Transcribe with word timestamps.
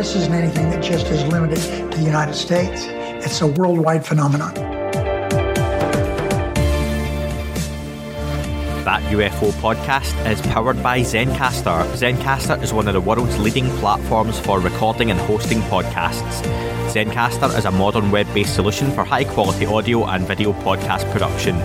This 0.00 0.16
isn't 0.16 0.32
anything 0.32 0.70
that 0.70 0.82
just 0.82 1.08
is 1.08 1.22
limited 1.26 1.60
to 1.92 1.98
the 1.98 2.02
United 2.02 2.32
States. 2.32 2.86
It's 3.22 3.42
a 3.42 3.46
worldwide 3.46 4.06
phenomenon. 4.06 4.54
That 8.84 9.02
UFO 9.12 9.52
podcast 9.60 10.14
is 10.26 10.40
powered 10.40 10.82
by 10.82 11.00
Zencastr. 11.00 11.84
Zencastr 11.98 12.62
is 12.62 12.72
one 12.72 12.88
of 12.88 12.94
the 12.94 13.00
world's 13.02 13.38
leading 13.38 13.68
platforms 13.76 14.40
for 14.40 14.58
recording 14.58 15.10
and 15.10 15.20
hosting 15.20 15.60
podcasts. 15.68 16.40
Zencastr 16.88 17.54
is 17.58 17.66
a 17.66 17.70
modern 17.70 18.10
web 18.10 18.26
based 18.32 18.54
solution 18.54 18.90
for 18.92 19.04
high 19.04 19.24
quality 19.24 19.66
audio 19.66 20.06
and 20.06 20.26
video 20.26 20.54
podcast 20.54 21.12
production. 21.12 21.56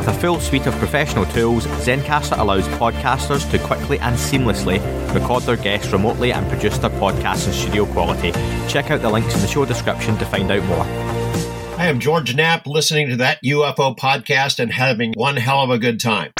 With 0.00 0.08
a 0.08 0.18
full 0.18 0.40
suite 0.40 0.66
of 0.66 0.72
professional 0.76 1.26
tools, 1.26 1.66
Zencastr 1.66 2.38
allows 2.38 2.66
podcasters 2.68 3.50
to 3.50 3.58
quickly 3.58 3.98
and 3.98 4.16
seamlessly 4.16 4.80
record 5.14 5.42
their 5.42 5.58
guests 5.58 5.92
remotely 5.92 6.32
and 6.32 6.48
produce 6.48 6.78
their 6.78 6.88
podcasts 6.88 7.46
in 7.46 7.52
studio 7.52 7.84
quality. 7.84 8.32
Check 8.66 8.90
out 8.90 9.02
the 9.02 9.10
links 9.10 9.34
in 9.34 9.42
the 9.42 9.46
show 9.46 9.66
description 9.66 10.16
to 10.16 10.24
find 10.24 10.50
out 10.50 10.64
more. 10.64 10.84
I 11.78 11.84
am 11.88 12.00
George 12.00 12.34
Knapp 12.34 12.66
listening 12.66 13.10
to 13.10 13.16
that 13.16 13.44
UFO 13.44 13.94
podcast 13.94 14.58
and 14.58 14.72
having 14.72 15.12
one 15.18 15.36
hell 15.36 15.60
of 15.60 15.68
a 15.68 15.78
good 15.78 16.00
time. 16.00 16.32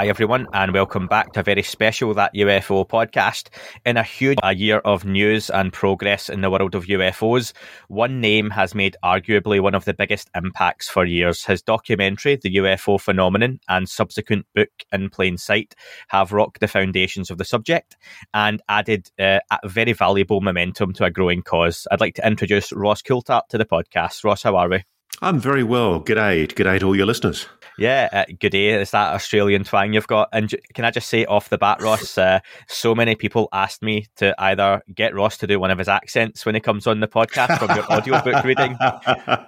Hi, 0.00 0.08
everyone, 0.08 0.46
and 0.54 0.72
welcome 0.72 1.06
back 1.08 1.34
to 1.34 1.40
a 1.40 1.42
very 1.42 1.62
special 1.62 2.14
That 2.14 2.32
UFO 2.34 2.88
podcast. 2.88 3.50
In 3.84 3.98
a 3.98 4.02
huge 4.02 4.38
a 4.42 4.54
year 4.54 4.78
of 4.78 5.04
news 5.04 5.50
and 5.50 5.74
progress 5.74 6.30
in 6.30 6.40
the 6.40 6.48
world 6.48 6.74
of 6.74 6.86
UFOs, 6.86 7.52
one 7.88 8.18
name 8.18 8.48
has 8.48 8.74
made 8.74 8.96
arguably 9.04 9.60
one 9.60 9.74
of 9.74 9.84
the 9.84 9.92
biggest 9.92 10.30
impacts 10.34 10.88
for 10.88 11.04
years. 11.04 11.44
His 11.44 11.60
documentary, 11.60 12.36
The 12.36 12.56
UFO 12.56 12.98
Phenomenon, 12.98 13.60
and 13.68 13.86
subsequent 13.86 14.46
book, 14.54 14.70
In 14.90 15.10
Plain 15.10 15.36
Sight, 15.36 15.74
have 16.08 16.32
rocked 16.32 16.60
the 16.60 16.66
foundations 16.66 17.30
of 17.30 17.36
the 17.36 17.44
subject 17.44 17.98
and 18.32 18.62
added 18.70 19.10
uh, 19.18 19.40
a 19.50 19.68
very 19.68 19.92
valuable 19.92 20.40
momentum 20.40 20.94
to 20.94 21.04
a 21.04 21.10
growing 21.10 21.42
cause. 21.42 21.86
I'd 21.90 22.00
like 22.00 22.14
to 22.14 22.26
introduce 22.26 22.72
Ross 22.72 23.02
Coulthart 23.02 23.48
to 23.50 23.58
the 23.58 23.66
podcast. 23.66 24.24
Ross, 24.24 24.44
how 24.44 24.56
are 24.56 24.70
we? 24.70 24.82
I'm 25.20 25.38
very 25.38 25.62
well. 25.62 26.00
G'day. 26.00 26.46
G'day 26.46 26.80
to 26.80 26.86
all 26.86 26.96
your 26.96 27.04
listeners. 27.04 27.46
Yeah, 27.80 28.10
uh, 28.12 28.24
good 28.38 28.50
day. 28.50 28.68
It's 28.68 28.90
that 28.90 29.14
Australian 29.14 29.64
twang 29.64 29.94
you've 29.94 30.06
got. 30.06 30.28
And 30.34 30.54
can 30.74 30.84
I 30.84 30.90
just 30.90 31.08
say 31.08 31.24
off 31.24 31.48
the 31.48 31.56
bat, 31.56 31.80
Ross, 31.80 32.18
uh, 32.18 32.40
so 32.68 32.94
many 32.94 33.14
people 33.14 33.48
asked 33.54 33.82
me 33.82 34.06
to 34.16 34.34
either 34.38 34.82
get 34.94 35.14
Ross 35.14 35.38
to 35.38 35.46
do 35.46 35.58
one 35.58 35.70
of 35.70 35.78
his 35.78 35.88
accents 35.88 36.44
when 36.44 36.54
he 36.54 36.60
comes 36.60 36.86
on 36.86 37.00
the 37.00 37.08
podcast 37.08 37.58
from 37.58 37.74
your 37.74 37.90
audiobook 37.90 38.44
reading 38.44 38.76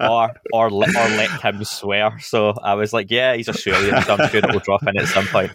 or, 0.00 0.30
or, 0.54 0.70
or 0.70 0.70
let 0.70 1.42
him 1.42 1.62
swear. 1.62 2.18
So 2.20 2.54
I 2.62 2.72
was 2.72 2.94
like, 2.94 3.10
yeah, 3.10 3.34
he's 3.34 3.50
Australian, 3.50 4.00
so 4.02 4.14
I'm 4.14 4.30
sure 4.30 4.40
it 4.42 4.50
will 4.50 4.60
drop 4.60 4.82
in 4.84 4.96
at 4.96 5.08
some 5.08 5.26
point. 5.26 5.52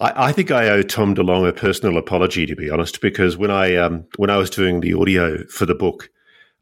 I, 0.00 0.28
I, 0.28 0.32
think 0.32 0.52
I 0.52 0.68
owe 0.68 0.82
Tom 0.82 1.16
DeLonge 1.16 1.48
a 1.48 1.52
personal 1.52 1.98
apology, 1.98 2.46
to 2.46 2.54
be 2.54 2.70
honest, 2.70 3.00
because 3.00 3.36
when 3.36 3.50
I 3.50 3.74
um, 3.74 4.06
when 4.16 4.30
I 4.30 4.36
was 4.36 4.48
doing 4.48 4.78
the 4.78 4.94
audio 4.94 5.44
for 5.48 5.66
the 5.66 5.74
book, 5.74 6.08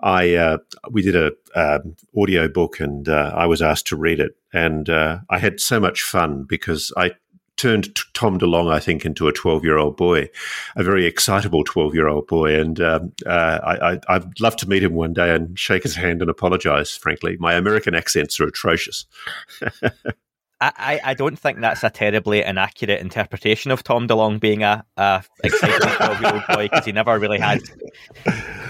I 0.07 0.35
uh, 0.37 0.59
we 0.89 1.03
did 1.03 1.17
a 1.17 1.33
um, 1.57 1.97
audio 2.17 2.47
book, 2.47 2.79
and 2.79 3.09
uh, 3.09 3.33
I 3.35 3.47
was 3.47 3.61
asked 3.61 3.89
to 3.89 3.97
read 3.97 4.21
it, 4.21 4.37
and 4.53 4.89
uh, 4.89 5.19
I 5.29 5.41
had 5.41 5.61
so 5.61 5.81
much 5.81 6.03
fun 6.03 6.45
because 6.45 6.93
I 6.97 7.15
turned 7.57 7.99
Tom 8.15 8.39
DeLonge, 8.39 8.73
I 8.73 8.79
think, 8.79 9.05
into 9.05 9.27
a 9.27 9.33
twelve-year-old 9.33 9.97
boy, 9.97 10.31
a 10.77 10.85
very 10.85 11.07
excitable 11.07 11.65
twelve-year-old 11.65 12.29
boy, 12.29 12.55
and 12.55 12.81
um, 12.81 13.15
uh, 13.27 13.99
I, 14.09 14.19
would 14.19 14.41
love 14.41 14.55
to 14.59 14.69
meet 14.69 14.85
him 14.85 14.95
one 14.95 15.13
day 15.13 15.35
and 15.35 15.59
shake 15.59 15.83
his 15.83 15.97
hand 15.97 16.23
and 16.23 16.31
apologize. 16.31 16.97
Frankly, 16.97 17.37
my 17.41 17.55
American 17.55 17.97
accents 17.97 18.39
are 18.39 18.47
atrocious. 18.47 19.07
I, 20.61 21.01
I 21.05 21.15
don't 21.15 21.39
think 21.39 21.61
that's 21.61 21.85
a 21.85 21.91
terribly 21.91 22.43
inaccurate 22.43 23.01
interpretation 23.01 23.71
of 23.71 23.83
Tom 23.83 24.09
DeLonge 24.09 24.41
being 24.41 24.63
a, 24.63 24.85
a 24.97 25.23
excited 25.45 25.83
twelve 25.83 26.21
year 26.21 26.33
old 26.33 26.43
boy 26.49 26.69
because 26.69 26.87
he 26.87 26.93
never 26.93 27.19
really 27.19 27.39
had 27.39 27.61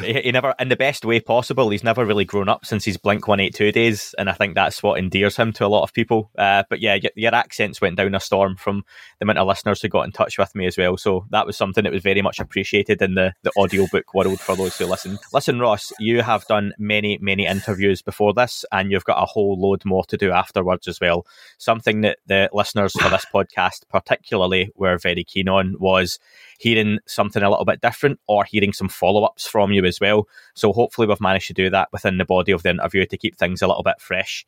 he, 0.02 0.20
he, 0.20 0.32
never 0.32 0.54
in 0.58 0.68
the 0.68 0.76
best 0.76 1.04
way 1.04 1.20
possible. 1.20 1.70
He's 1.70 1.84
never 1.84 2.04
really 2.04 2.24
grown 2.24 2.48
up 2.48 2.64
since 2.64 2.84
his 2.84 2.96
Blink 2.96 3.26
One 3.28 3.40
Eight 3.40 3.54
Two 3.54 3.72
days, 3.72 4.14
and 4.18 4.28
I 4.28 4.32
think 4.32 4.54
that's 4.54 4.82
what 4.82 4.98
endears 4.98 5.36
him 5.36 5.52
to 5.54 5.66
a 5.66 5.68
lot 5.68 5.82
of 5.82 5.92
people. 5.92 6.30
Uh, 6.38 6.64
but 6.68 6.80
yeah, 6.80 6.94
your, 6.94 7.10
your, 7.14 7.34
accents 7.34 7.80
went 7.80 7.96
down 7.96 8.14
a 8.14 8.20
storm 8.20 8.56
from 8.56 8.84
the 9.18 9.24
amount 9.24 9.38
of 9.38 9.46
listeners 9.46 9.82
who 9.82 9.88
got 9.88 10.04
in 10.04 10.12
touch 10.12 10.38
with 10.38 10.54
me 10.54 10.66
as 10.66 10.78
well. 10.78 10.96
So 10.96 11.26
that 11.30 11.46
was 11.46 11.56
something 11.56 11.84
that 11.84 11.92
was 11.92 12.02
very 12.02 12.22
much 12.22 12.38
appreciated 12.38 13.00
in 13.02 13.14
the 13.14 13.32
the 13.42 13.52
audiobook 13.56 14.14
world 14.14 14.40
for 14.40 14.56
those 14.56 14.76
who 14.76 14.86
listen. 14.86 15.18
Listen, 15.32 15.60
Ross, 15.60 15.92
you 15.98 16.22
have 16.22 16.46
done 16.46 16.72
many 16.78 17.18
many 17.20 17.46
interviews 17.46 18.02
before 18.02 18.32
this, 18.34 18.64
and 18.72 18.90
you've 18.90 19.04
got 19.04 19.22
a 19.22 19.26
whole 19.26 19.58
load 19.58 19.84
more 19.84 20.04
to 20.06 20.16
do 20.16 20.30
afterwards 20.32 20.88
as 20.88 21.00
well. 21.00 21.26
Something 21.58 22.02
that 22.02 22.18
the 22.26 22.50
listeners 22.52 22.92
for 22.92 23.08
this 23.08 23.26
podcast 23.32 23.88
particularly 23.88 24.70
were 24.76 24.98
very 24.98 25.24
keen 25.24 25.48
on 25.48 25.76
was 25.78 26.18
hearing 26.58 26.98
something 27.06 27.42
a 27.42 27.50
little 27.50 27.64
bit 27.64 27.80
different 27.80 28.20
or 28.26 28.44
hearing 28.44 28.72
some 28.72 28.88
follow 28.88 29.24
ups 29.24 29.46
from 29.46 29.72
you 29.72 29.84
as 29.84 30.00
well. 30.00 30.28
So 30.54 30.72
hopefully 30.72 31.06
we've 31.06 31.20
managed 31.20 31.48
to 31.48 31.54
do 31.54 31.70
that 31.70 31.88
within 31.92 32.18
the 32.18 32.24
body 32.24 32.52
of 32.52 32.62
the 32.62 32.70
interview 32.70 33.06
to 33.06 33.16
keep 33.16 33.36
things 33.36 33.62
a 33.62 33.66
little 33.66 33.82
bit 33.82 34.00
fresh. 34.00 34.46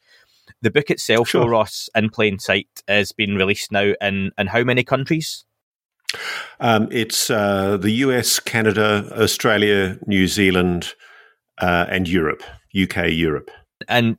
The 0.62 0.70
book 0.70 0.90
itself, 0.90 1.28
sure. 1.28 1.48
Ross, 1.48 1.88
in 1.94 2.10
plain 2.10 2.38
sight, 2.38 2.68
has 2.88 3.12
been 3.12 3.36
released 3.36 3.70
now 3.70 3.92
in, 4.00 4.32
in 4.38 4.46
how 4.46 4.64
many 4.64 4.82
countries? 4.82 5.44
Um, 6.60 6.88
it's 6.90 7.30
uh, 7.30 7.76
the 7.76 7.90
US, 7.90 8.40
Canada, 8.40 9.10
Australia, 9.12 9.98
New 10.06 10.26
Zealand, 10.26 10.94
uh, 11.58 11.86
and 11.88 12.08
Europe, 12.08 12.42
UK, 12.80 13.08
Europe. 13.10 13.50
And 13.88 14.18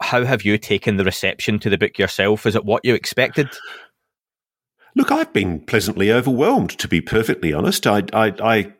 how 0.00 0.24
have 0.24 0.44
you 0.44 0.58
taken 0.58 0.96
the 0.96 1.04
reception 1.04 1.58
to 1.60 1.70
the 1.70 1.78
book 1.78 1.98
yourself? 1.98 2.46
Is 2.46 2.54
it 2.54 2.64
what 2.64 2.84
you 2.84 2.94
expected? 2.94 3.48
Look, 4.96 5.10
I've 5.12 5.32
been 5.32 5.60
pleasantly 5.60 6.10
overwhelmed, 6.10 6.70
to 6.78 6.88
be 6.88 7.00
perfectly 7.00 7.52
honest. 7.52 7.86
I, 7.86 8.02
I, 8.12 8.34
I, 8.42 8.72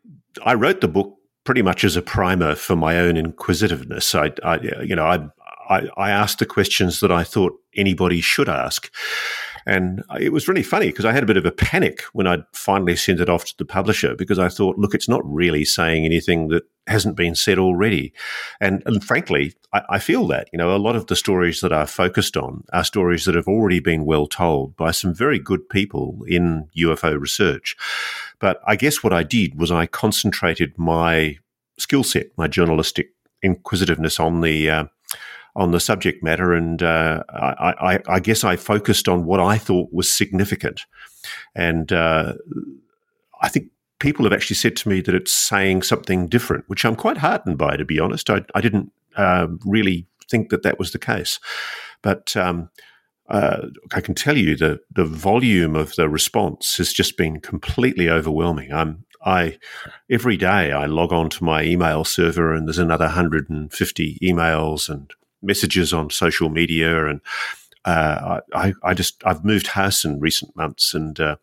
I 0.45 0.55
wrote 0.55 0.81
the 0.81 0.89
book 0.89 1.17
pretty 1.45 1.63
much 1.63 1.85
as 1.85 1.97
a 1.97 2.03
primer 2.03 2.55
for 2.55 2.77
my 2.77 2.99
own 2.99 3.17
inquisitiveness. 3.17 4.15
I, 4.15 4.33
I 4.45 4.61
you 4.83 4.97
know, 4.97 5.07
I, 5.07 5.29
I, 5.69 5.89
I 5.97 6.11
asked 6.11 6.41
the 6.41 6.47
questions 6.47 7.01
that 7.01 7.13
I 7.13 7.25
thought 7.25 7.55
anybody 7.77 8.21
should 8.21 8.49
ask. 8.49 8.91
And 9.67 10.03
it 10.19 10.33
was 10.33 10.49
really 10.49 10.63
funny 10.63 10.87
because 10.87 11.05
I 11.05 11.13
had 11.13 11.23
a 11.23 11.27
bit 11.27 11.37
of 11.37 11.47
a 11.47 11.53
panic 11.53 12.03
when 12.13 12.27
I 12.27 12.39
finally 12.53 12.97
sent 12.97 13.21
it 13.21 13.29
off 13.29 13.45
to 13.47 13.55
the 13.59 13.65
publisher 13.65 14.15
because 14.15 14.39
I 14.39 14.49
thought, 14.49 14.79
look, 14.79 14.95
it's 14.95 15.09
not 15.09 15.23
really 15.25 15.65
saying 15.65 16.05
anything 16.05 16.49
that 16.49 16.65
hasn't 16.87 17.17
been 17.17 17.35
said 17.35 17.59
already. 17.59 18.13
And, 18.61 18.83
and 18.87 19.03
frankly, 19.03 19.55
I, 19.73 19.83
I, 19.91 19.99
feel 19.99 20.27
that, 20.29 20.49
you 20.53 20.59
know, 20.59 20.75
a 20.75 20.79
lot 20.79 20.97
of 20.97 21.07
the 21.07 21.17
stories 21.17 21.61
that 21.61 21.73
are 21.73 21.87
focused 21.87 22.37
on 22.37 22.65
are 22.73 22.85
stories 22.85 23.25
that 23.25 23.35
have 23.35 23.47
already 23.47 23.81
been 23.81 24.05
well 24.05 24.27
told 24.27 24.77
by 24.77 24.91
some 24.91 25.15
very 25.15 25.39
good 25.39 25.69
people 25.69 26.19
in 26.27 26.69
UFO 26.77 27.19
research. 27.19 27.77
But 28.41 28.61
I 28.67 28.77
guess 28.77 29.03
what 29.03 29.13
I 29.13 29.23
did 29.23 29.59
was 29.61 29.71
I 29.71 29.87
concentrated 29.87 30.77
my 30.77 31.39
skill 31.79 32.03
set, 32.03 32.27
my 32.37 32.49
journalistic 32.49 33.11
inquisitiveness 33.43 34.19
on 34.19 34.41
the, 34.41 34.71
uh, 34.71 34.85
on 35.57 35.73
the 35.73 35.81
subject 35.81 36.23
matter, 36.23 36.53
and 36.53 36.83
uh, 36.83 37.23
I, 37.29 37.75
I, 37.95 37.99
I, 38.09 38.21
guess 38.21 38.45
I 38.45 38.57
focused 38.57 39.09
on 39.09 39.25
what 39.25 39.41
I 39.41 39.59
thought 39.59 39.93
was 39.93 40.13
significant. 40.13 40.83
And 41.55 41.93
uh, 41.93 42.35
I 43.43 43.49
think 43.49 43.69
people 43.99 44.25
have 44.25 44.33
actually 44.33 44.57
said 44.57 44.77
to 44.77 44.89
me 44.89 45.01
that 45.03 45.15
it's 45.15 45.33
saying 45.33 45.83
something 45.83 46.29
different, 46.29 46.65
which 46.69 46.85
I'm 46.85 46.97
quite 46.97 47.19
heartened 47.19 47.59
by, 47.59 47.77
to 47.77 47.85
be 47.85 47.99
honest. 47.99 48.31
I, 48.31 48.45
I 48.55 48.61
didn't 48.61 48.93
uh, 49.17 49.49
really 49.65 50.07
think 50.31 50.51
that 50.51 50.63
that 50.63 50.79
was 50.79 50.93
the 50.93 50.99
case. 50.99 51.41
But 52.03 52.37
um, 52.37 52.71
uh, 53.29 53.69
I 53.93 54.01
can 54.01 54.15
tell 54.15 54.37
you 54.37 54.57
the 54.57 54.81
the 54.91 55.05
volume 55.05 55.77
of 55.77 55.95
the 55.97 56.09
response 56.09 56.77
has 56.79 56.93
just 56.93 57.17
been 57.17 57.41
completely 57.41 58.09
overwhelming. 58.09 58.73
I'm 58.73 59.05
I 59.25 59.59
every 60.11 60.37
day 60.37 60.73
I 60.73 60.87
log 60.87 61.13
on 61.13 61.31
to 61.31 61.45
my 61.45 61.63
email 61.63 62.05
server 62.05 62.55
and 62.55 62.67
there's 62.67 62.79
another 62.79 63.05
150 63.07 64.19
emails 64.23 64.89
and 64.89 65.13
messages 65.43 65.93
on 65.93 66.11
social 66.11 66.49
media 66.49 67.07
and 67.07 67.21
uh, 67.85 68.41
I, 68.55 68.75
I 68.83 68.95
just 68.95 69.23
I've 69.25 69.45
moved 69.45 69.69
house 69.69 70.05
in 70.05 70.21
recent 70.21 70.55
months 70.57 70.95
and 70.95 71.19
uh, 71.19 71.37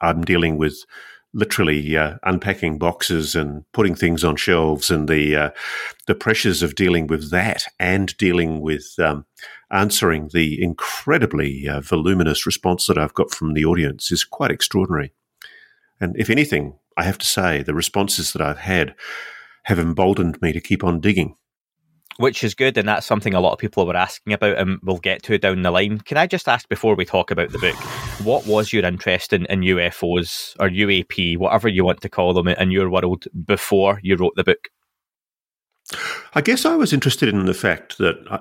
I'm 0.00 0.22
dealing 0.22 0.58
with 0.58 0.84
literally 1.32 1.96
uh, 1.96 2.16
unpacking 2.24 2.78
boxes 2.78 3.34
and 3.34 3.64
putting 3.72 3.94
things 3.94 4.24
on 4.24 4.36
shelves 4.36 4.90
and 4.90 5.08
the 5.08 5.36
uh, 5.36 5.50
the 6.06 6.14
pressures 6.14 6.62
of 6.62 6.74
dealing 6.74 7.06
with 7.06 7.30
that 7.30 7.64
and 7.78 8.16
dealing 8.16 8.60
with 8.60 8.94
um, 8.98 9.24
answering 9.70 10.30
the 10.32 10.62
incredibly 10.62 11.68
uh, 11.68 11.80
voluminous 11.80 12.46
response 12.46 12.86
that 12.86 12.98
I've 12.98 13.14
got 13.14 13.30
from 13.30 13.54
the 13.54 13.64
audience 13.64 14.10
is 14.10 14.24
quite 14.24 14.50
extraordinary. 14.50 15.12
And 16.00 16.16
if 16.18 16.30
anything, 16.30 16.78
I 16.96 17.04
have 17.04 17.18
to 17.18 17.26
say 17.26 17.62
the 17.62 17.74
responses 17.74 18.32
that 18.32 18.42
I've 18.42 18.58
had 18.58 18.94
have 19.64 19.78
emboldened 19.78 20.40
me 20.42 20.52
to 20.52 20.60
keep 20.60 20.82
on 20.82 21.00
digging 21.00 21.36
which 22.20 22.44
is 22.44 22.54
good, 22.54 22.76
and 22.76 22.86
that's 22.86 23.06
something 23.06 23.32
a 23.32 23.40
lot 23.40 23.54
of 23.54 23.58
people 23.58 23.86
were 23.86 23.96
asking 23.96 24.34
about, 24.34 24.58
and 24.58 24.78
we'll 24.82 24.98
get 24.98 25.22
to 25.22 25.38
down 25.38 25.62
the 25.62 25.70
line. 25.70 25.98
Can 26.00 26.18
I 26.18 26.26
just 26.26 26.48
ask 26.48 26.68
before 26.68 26.94
we 26.94 27.06
talk 27.06 27.30
about 27.30 27.50
the 27.50 27.58
book, 27.58 27.74
what 28.22 28.46
was 28.46 28.74
your 28.74 28.84
interest 28.84 29.32
in, 29.32 29.46
in 29.46 29.60
UFOs 29.60 30.54
or 30.60 30.68
UAP, 30.68 31.38
whatever 31.38 31.66
you 31.66 31.82
want 31.82 32.02
to 32.02 32.10
call 32.10 32.34
them, 32.34 32.46
in 32.46 32.70
your 32.70 32.90
world 32.90 33.24
before 33.46 34.00
you 34.02 34.16
wrote 34.16 34.34
the 34.36 34.44
book? 34.44 34.68
I 36.34 36.42
guess 36.42 36.66
I 36.66 36.76
was 36.76 36.92
interested 36.92 37.30
in 37.30 37.46
the 37.46 37.54
fact 37.54 37.96
that, 37.96 38.16
I, 38.30 38.40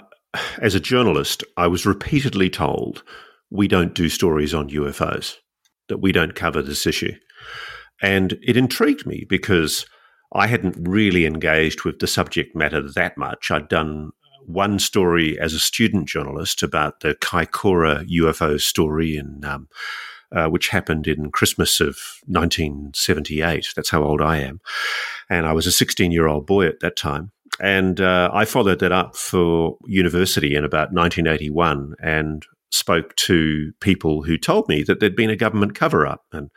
as 0.61 0.75
a 0.75 0.81
journalist, 0.81 1.45
I 1.55 1.67
was 1.67 1.85
repeatedly 1.85 2.49
told 2.49 3.01
we 3.49 3.69
don't 3.69 3.95
do 3.95 4.09
stories 4.09 4.53
on 4.53 4.69
UFOs, 4.69 5.37
that 5.87 5.99
we 5.99 6.11
don't 6.11 6.35
cover 6.35 6.61
this 6.61 6.85
issue. 6.85 7.13
And 8.01 8.37
it 8.41 8.57
intrigued 8.57 9.07
me 9.07 9.25
because 9.27 9.85
I 10.33 10.47
hadn't 10.47 10.75
really 10.87 11.25
engaged 11.25 11.83
with 11.83 11.99
the 11.99 12.07
subject 12.07 12.55
matter 12.55 12.81
that 12.81 13.17
much. 13.17 13.49
I'd 13.51 13.67
done 13.67 14.11
one 14.45 14.79
story 14.79 15.39
as 15.39 15.53
a 15.53 15.59
student 15.59 16.07
journalist 16.07 16.63
about 16.63 17.01
the 17.01 17.15
Kaikoura 17.15 18.07
UFO 18.09 18.59
story 18.59 19.17
in. 19.17 19.43
Um, 19.43 19.67
uh, 20.31 20.47
which 20.47 20.67
happened 20.67 21.07
in 21.07 21.31
Christmas 21.31 21.81
of 21.81 21.97
1978. 22.27 23.69
That's 23.75 23.89
how 23.89 24.03
old 24.03 24.21
I 24.21 24.37
am. 24.37 24.61
And 25.27 25.47
I 25.47 25.53
was 25.53 25.65
a 25.65 25.71
16 25.71 26.11
year 26.11 26.27
old 26.27 26.45
boy 26.45 26.67
at 26.67 26.81
that 26.81 26.95
time. 26.95 27.31
And 27.59 27.99
uh, 27.99 28.29
I 28.31 28.45
followed 28.45 28.79
that 28.79 28.91
up 28.91 29.15
for 29.15 29.77
university 29.85 30.55
in 30.55 30.63
about 30.63 30.93
1981 30.93 31.95
and 32.01 32.45
spoke 32.71 33.15
to 33.15 33.71
people 33.81 34.23
who 34.23 34.37
told 34.37 34.67
me 34.67 34.83
that 34.83 34.99
there'd 34.99 35.15
been 35.15 35.29
a 35.29 35.35
government 35.35 35.75
cover 35.75 36.05
up. 36.05 36.25
And 36.31 36.49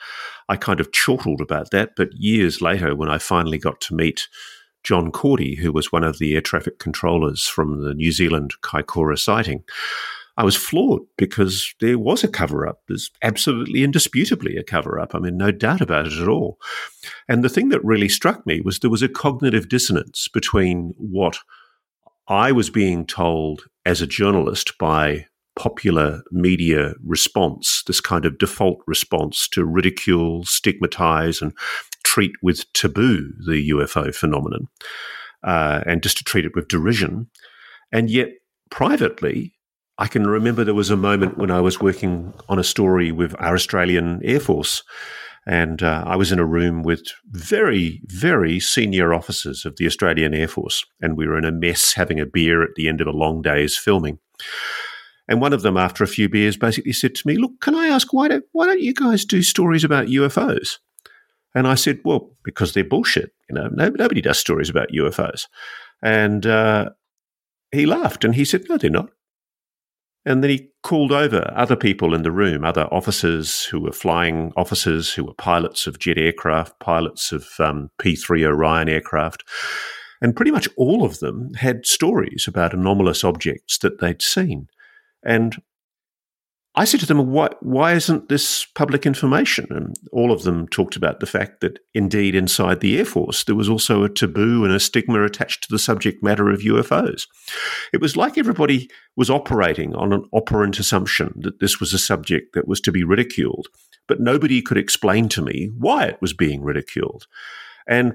I 0.49 0.57
kind 0.57 0.81
of 0.81 0.93
chortled 0.93 1.41
about 1.41 1.71
that. 1.71 1.93
But 1.97 2.11
years 2.15 2.61
later, 2.61 2.95
when 2.95 3.09
I 3.09 3.19
finally 3.19 3.59
got 3.59 3.81
to 3.83 3.95
meet 3.95 4.29
John 4.85 5.11
Cordy, 5.11 5.57
who 5.57 5.73
was 5.73 5.93
one 5.93 6.05
of 6.05 6.19
the 6.19 6.35
air 6.35 6.41
traffic 6.41 6.79
controllers 6.79 7.47
from 7.47 7.83
the 7.83 7.95
New 7.95 8.13
Zealand 8.13 8.55
Kaikoura 8.63 9.19
sighting, 9.19 9.65
I 10.37 10.45
was 10.45 10.57
floored 10.57 11.03
because 11.19 11.75
there 11.81 11.99
was 11.99 12.25
a 12.25 12.29
cover 12.29 12.67
up. 12.67 12.81
There's 12.89 13.11
absolutely 13.23 13.85
indisputably 13.85 14.57
a 14.57 14.65
cover 14.65 14.99
up. 14.99 15.15
I 15.15 15.19
mean, 15.19 15.37
no 15.37 15.51
doubt 15.51 15.83
about 15.83 16.07
it 16.07 16.15
at 16.15 16.29
all. 16.29 16.59
And 17.29 17.45
the 17.45 17.51
thing 17.51 17.69
that 17.69 17.85
really 17.85 18.09
struck 18.09 18.47
me 18.47 18.61
was 18.61 18.79
there 18.79 18.91
was 18.91 19.03
a 19.03 19.09
cognitive 19.09 19.69
dissonance 19.69 20.29
between 20.33 20.95
what 20.97 21.39
I 22.29 22.51
was 22.51 22.71
being 22.71 23.05
told 23.05 23.65
as 23.85 24.01
a 24.01 24.07
journalist 24.07 24.79
by 24.79 25.27
popular 25.57 26.23
media 26.31 26.95
response, 27.05 27.83
this 27.87 28.01
kind 28.01 28.25
of 28.25 28.39
default 28.39 28.79
response 28.87 29.49
to 29.49 29.65
ridicule, 29.65 30.45
stigmatize, 30.45 31.43
and 31.43 31.53
treat 32.05 32.33
with 32.43 32.71
taboo 32.73 33.33
the 33.47 33.71
UFO 33.71 34.15
phenomenon, 34.15 34.69
uh, 35.45 35.83
and 35.87 36.03
just 36.03 36.19
to 36.19 36.25
treat 36.25 36.45
it 36.45 36.55
with 36.55 36.69
derision. 36.69 37.29
And 37.93 38.11
yet, 38.11 38.31
privately, 38.71 39.55
I 39.99 40.07
can 40.07 40.27
remember 40.27 40.65
there 40.65 40.75
was 40.75 40.91
a 40.91 40.97
moment 40.97 41.39
when 41.39 41.51
I 41.51 41.61
was 41.61 41.81
working 41.81 42.33
on 42.49 42.59
a 42.59 42.65
story 42.65 43.13
with 43.13 43.35
our 43.39 43.55
Australian 43.55 44.21
Air 44.25 44.41
Force. 44.41 44.83
And 45.47 45.83
uh, 45.83 46.05
I 46.07 46.17
was 46.17 46.31
in 46.31 46.39
a 46.39 46.47
room 46.47 46.83
with 46.83 47.03
very, 47.31 48.01
very 48.07 48.61
senior 48.61 49.13
officers 49.13 49.65
of 49.65 49.77
the 49.77 49.87
Australian 49.87 50.35
Air 50.35 50.49
Force. 50.49 50.85
And 51.01 51.17
we 51.17 51.27
were 51.27 51.37
in 51.37 51.45
a 51.45 51.53
mess 51.53 51.93
having 51.95 52.21
a 52.21 52.27
beer 52.27 52.63
at 52.63 52.75
the 52.77 52.89
end 52.89 53.01
of 53.01 53.07
a 53.07 53.13
long 53.13 53.43
day's 53.43 53.77
filming. 53.77 54.19
And 55.33 55.41
one 55.41 55.55
of 55.55 55.63
them, 55.63 55.79
after 55.79 56.05
a 56.05 56.09
few 56.09 56.29
beers, 56.29 56.59
basically 56.59 56.93
said 56.93 57.15
to 57.15 57.27
me, 57.27 57.37
Look, 57.39 57.59
can 57.63 57.75
I 57.75 57.87
ask, 57.87 58.13
why 58.13 58.29
don't, 58.29 58.45
why 58.53 58.67
don't 58.67 58.83
you 58.83 58.93
guys 58.93 59.25
do 59.25 59.43
stories 59.43 59.83
about 59.83 60.09
UFOs? 60.09 60.77
And 61.55 61.67
I 61.67 61.75
said, 61.75 62.01
Well, 62.05 62.33
because 62.45 62.75
they're 62.75 62.85
bullshit. 62.85 63.33
You 63.49 63.55
know, 63.55 63.71
nobody 63.73 64.21
does 64.21 64.39
stories 64.39 64.69
about 64.69 64.91
UFOs. 64.91 65.47
And 66.03 66.45
uh, 66.45 66.91
he 67.71 67.87
laughed 67.87 68.27
and 68.27 68.35
he 68.35 68.45
said, 68.45 68.67
No, 68.69 68.77
they're 68.77 68.91
not. 68.91 69.09
And 70.27 70.43
then 70.45 70.51
he 70.51 70.69
called 70.83 71.13
over 71.13 71.51
other 71.57 71.77
people 71.77 72.13
in 72.13 72.25
the 72.25 72.31
room, 72.31 72.63
other 72.63 72.87
officers 72.93 73.65
who 73.65 73.81
were 73.81 73.91
flying 73.91 74.53
officers, 74.55 75.15
who 75.15 75.25
were 75.25 75.35
pilots 75.39 75.87
of 75.87 75.99
jet 75.99 76.19
aircraft, 76.19 76.79
pilots 76.79 77.33
of 77.33 77.49
um, 77.59 77.89
P 77.99 78.17
3 78.17 78.45
Orion 78.45 78.91
aircraft. 78.91 79.45
And 80.21 80.37
pretty 80.37 80.51
much 80.51 80.69
all 80.77 81.07
of 81.07 81.21
them 81.21 81.55
had 81.55 81.87
stories 81.87 82.45
about 82.47 82.75
anomalous 82.75 83.25
objects 83.25 83.79
that 83.79 83.99
they'd 83.99 84.21
seen. 84.21 84.67
And 85.25 85.57
I 86.75 86.87
said 86.87 87.01
to 87.01 87.07
them, 87.07 87.31
why, 87.31 87.51
why 87.61 87.93
isn't 87.93 88.31
this 88.31 88.65
public 88.75 89.05
information? 89.05 89.67
And 89.71 89.95
all 90.11 90.33
of 90.33 90.45
them 90.45 90.67
talked 90.69 90.97
about 90.97 91.21
the 91.21 91.27
fact 91.27 91.61
that 91.61 91.79
indeed 91.93 92.35
inside 92.35 92.81
the 92.81 92.99
Air 92.99 93.05
Force, 93.05 93.45
there 93.45 93.55
was 93.55 93.69
also 93.69 94.05
a 94.05 94.09
taboo 94.09 94.65
and 94.65 94.73
a 94.73 94.81
stigma 94.81 95.23
attached 95.23 95.65
to 95.65 95.69
the 95.71 95.79
subject 95.79 96.23
matter 96.23 96.49
of 96.49 96.61
UFOs. 96.61 97.27
It 97.93 98.01
was 98.01 98.17
like 98.17 98.39
everybody 98.39 98.89
was 99.17 99.29
operating 99.29 99.95
on 99.95 100.15
an 100.15 100.25
operant 100.33 100.79
assumption 100.79 101.35
that 101.43 101.61
this 101.61 101.79
was 101.79 101.93
a 101.93 101.99
subject 101.99 102.55
that 102.55 102.67
was 102.67 102.81
to 102.83 102.93
be 102.93 103.05
ridiculed, 103.05 103.69
but 104.09 104.21
nobody 104.21 104.63
could 104.63 104.79
explain 104.79 105.29
to 105.31 105.43
me 105.43 105.71
why 105.77 106.07
it 106.07 106.23
was 106.23 106.33
being 106.33 106.63
ridiculed. 106.63 107.27
And 107.87 108.15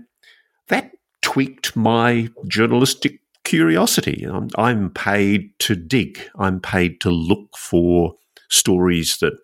that 0.69 0.93
tweaked 1.21 1.75
my 1.75 2.29
journalistic 2.47 3.19
curiosity. 3.47 4.25
I'm, 4.29 4.49
I'm 4.57 4.89
paid 4.89 5.57
to 5.59 5.75
dig. 5.75 6.19
I'm 6.37 6.59
paid 6.59 6.99
to 7.01 7.09
look 7.09 7.55
for 7.57 8.15
stories 8.49 9.17
that 9.21 9.39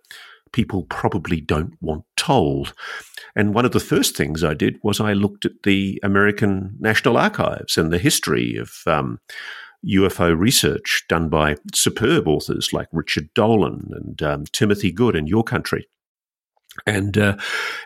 people 0.52 0.84
probably 0.84 1.40
don't 1.40 1.74
want 1.82 2.04
told. 2.18 2.74
And 3.34 3.54
one 3.54 3.64
of 3.64 3.72
the 3.72 3.80
first 3.80 4.18
things 4.18 4.44
I 4.44 4.56
did 4.56 4.78
was 4.84 5.00
I 5.00 5.14
looked 5.14 5.46
at 5.46 5.64
the 5.64 6.02
American 6.04 6.76
National 6.80 7.18
Archives 7.18 7.78
and 7.78 7.92
the 7.92 7.98
history 7.98 8.58
of 8.58 8.72
um, 8.86 9.20
UFO 9.88 10.38
research 10.38 11.06
done 11.08 11.30
by 11.30 11.56
superb 11.74 12.28
authors 12.28 12.74
like 12.74 12.88
Richard 12.92 13.34
Dolan 13.34 13.90
and 13.92 14.22
um, 14.22 14.44
Timothy 14.52 14.92
Good 14.92 15.16
in 15.16 15.28
your 15.28 15.46
country. 15.46 15.88
And 16.86 17.18
uh, 17.18 17.38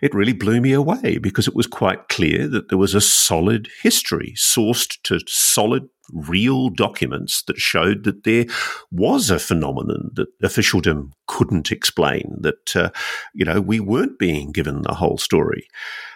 it 0.01 0.13
really 0.13 0.33
blew 0.33 0.61
me 0.61 0.71
away 0.71 1.17
because 1.17 1.47
it 1.47 1.55
was 1.55 1.67
quite 1.67 2.07
clear 2.07 2.47
that 2.47 2.69
there 2.69 2.77
was 2.77 2.95
a 2.95 3.01
solid 3.01 3.69
history 3.81 4.33
sourced 4.37 4.97
to 5.03 5.19
solid, 5.27 5.89
real 6.13 6.69
documents 6.69 7.43
that 7.43 7.57
showed 7.57 8.03
that 8.03 8.23
there 8.23 8.45
was 8.91 9.29
a 9.29 9.39
phenomenon 9.39 10.11
that 10.13 10.27
officialdom 10.41 11.13
couldn't 11.27 11.71
explain, 11.71 12.37
that, 12.41 12.75
uh, 12.75 12.89
you 13.33 13.45
know, 13.45 13.61
we 13.61 13.79
weren't 13.79 14.19
being 14.19 14.51
given 14.51 14.81
the 14.81 14.95
whole 14.95 15.17
story. 15.17 15.67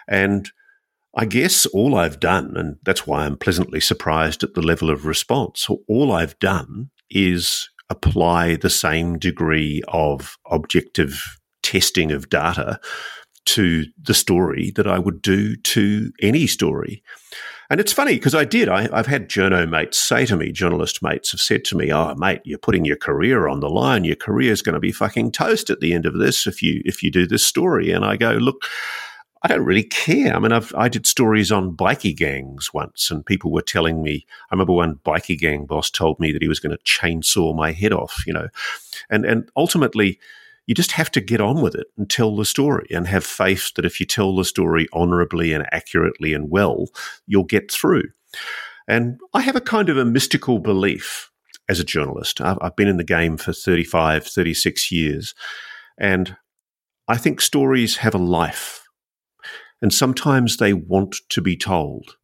And 0.08 0.50
I 1.14 1.26
guess 1.26 1.66
all 1.66 1.94
I've 1.94 2.20
done, 2.20 2.56
and 2.56 2.76
that's 2.84 3.06
why 3.06 3.24
I'm 3.24 3.36
pleasantly 3.36 3.80
surprised 3.80 4.42
at 4.42 4.54
the 4.54 4.62
level 4.62 4.88
of 4.88 5.04
response, 5.04 5.68
all 5.88 6.10
I've 6.10 6.38
done 6.38 6.90
is 7.10 7.68
apply 7.90 8.56
the 8.56 8.70
same 8.70 9.18
degree 9.18 9.82
of 9.88 10.38
objective 10.50 11.38
testing 11.62 12.10
of 12.10 12.30
data 12.30 12.80
to 13.44 13.84
the 14.00 14.14
story 14.14 14.72
that 14.76 14.86
I 14.86 14.98
would 14.98 15.20
do 15.20 15.56
to 15.56 16.10
any 16.22 16.46
story. 16.46 17.02
And 17.72 17.80
it's 17.80 17.94
funny 17.94 18.16
because 18.16 18.34
I 18.34 18.44
did. 18.44 18.68
I, 18.68 18.82
have 18.94 19.06
had 19.06 19.30
journo 19.30 19.66
mates 19.66 19.98
say 19.98 20.26
to 20.26 20.36
me, 20.36 20.52
journalist 20.52 21.02
mates 21.02 21.30
have 21.30 21.40
said 21.40 21.64
to 21.64 21.74
me, 21.74 21.90
"Oh, 21.90 22.14
mate, 22.16 22.42
you're 22.44 22.58
putting 22.58 22.84
your 22.84 22.98
career 22.98 23.48
on 23.48 23.60
the 23.60 23.70
line. 23.70 24.04
Your 24.04 24.14
career 24.14 24.52
is 24.52 24.60
going 24.60 24.74
to 24.74 24.78
be 24.78 24.92
fucking 24.92 25.32
toast 25.32 25.70
at 25.70 25.80
the 25.80 25.94
end 25.94 26.04
of 26.04 26.18
this 26.18 26.46
if 26.46 26.62
you 26.62 26.82
if 26.84 27.02
you 27.02 27.10
do 27.10 27.26
this 27.26 27.46
story." 27.46 27.90
And 27.90 28.04
I 28.04 28.18
go, 28.18 28.32
"Look, 28.32 28.66
I 29.42 29.48
don't 29.48 29.64
really 29.64 29.84
care. 29.84 30.36
I 30.36 30.38
mean, 30.38 30.52
I've, 30.52 30.74
I 30.74 30.90
did 30.90 31.06
stories 31.06 31.50
on 31.50 31.74
bikie 31.74 32.14
gangs 32.14 32.74
once, 32.74 33.10
and 33.10 33.24
people 33.24 33.50
were 33.50 33.62
telling 33.62 34.02
me. 34.02 34.26
I 34.50 34.54
remember 34.54 34.74
one 34.74 34.96
bikie 34.96 35.38
gang 35.38 35.64
boss 35.64 35.88
told 35.88 36.20
me 36.20 36.30
that 36.32 36.42
he 36.42 36.48
was 36.48 36.60
going 36.60 36.76
to 36.76 36.84
chainsaw 36.84 37.56
my 37.56 37.72
head 37.72 37.94
off. 37.94 38.22
You 38.26 38.34
know, 38.34 38.48
and 39.08 39.24
and 39.24 39.50
ultimately." 39.56 40.18
You 40.66 40.74
just 40.74 40.92
have 40.92 41.10
to 41.12 41.20
get 41.20 41.40
on 41.40 41.60
with 41.60 41.74
it 41.74 41.86
and 41.96 42.08
tell 42.08 42.36
the 42.36 42.44
story 42.44 42.86
and 42.90 43.06
have 43.06 43.24
faith 43.24 43.72
that 43.74 43.84
if 43.84 43.98
you 43.98 44.06
tell 44.06 44.34
the 44.36 44.44
story 44.44 44.86
honorably 44.92 45.52
and 45.52 45.66
accurately 45.72 46.32
and 46.32 46.50
well, 46.50 46.86
you'll 47.26 47.44
get 47.44 47.70
through. 47.70 48.04
And 48.88 49.18
I 49.34 49.40
have 49.40 49.56
a 49.56 49.60
kind 49.60 49.88
of 49.88 49.96
a 49.96 50.04
mystical 50.04 50.58
belief 50.58 51.30
as 51.68 51.80
a 51.80 51.84
journalist. 51.84 52.40
I've, 52.40 52.76
been 52.76 52.88
in 52.88 52.96
the 52.96 53.04
game 53.04 53.36
for 53.36 53.52
35, 53.52 54.26
36 54.26 54.92
years. 54.92 55.34
And 55.98 56.36
I 57.08 57.16
think 57.16 57.40
stories 57.40 57.98
have 57.98 58.14
a 58.14 58.18
life. 58.18 58.84
And 59.80 59.92
sometimes 59.92 60.56
they 60.56 60.72
want 60.72 61.16
to 61.30 61.40
be 61.40 61.56
told. 61.56 62.16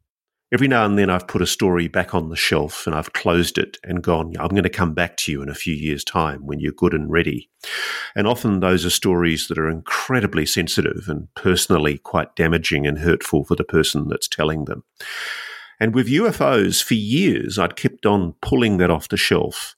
Every 0.51 0.67
now 0.67 0.87
and 0.87 0.99
then 0.99 1.11
I've 1.11 1.29
put 1.29 1.43
a 1.43 1.47
story 1.47 1.89
back 1.89 2.15
on 2.15 2.31
the 2.31 2.37
shelf 2.37 2.87
and 2.87 2.97
I've 2.97 3.13
closed 3.13 3.59
it 3.59 3.77
and 3.85 4.03
gone, 4.03 4.33
I'm 4.41 4.49
going 4.49 4.63
to 4.63 4.71
come 4.71 4.95
back 4.95 5.19
to 5.19 5.33
you 5.33 5.43
in 5.43 5.51
a 5.51 5.55
few 5.55 5.75
years' 5.75 6.05
time 6.05 6.47
when 6.47 6.59
you're 6.59 6.73
good 6.73 6.95
and 6.95 7.11
ready. 7.11 7.51
And 8.17 8.27
often 8.27 8.61
those 8.61 8.87
are 8.87 8.91
stories 8.91 9.49
that 9.49 9.59
are 9.59 9.69
incredibly 9.69 10.47
sensitive 10.47 11.05
and 11.07 11.29
personally 11.35 11.99
quite 11.99 12.35
damaging 12.35 12.87
and 12.87 13.01
hurtful 13.01 13.45
for 13.45 13.57
the 13.57 13.65
person 13.65 14.09
that's 14.09 14.27
telling 14.27 14.65
them. 14.65 14.85
And 15.79 15.95
with 15.95 16.09
UFOs, 16.09 16.83
for 16.83 16.95
years, 16.95 17.59
I'd 17.59 17.77
kept 17.77 18.07
on 18.07 18.35
pulling 18.41 18.79
that 18.79 18.91
off 18.91 19.09
the 19.09 19.19
shelf. 19.19 19.77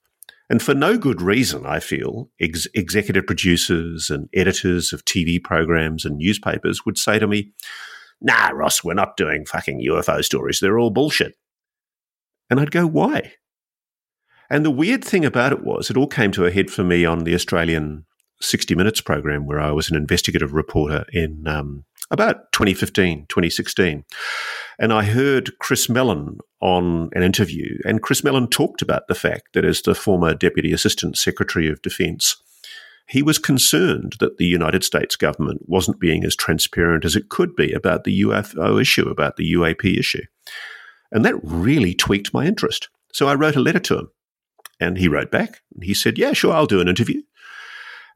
And 0.49 0.63
for 0.63 0.75
no 0.75 0.97
good 0.97 1.21
reason, 1.21 1.67
I 1.67 1.81
feel, 1.81 2.31
ex- 2.41 2.69
executive 2.75 3.27
producers 3.27 4.09
and 4.09 4.29
editors 4.35 4.93
of 4.93 5.05
TV 5.05 5.43
programs 5.43 6.05
and 6.05 6.17
newspapers 6.17 6.87
would 6.87 6.97
say 6.97 7.19
to 7.19 7.27
me, 7.27 7.53
nah, 8.21 8.51
Ross, 8.51 8.85
we're 8.85 8.95
not 8.95 9.17
doing 9.17 9.47
fucking 9.47 9.81
UFO 9.87 10.25
stories. 10.25 10.61
They're 10.61 10.79
all 10.79 10.91
bullshit. 10.91 11.35
And 12.49 12.61
I'd 12.61 12.71
go, 12.71 12.87
why? 12.87 13.35
And 14.51 14.65
the 14.65 14.71
weird 14.71 15.05
thing 15.05 15.25
about 15.25 15.53
it 15.53 15.63
was, 15.63 15.91
it 15.91 15.97
all 15.97 16.09
came 16.09 16.33
to 16.33 16.45
a 16.45 16.51
head 16.51 16.71
for 16.71 16.83
me 16.83 17.05
on 17.05 17.21
the 17.21 17.35
Australian 17.35 18.05
60 18.41 18.75
Minutes 18.75 19.01
program, 19.01 19.47
where 19.47 19.61
I 19.61 19.71
was 19.71 19.91
an 19.91 19.97
investigative 19.97 20.53
reporter 20.53 21.05
in 21.13 21.47
um, 21.47 21.85
about 22.11 22.51
2015, 22.53 23.27
2016. 23.29 24.05
And 24.79 24.93
I 24.93 25.05
heard 25.05 25.57
Chris 25.59 25.89
Mellon 25.89 26.39
on 26.61 27.11
an 27.13 27.23
interview, 27.23 27.79
and 27.85 28.03
Chris 28.03 28.25
Mellon 28.25 28.49
talked 28.49 28.83
about 28.83 29.07
the 29.07 29.15
fact 29.15 29.53
that 29.53 29.65
as 29.65 29.83
the 29.83 29.95
former 29.95 30.35
Deputy 30.35 30.73
Assistant 30.73 31.17
Secretary 31.17 31.69
of 31.69 31.83
Defence, 31.83 32.37
he 33.11 33.23
was 33.23 33.39
concerned 33.39 34.15
that 34.21 34.39
the 34.39 34.47
United 34.47 34.85
States 34.85 35.17
government 35.17 35.63
wasn't 35.67 35.99
being 35.99 36.25
as 36.25 36.37
transparent 36.37 37.05
as 37.05 37.17
it 37.17 37.29
could 37.29 37.57
be 37.57 37.73
about 37.73 38.05
the 38.05 38.23
UFO 38.23 38.81
issue, 38.81 39.09
about 39.09 39.37
the 39.37 39.53
UAP 39.53 39.99
issue. 39.99 40.23
And 41.11 41.25
that 41.25 41.35
really 41.43 41.93
tweaked 41.93 42.33
my 42.33 42.47
interest. 42.47 42.89
So 43.13 43.27
I 43.27 43.35
wrote 43.35 43.57
a 43.57 43.61
letter 43.61 43.81
to 43.81 43.99
him. 43.99 44.11
And 44.79 44.97
he 44.97 45.09
wrote 45.09 45.33
back. 45.33 45.61
And 45.75 45.83
he 45.83 45.93
said, 45.93 46.19
Yeah, 46.19 46.33
sure, 46.33 46.53
I'll 46.55 46.67
do 46.67 46.81
an 46.81 46.89
interview. 46.89 47.21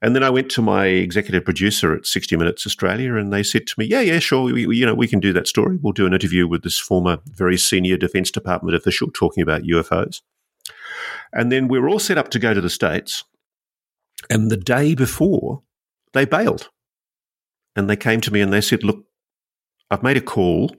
And 0.01 0.15
then 0.15 0.23
I 0.23 0.31
went 0.31 0.51
to 0.53 0.63
my 0.63 0.87
executive 0.87 1.45
producer 1.45 1.95
at 1.95 2.07
60 2.07 2.37
Minutes 2.37 2.67
Australia, 2.67 3.17
and 3.17 3.33
they 3.33 3.43
said 3.43 3.67
to 3.69 3.75
me, 3.79 3.87
"Yeah, 3.87 4.03
yeah, 4.03 4.19
sure, 4.19 4.53
we, 4.53 4.77
you 4.77 4.85
know, 4.85 4.95
we 4.95 5.09
can 5.09 5.19
do 5.19 5.33
that 5.33 5.49
story. 5.49 5.79
We'll 5.81 5.95
do 5.95 6.05
an 6.05 6.13
interview 6.13 6.47
with 6.47 6.63
this 6.63 6.79
former, 6.79 7.21
very 7.25 7.57
senior 7.57 7.97
Defence 7.97 8.31
Department 8.31 8.77
official 8.77 9.11
talking 9.11 9.43
about 9.43 9.63
UFOs." 9.63 10.21
And 11.33 11.51
then 11.51 11.69
we 11.69 11.79
were 11.79 11.89
all 11.89 11.99
set 11.99 12.19
up 12.19 12.29
to 12.31 12.39
go 12.39 12.53
to 12.53 12.61
the 12.61 12.69
states, 12.69 13.25
and 14.31 14.51
the 14.51 14.57
day 14.57 14.95
before, 14.95 15.63
they 16.13 16.25
bailed. 16.25 16.71
And 17.77 17.91
they 17.91 17.97
came 17.97 18.21
to 18.23 18.33
me 18.33 18.41
and 18.41 18.53
they 18.53 18.61
said, 18.61 18.85
Look, 18.85 19.05
I've 19.91 20.03
made 20.03 20.17
a 20.17 20.23
call. 20.23 20.75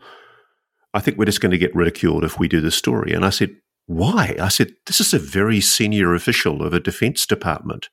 I 0.94 1.00
think 1.00 1.18
we're 1.18 1.26
just 1.26 1.42
going 1.42 1.52
to 1.52 1.58
get 1.58 1.76
ridiculed 1.76 2.24
if 2.24 2.40
we 2.40 2.48
do 2.48 2.62
this 2.62 2.76
story. 2.76 3.14
And 3.14 3.26
I 3.26 3.30
said, 3.30 3.56
Why? 3.86 4.36
I 4.40 4.48
said, 4.48 4.74
This 4.86 5.02
is 5.02 5.14
a 5.14 5.20
very 5.20 5.62
senior 5.62 6.14
official 6.14 6.64
of 6.64 6.74
a 6.74 6.80
defense 6.80 7.26
department. 7.26 7.90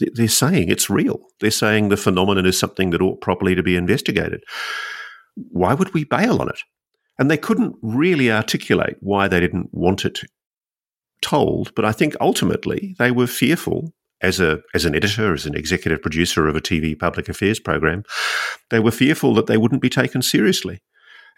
They're 0.00 0.28
saying 0.28 0.68
it's 0.68 0.90
real. 0.90 1.20
They're 1.40 1.50
saying 1.50 1.88
the 1.88 1.96
phenomenon 1.96 2.46
is 2.46 2.58
something 2.58 2.90
that 2.90 3.02
ought 3.02 3.20
properly 3.20 3.56
to 3.56 3.64
be 3.64 3.74
investigated. 3.74 4.44
Why 5.34 5.74
would 5.74 5.92
we 5.92 6.04
bail 6.04 6.40
on 6.40 6.48
it? 6.48 6.60
And 7.18 7.28
they 7.28 7.36
couldn't 7.36 7.76
really 7.82 8.30
articulate 8.30 8.96
why 9.00 9.26
they 9.26 9.40
didn't 9.40 9.70
want 9.72 10.04
it 10.04 10.20
told, 11.20 11.74
but 11.74 11.84
I 11.84 11.90
think 11.90 12.14
ultimately 12.20 12.94
they 12.98 13.10
were 13.10 13.26
fearful 13.26 13.92
as 14.20 14.40
a 14.40 14.60
as 14.74 14.84
an 14.84 14.94
editor, 14.94 15.32
as 15.32 15.46
an 15.46 15.54
executive 15.54 16.02
producer 16.02 16.48
of 16.48 16.56
a 16.56 16.60
TV 16.60 16.98
public 16.98 17.28
affairs 17.28 17.60
program, 17.60 18.04
they 18.70 18.80
were 18.80 18.90
fearful 18.90 19.34
that 19.34 19.46
they 19.46 19.56
wouldn't 19.56 19.82
be 19.82 19.90
taken 19.90 20.22
seriously. 20.22 20.80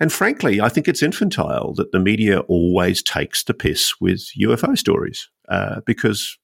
And 0.00 0.10
frankly, 0.10 0.60
I 0.62 0.70
think 0.70 0.88
it's 0.88 1.02
infantile 1.02 1.74
that 1.74 1.92
the 1.92 2.00
media 2.00 2.40
always 2.40 3.02
takes 3.02 3.44
the 3.44 3.52
piss 3.52 3.92
with 4.00 4.22
UFO 4.40 4.76
stories 4.76 5.28
uh, 5.50 5.80
because 5.84 6.38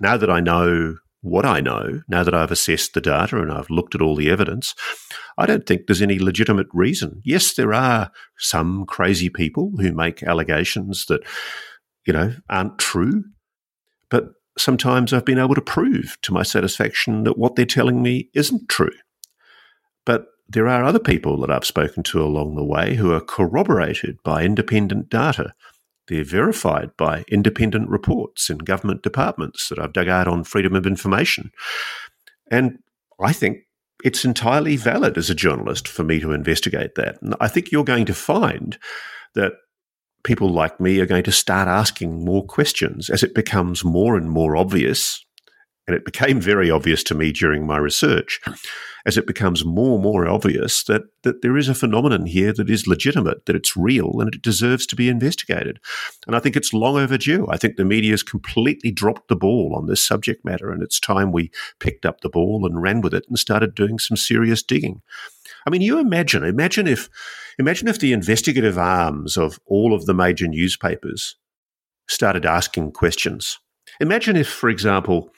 now 0.00 0.16
that 0.16 0.30
I 0.30 0.40
know 0.40 0.96
what 1.22 1.46
I 1.46 1.60
know, 1.60 2.02
now 2.08 2.24
that 2.24 2.34
I've 2.34 2.50
assessed 2.50 2.94
the 2.94 3.00
data 3.00 3.40
and 3.40 3.52
I've 3.52 3.70
looked 3.70 3.94
at 3.94 4.02
all 4.02 4.16
the 4.16 4.30
evidence, 4.30 4.74
I 5.38 5.46
don't 5.46 5.66
think 5.66 5.82
there's 5.86 6.02
any 6.02 6.18
legitimate 6.18 6.68
reason. 6.72 7.20
Yes, 7.24 7.54
there 7.54 7.74
are 7.74 8.10
some 8.38 8.86
crazy 8.86 9.28
people 9.28 9.72
who 9.78 9.92
make 9.92 10.22
allegations 10.22 11.06
that, 11.06 11.22
you 12.06 12.12
know, 12.12 12.34
aren't 12.48 12.78
true, 12.78 13.24
but 14.10 14.30
sometimes 14.58 15.12
I've 15.12 15.24
been 15.24 15.38
able 15.38 15.54
to 15.54 15.60
prove 15.60 16.16
to 16.22 16.32
my 16.32 16.42
satisfaction 16.42 17.24
that 17.24 17.38
what 17.38 17.56
they're 17.56 17.66
telling 17.66 18.02
me 18.02 18.30
isn't 18.34 18.68
true. 18.68 18.94
But 20.04 20.26
there 20.48 20.68
are 20.68 20.84
other 20.84 20.98
people 20.98 21.40
that 21.40 21.50
I've 21.50 21.64
spoken 21.64 22.02
to 22.04 22.22
along 22.22 22.54
the 22.54 22.64
way 22.64 22.94
who 22.94 23.12
are 23.12 23.20
corroborated 23.20 24.18
by 24.22 24.44
independent 24.44 25.08
data. 25.08 25.54
They're 26.08 26.24
verified 26.24 26.90
by 26.96 27.24
independent 27.28 27.88
reports 27.88 28.48
in 28.48 28.58
government 28.58 29.02
departments 29.02 29.68
that 29.68 29.78
I've 29.78 29.92
dug 29.92 30.08
out 30.08 30.28
on 30.28 30.44
freedom 30.44 30.76
of 30.76 30.86
information. 30.86 31.50
And 32.50 32.78
I 33.20 33.32
think 33.32 33.58
it's 34.04 34.24
entirely 34.24 34.76
valid 34.76 35.18
as 35.18 35.30
a 35.30 35.34
journalist 35.34 35.88
for 35.88 36.04
me 36.04 36.20
to 36.20 36.32
investigate 36.32 36.94
that. 36.94 37.20
And 37.22 37.34
I 37.40 37.48
think 37.48 37.72
you're 37.72 37.84
going 37.84 38.04
to 38.06 38.14
find 38.14 38.78
that 39.34 39.54
people 40.26 40.48
like 40.48 40.80
me 40.80 40.98
are 40.98 41.06
going 41.06 41.22
to 41.22 41.32
start 41.32 41.68
asking 41.68 42.24
more 42.24 42.44
questions 42.44 43.08
as 43.08 43.22
it 43.22 43.34
becomes 43.34 43.84
more 43.84 44.16
and 44.16 44.28
more 44.28 44.56
obvious. 44.56 45.24
And 45.86 45.94
it 45.94 46.04
became 46.04 46.40
very 46.40 46.68
obvious 46.68 47.04
to 47.04 47.14
me 47.14 47.30
during 47.30 47.64
my 47.64 47.76
research 47.76 48.40
as 49.06 49.16
it 49.16 49.24
becomes 49.24 49.64
more 49.64 49.94
and 49.94 50.02
more 50.02 50.26
obvious 50.26 50.82
that, 50.84 51.02
that 51.22 51.42
there 51.42 51.56
is 51.56 51.68
a 51.68 51.76
phenomenon 51.76 52.26
here 52.26 52.52
that 52.52 52.68
is 52.68 52.88
legitimate, 52.88 53.46
that 53.46 53.54
it's 53.54 53.76
real, 53.76 54.20
and 54.20 54.34
it 54.34 54.42
deserves 54.42 54.84
to 54.86 54.96
be 54.96 55.08
investigated. 55.08 55.78
And 56.26 56.34
I 56.34 56.40
think 56.40 56.56
it's 56.56 56.74
long 56.74 56.96
overdue. 56.96 57.46
I 57.48 57.56
think 57.56 57.76
the 57.76 57.84
media 57.84 58.10
has 58.10 58.24
completely 58.24 58.90
dropped 58.90 59.28
the 59.28 59.36
ball 59.36 59.76
on 59.76 59.86
this 59.86 60.04
subject 60.04 60.44
matter, 60.44 60.72
and 60.72 60.82
it's 60.82 60.98
time 60.98 61.30
we 61.30 61.52
picked 61.78 62.04
up 62.04 62.22
the 62.22 62.28
ball 62.28 62.66
and 62.66 62.82
ran 62.82 63.00
with 63.00 63.14
it 63.14 63.26
and 63.28 63.38
started 63.38 63.76
doing 63.76 64.00
some 64.00 64.16
serious 64.16 64.60
digging. 64.60 65.02
I 65.66 65.70
mean, 65.70 65.82
you 65.82 65.98
imagine, 65.98 66.44
imagine 66.44 66.86
if, 66.86 67.08
imagine 67.58 67.88
if 67.88 67.98
the 67.98 68.12
investigative 68.12 68.78
arms 68.78 69.36
of 69.36 69.58
all 69.66 69.92
of 69.92 70.06
the 70.06 70.14
major 70.14 70.46
newspapers 70.46 71.36
started 72.08 72.46
asking 72.46 72.92
questions. 72.92 73.58
Imagine 74.00 74.36
if, 74.36 74.48
for 74.48 74.68
example, 74.68 75.30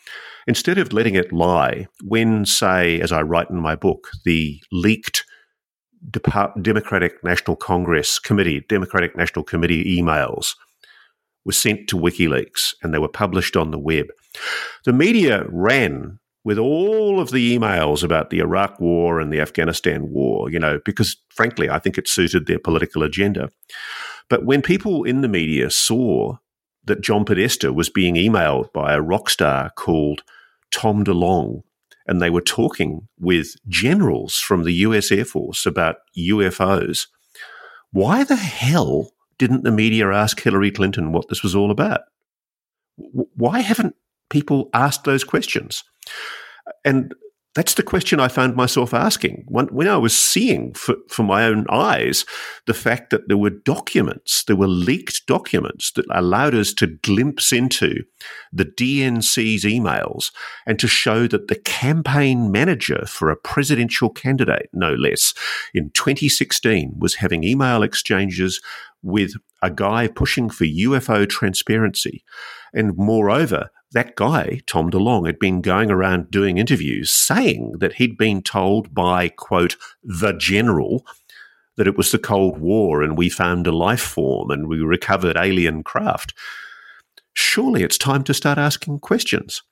instead 0.47 0.79
of 0.79 0.93
letting 0.93 1.15
it 1.15 1.33
lie, 1.33 1.87
when, 2.05 2.45
say, 2.45 3.01
as 3.01 3.11
I 3.11 3.23
write 3.23 3.51
in 3.51 3.61
my 3.61 3.75
book, 3.75 4.09
the 4.25 4.61
leaked 4.71 5.25
Democratic 6.63 7.25
National 7.25 7.57
Congress 7.57 8.19
Committee, 8.19 8.65
Democratic 8.69 9.17
National 9.17 9.45
Committee 9.45 9.99
emails 10.01 10.55
were 11.45 11.53
sent 11.53 11.89
to 11.89 11.97
WikiLeaks 11.97 12.75
and 12.83 12.93
they 12.93 12.99
were 12.99 13.09
published 13.09 13.57
on 13.57 13.71
the 13.71 13.79
web. 13.79 14.07
The 14.85 14.93
media 14.93 15.45
ran 15.49 16.19
with 16.45 16.59
all 16.59 17.21
of 17.21 17.31
the 17.31 17.57
emails 17.57 18.03
about 18.03 18.31
the 18.31 18.39
Iraq 18.39 18.81
war 18.81 19.21
and 19.21 19.33
the 19.33 19.41
Afghanistan 19.41 20.11
war, 20.11 20.51
you 20.51 20.59
know, 20.59 20.81
because 20.85 21.17
frankly, 21.31 21.69
I 21.69 21.79
think 21.79 21.99
it 21.99 22.09
suited 22.09 22.47
their 22.47 22.59
political 22.59 23.03
agenda. 23.03 23.51
But 24.31 24.45
when 24.45 24.63
people 24.63 25.05
in 25.05 25.21
the 25.21 25.29
media 25.29 25.71
saw 25.71 26.37
that 26.85 27.01
John 27.03 27.25
Podesta 27.25 27.73
was 27.73 27.91
being 27.91 28.15
emailed 28.15 28.73
by 28.73 28.95
a 28.95 29.01
rock 29.01 29.31
star 29.31 29.71
called 29.71 30.23
Tom 30.71 31.05
DeLonge, 31.05 31.63
and 32.07 32.23
they 32.23 32.31
were 32.31 32.41
talking 32.41 33.09
with 33.19 33.55
generals 33.69 34.37
from 34.37 34.65
the 34.65 34.73
US 34.73 35.13
Air 35.13 35.27
Force 35.27 35.67
about 35.67 35.97
UFOs, 36.17 37.07
why 37.93 38.25
the 38.25 38.37
hell 38.37 39.13
didn't 39.39 39.65
the 39.65 39.71
media 39.71 40.11
ask 40.11 40.41
Hillary 40.41 40.71
Clinton 40.71 41.13
what 41.13 41.29
this 41.29 41.43
was 41.43 41.55
all 41.55 41.71
about? 41.71 42.01
Why 42.97 43.61
haven't 43.61 43.95
people 44.31 44.71
asked 44.75 45.05
those 45.05 45.25
questions? 45.25 45.85
And 46.85 47.15
that's 47.59 47.75
the 47.75 47.83
question 47.83 48.21
I 48.21 48.29
found 48.29 48.55
myself 48.55 48.95
asking 48.95 49.45
when, 49.49 49.67
when 49.67 49.89
I 49.89 49.97
was 49.97 50.17
seeing 50.17 50.75
for, 50.75 50.95
for, 51.09 51.25
my 51.25 51.45
own 51.45 51.67
eyes 51.69 52.25
the 52.67 52.73
fact 52.73 53.11
that 53.11 53.27
there 53.27 53.37
were 53.37 53.51
documents, 53.51 54.45
there 54.45 54.55
were 54.55 54.69
leaked 54.69 55.27
documents 55.27 55.91
that 55.97 56.05
allowed 56.13 56.55
us 56.55 56.73
to 56.75 56.87
glimpse 56.87 57.51
into 57.53 58.05
the 58.53 58.65
DNC's 58.65 59.65
emails 59.65 60.31
and 60.67 60.79
to 60.79 60.87
show 60.87 61.27
that 61.27 61.49
the 61.49 61.57
campaign 61.57 62.53
manager 62.53 63.05
for 63.07 63.29
a 63.29 63.37
presidential 63.37 64.09
candidate, 64.09 64.69
no 64.73 64.93
less, 64.95 65.35
in 65.75 65.91
2016 65.91 66.95
was 66.97 67.17
having 67.17 67.43
email 67.43 67.83
exchanges 67.83 68.61
with 69.03 69.33
a 69.63 69.71
guy 69.71 70.07
pushing 70.07 70.49
for 70.49 70.65
UFO 70.65 71.29
transparency. 71.29 72.23
And 72.73 72.97
moreover, 72.97 73.71
that 73.93 74.17
guy, 74.17 74.61
Tom 74.67 74.91
DeLonge, 74.91 75.27
had 75.27 75.39
been 75.39 75.63
going 75.63 75.91
around 75.91 76.31
doing 76.31 76.59
interviews 76.59 77.11
saying 77.11 77.77
that 77.79 77.95
he'd 77.95 78.19
been 78.19 78.43
told 78.43 78.95
by, 78.95 79.29
quote, 79.29 79.77
the 80.03 80.33
general 80.33 81.07
that 81.77 81.87
it 81.87 81.97
was 81.97 82.11
the 82.11 82.19
Cold 82.19 82.59
War 82.59 83.03
and 83.03 83.17
we 83.17 83.31
found 83.31 83.67
a 83.67 83.73
life 83.73 84.01
form 84.01 84.51
and 84.51 84.69
we 84.69 84.81
recovered 84.81 85.37
alien 85.37 85.83
craft. 85.83 86.35
surely 87.33 87.85
it's 87.85 87.97
time 87.97 88.25
to 88.25 88.35
start 88.35 88.59
asking 88.59 88.99
questions. 88.99 89.63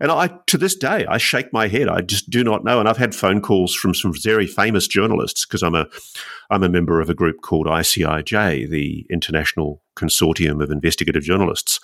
And 0.00 0.12
I, 0.12 0.30
to 0.46 0.56
this 0.56 0.76
day, 0.76 1.04
I 1.06 1.18
shake 1.18 1.52
my 1.52 1.66
head. 1.66 1.88
I 1.88 2.00
just 2.02 2.30
do 2.30 2.44
not 2.44 2.62
know. 2.62 2.78
And 2.78 2.88
I've 2.88 2.96
had 2.96 3.14
phone 3.14 3.40
calls 3.40 3.74
from 3.74 3.94
some 3.94 4.12
very 4.14 4.46
famous 4.46 4.86
journalists 4.86 5.44
because 5.44 5.64
I'm 5.64 5.74
a, 5.74 5.88
I'm 6.50 6.62
a 6.62 6.68
member 6.68 7.00
of 7.00 7.10
a 7.10 7.14
group 7.14 7.40
called 7.42 7.66
ICIJ, 7.66 8.70
the 8.70 9.04
International 9.10 9.82
Consortium 9.96 10.62
of 10.62 10.70
Investigative 10.70 11.24
Journalists, 11.24 11.80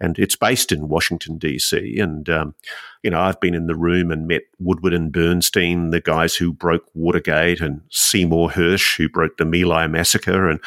and 0.00 0.18
it's 0.18 0.36
based 0.36 0.72
in 0.72 0.88
Washington 0.88 1.38
D.C. 1.38 1.98
And 1.98 2.28
um, 2.28 2.54
you 3.02 3.10
know, 3.10 3.20
I've 3.20 3.40
been 3.40 3.54
in 3.54 3.66
the 3.66 3.76
room 3.76 4.10
and 4.10 4.26
met 4.26 4.42
Woodward 4.58 4.94
and 4.94 5.12
Bernstein, 5.12 5.90
the 5.90 6.00
guys 6.00 6.34
who 6.34 6.52
broke 6.52 6.84
Watergate, 6.94 7.60
and 7.60 7.82
Seymour 7.90 8.50
Hersh, 8.50 8.96
who 8.96 9.08
broke 9.08 9.36
the 9.36 9.44
My 9.44 9.62
Lai 9.62 9.86
massacre, 9.86 10.48
and 10.48 10.60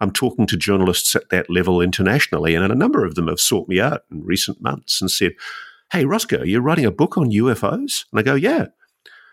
I'm 0.00 0.12
talking 0.12 0.46
to 0.46 0.56
journalists 0.56 1.14
at 1.14 1.30
that 1.30 1.50
level 1.50 1.80
internationally, 1.80 2.54
and 2.54 2.70
a 2.70 2.74
number 2.74 3.04
of 3.04 3.14
them 3.14 3.28
have 3.28 3.40
sought 3.40 3.68
me 3.68 3.80
out 3.80 4.02
in 4.10 4.24
recent 4.24 4.60
months 4.62 5.00
and 5.00 5.10
said 5.10 5.32
hey, 5.92 6.06
Roscoe, 6.06 6.42
you're 6.42 6.62
writing 6.62 6.86
a 6.86 6.90
book 6.90 7.18
on 7.18 7.30
UFOs? 7.30 8.06
And 8.10 8.18
I 8.18 8.22
go, 8.22 8.34
yeah. 8.34 8.68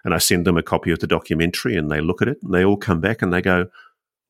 And 0.04 0.14
I 0.14 0.18
send 0.18 0.46
them 0.46 0.58
a 0.58 0.64
copy 0.64 0.92
of 0.92 1.00
the 1.00 1.08
documentary 1.08 1.78
and 1.78 1.90
they 1.90 2.02
look 2.02 2.22
at 2.22 2.28
it 2.28 2.38
and 2.44 2.54
they 2.54 2.66
all 2.66 2.78
come 2.78 3.00
back 3.00 3.22
and 3.22 3.32
they 3.32 3.42
go, 3.42 3.68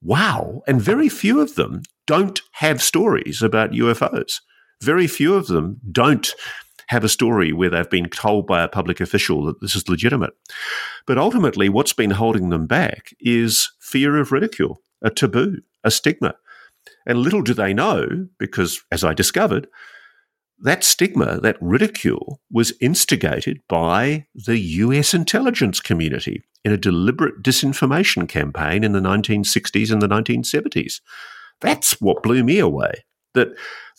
wow. 0.04 0.62
And 0.68 0.80
very 0.80 1.10
few 1.10 1.42
of 1.42 1.56
them 1.56 1.82
don't 2.06 2.40
have 2.54 2.84
stories 2.84 3.42
about 3.42 3.72
UFOs. 3.72 4.42
Very 4.82 5.08
few 5.08 5.36
of 5.36 5.48
them 5.48 5.80
don't 5.92 6.34
have 6.88 7.04
a 7.04 7.10
story 7.10 7.54
where 7.54 7.70
they've 7.70 7.90
been 7.90 8.10
told 8.10 8.48
by 8.48 8.64
a 8.64 8.68
public 8.68 9.00
official 9.00 9.46
that 9.46 9.62
this 9.62 9.76
is 9.76 9.88
legitimate. 9.88 10.34
But 11.06 11.20
ultimately, 11.20 11.70
what's 11.70 11.94
been 11.94 12.12
holding 12.12 12.50
them 12.50 12.66
back 12.66 13.14
is 13.20 13.72
fear 13.80 14.18
of 14.18 14.32
ridicule, 14.32 14.82
a 15.02 15.12
taboo, 15.12 15.58
a 15.84 15.92
stigma. 15.92 16.36
And 17.06 17.20
little 17.20 17.44
do 17.44 17.54
they 17.54 17.74
know, 17.74 18.28
because 18.40 18.82
as 18.92 19.04
I 19.04 19.14
discovered, 19.14 19.68
that 20.62 20.84
stigma, 20.84 21.40
that 21.42 21.58
ridicule, 21.62 22.42
was 22.52 22.74
instigated 22.82 23.60
by 23.70 24.26
the 24.34 24.58
US 24.58 25.14
intelligence 25.14 25.80
community 25.80 26.42
in 26.66 26.72
a 26.72 26.78
deliberate 26.78 27.44
disinformation 27.44 28.28
campaign 28.28 28.84
in 28.84 28.92
the 28.92 29.00
1960s 29.00 29.92
and 29.92 30.02
the 30.02 30.08
1970s. 30.08 31.02
That's 31.62 32.02
what 32.02 32.24
blew 32.24 32.44
me 32.44 32.60
away. 32.60 33.04
That, 33.36 33.50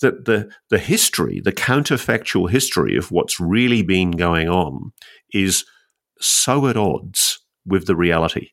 that 0.00 0.24
the, 0.24 0.50
the 0.70 0.78
history, 0.78 1.40
the 1.40 1.52
counterfactual 1.52 2.50
history 2.50 2.96
of 2.96 3.12
what's 3.12 3.38
really 3.38 3.82
been 3.82 4.10
going 4.10 4.48
on 4.48 4.92
is 5.32 5.64
so 6.18 6.66
at 6.66 6.76
odds 6.76 7.38
with 7.64 7.86
the 7.86 7.94
reality 7.94 8.48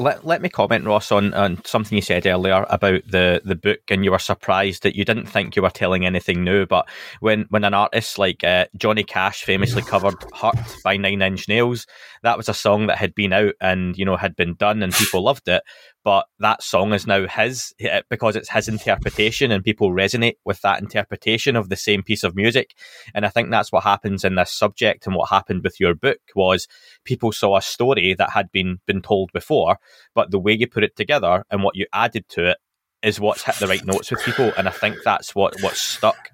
let, 0.00 0.24
let 0.24 0.40
me 0.40 0.48
comment, 0.48 0.86
Ross, 0.86 1.12
on, 1.12 1.34
on 1.34 1.62
something 1.64 1.96
you 1.96 2.02
said 2.02 2.26
earlier 2.26 2.64
about 2.70 3.02
the, 3.08 3.42
the 3.44 3.54
book, 3.54 3.80
and 3.90 4.04
you 4.04 4.12
were 4.12 4.18
surprised 4.18 4.82
that 4.82 4.96
you 4.96 5.04
didn't 5.04 5.26
think 5.26 5.54
you 5.54 5.62
were 5.62 5.70
telling 5.70 6.06
anything 6.06 6.44
new. 6.44 6.64
But 6.64 6.88
when, 7.20 7.46
when 7.50 7.64
an 7.64 7.74
artist 7.74 8.18
like 8.18 8.42
uh, 8.42 8.66
Johnny 8.76 9.04
Cash 9.04 9.42
famously 9.42 9.82
covered 9.82 10.14
"Hurt" 10.34 10.56
by 10.84 10.96
Nine 10.96 11.22
Inch 11.22 11.48
Nails, 11.48 11.86
that 12.22 12.36
was 12.36 12.48
a 12.48 12.54
song 12.54 12.86
that 12.86 12.98
had 12.98 13.14
been 13.14 13.32
out 13.32 13.54
and 13.60 13.96
you 13.96 14.04
know 14.04 14.16
had 14.16 14.36
been 14.36 14.54
done, 14.54 14.82
and 14.82 14.92
people 14.92 15.22
loved 15.22 15.48
it 15.48 15.62
but 16.04 16.26
that 16.38 16.62
song 16.62 16.92
is 16.92 17.06
now 17.06 17.26
his 17.26 17.74
eh, 17.80 18.02
because 18.08 18.36
it's 18.36 18.50
his 18.50 18.68
interpretation 18.68 19.50
and 19.50 19.64
people 19.64 19.90
resonate 19.90 20.36
with 20.44 20.60
that 20.62 20.80
interpretation 20.80 21.56
of 21.56 21.68
the 21.68 21.76
same 21.76 22.02
piece 22.02 22.24
of 22.24 22.36
music. 22.36 22.74
And 23.14 23.26
i 23.26 23.28
think 23.28 23.50
that's 23.50 23.72
what 23.72 23.84
happens 23.84 24.24
in 24.24 24.34
this 24.34 24.52
subject 24.52 25.06
and 25.06 25.14
what 25.14 25.30
happened 25.30 25.62
with 25.62 25.80
your 25.80 25.94
book 25.94 26.20
was 26.34 26.68
people 27.04 27.32
saw 27.32 27.56
a 27.56 27.62
story 27.62 28.14
that 28.14 28.30
had 28.30 28.50
been 28.52 28.80
been 28.86 29.02
told 29.02 29.30
before 29.32 29.78
but 30.14 30.30
the 30.30 30.38
way 30.38 30.52
you 30.52 30.66
put 30.66 30.84
it 30.84 30.96
together 30.96 31.44
and 31.50 31.62
what 31.62 31.76
you 31.76 31.86
added 31.92 32.28
to 32.28 32.50
it 32.50 32.58
is 33.02 33.18
what's 33.18 33.42
hit 33.42 33.56
the 33.56 33.66
right 33.66 33.84
notes 33.84 34.10
with 34.10 34.22
people. 34.24 34.52
And 34.56 34.68
i 34.68 34.72
think 34.72 34.96
that's 35.04 35.34
what 35.34 35.60
what's 35.62 35.80
stuck 35.80 36.30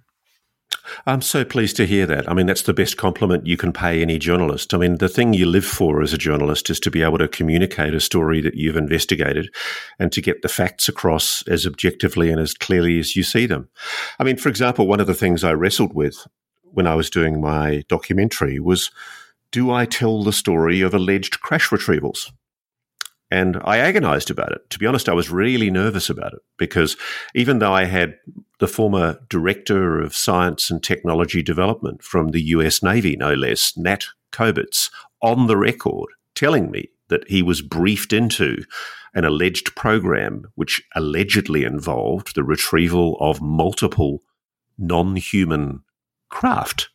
I'm 1.06 1.22
so 1.22 1.44
pleased 1.44 1.76
to 1.76 1.86
hear 1.86 2.06
that. 2.06 2.28
I 2.28 2.34
mean, 2.34 2.46
that's 2.46 2.62
the 2.62 2.74
best 2.74 2.96
compliment 2.96 3.46
you 3.46 3.56
can 3.56 3.72
pay 3.72 4.02
any 4.02 4.18
journalist. 4.18 4.72
I 4.72 4.78
mean, 4.78 4.98
the 4.98 5.08
thing 5.08 5.34
you 5.34 5.46
live 5.46 5.64
for 5.64 6.02
as 6.02 6.12
a 6.12 6.18
journalist 6.18 6.70
is 6.70 6.80
to 6.80 6.90
be 6.90 7.02
able 7.02 7.18
to 7.18 7.28
communicate 7.28 7.94
a 7.94 8.00
story 8.00 8.40
that 8.40 8.54
you've 8.54 8.76
investigated 8.76 9.54
and 9.98 10.12
to 10.12 10.20
get 10.20 10.42
the 10.42 10.48
facts 10.48 10.88
across 10.88 11.42
as 11.48 11.66
objectively 11.66 12.30
and 12.30 12.40
as 12.40 12.54
clearly 12.54 12.98
as 12.98 13.16
you 13.16 13.22
see 13.22 13.46
them. 13.46 13.68
I 14.18 14.24
mean, 14.24 14.36
for 14.36 14.48
example, 14.48 14.86
one 14.86 15.00
of 15.00 15.06
the 15.06 15.14
things 15.14 15.44
I 15.44 15.52
wrestled 15.52 15.94
with 15.94 16.26
when 16.62 16.86
I 16.86 16.94
was 16.94 17.10
doing 17.10 17.40
my 17.40 17.84
documentary 17.88 18.58
was 18.58 18.90
do 19.52 19.70
I 19.70 19.86
tell 19.86 20.22
the 20.22 20.32
story 20.32 20.80
of 20.80 20.94
alleged 20.94 21.40
crash 21.40 21.70
retrievals? 21.70 22.30
And 23.30 23.60
I 23.64 23.78
agonized 23.78 24.30
about 24.30 24.52
it. 24.52 24.68
To 24.70 24.78
be 24.78 24.86
honest, 24.86 25.08
I 25.08 25.14
was 25.14 25.30
really 25.30 25.70
nervous 25.70 26.08
about 26.08 26.32
it 26.32 26.40
because 26.58 26.96
even 27.34 27.58
though 27.58 27.72
I 27.72 27.84
had 27.84 28.18
the 28.58 28.68
former 28.68 29.18
director 29.28 30.00
of 30.00 30.14
science 30.14 30.70
and 30.70 30.82
technology 30.82 31.42
development 31.42 32.02
from 32.02 32.28
the 32.28 32.42
US 32.42 32.82
Navy, 32.82 33.16
no 33.16 33.34
less, 33.34 33.76
Nat 33.76 34.06
Kobitz, 34.32 34.90
on 35.22 35.46
the 35.46 35.56
record 35.56 36.08
telling 36.34 36.70
me 36.70 36.90
that 37.08 37.28
he 37.28 37.42
was 37.42 37.62
briefed 37.62 38.12
into 38.12 38.64
an 39.14 39.24
alleged 39.24 39.74
program 39.74 40.44
which 40.54 40.82
allegedly 40.94 41.64
involved 41.64 42.34
the 42.34 42.44
retrieval 42.44 43.16
of 43.20 43.40
multiple 43.40 44.22
non 44.78 45.16
human 45.16 45.82
craft 46.28 46.88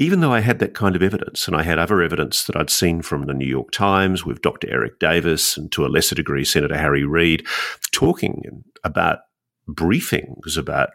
even 0.00 0.20
though 0.20 0.32
I 0.32 0.40
had 0.40 0.60
that 0.60 0.72
kind 0.72 0.96
of 0.96 1.02
evidence, 1.02 1.46
and 1.46 1.54
I 1.54 1.62
had 1.62 1.78
other 1.78 2.00
evidence 2.00 2.44
that 2.44 2.56
I'd 2.56 2.70
seen 2.70 3.02
from 3.02 3.26
the 3.26 3.34
New 3.34 3.46
York 3.46 3.70
Times 3.70 4.24
with 4.24 4.40
Dr. 4.40 4.66
Eric 4.70 4.98
Davis 4.98 5.58
and 5.58 5.70
to 5.72 5.84
a 5.84 5.88
lesser 5.88 6.14
degree 6.14 6.42
Senator 6.42 6.78
Harry 6.78 7.04
Reid 7.04 7.46
talking 7.92 8.64
about 8.82 9.18
briefings 9.74 10.56
about 10.56 10.90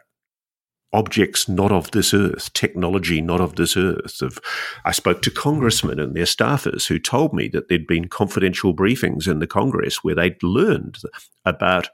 objects 0.92 1.48
not 1.48 1.72
of 1.72 1.90
this 1.90 2.14
earth, 2.14 2.52
technology 2.52 3.20
not 3.20 3.40
of 3.40 3.56
this 3.56 3.76
earth. 3.76 4.22
Of, 4.22 4.38
I 4.84 4.92
spoke 4.92 5.20
to 5.22 5.30
congressmen 5.30 6.00
and 6.00 6.14
their 6.14 6.24
staffers 6.24 6.86
who 6.86 6.98
told 6.98 7.34
me 7.34 7.48
that 7.48 7.68
there'd 7.68 7.86
been 7.86 8.08
confidential 8.08 8.74
briefings 8.74 9.28
in 9.28 9.38
the 9.38 9.46
Congress 9.46 10.02
where 10.02 10.14
they'd 10.14 10.42
learned 10.42 10.98
about 11.44 11.88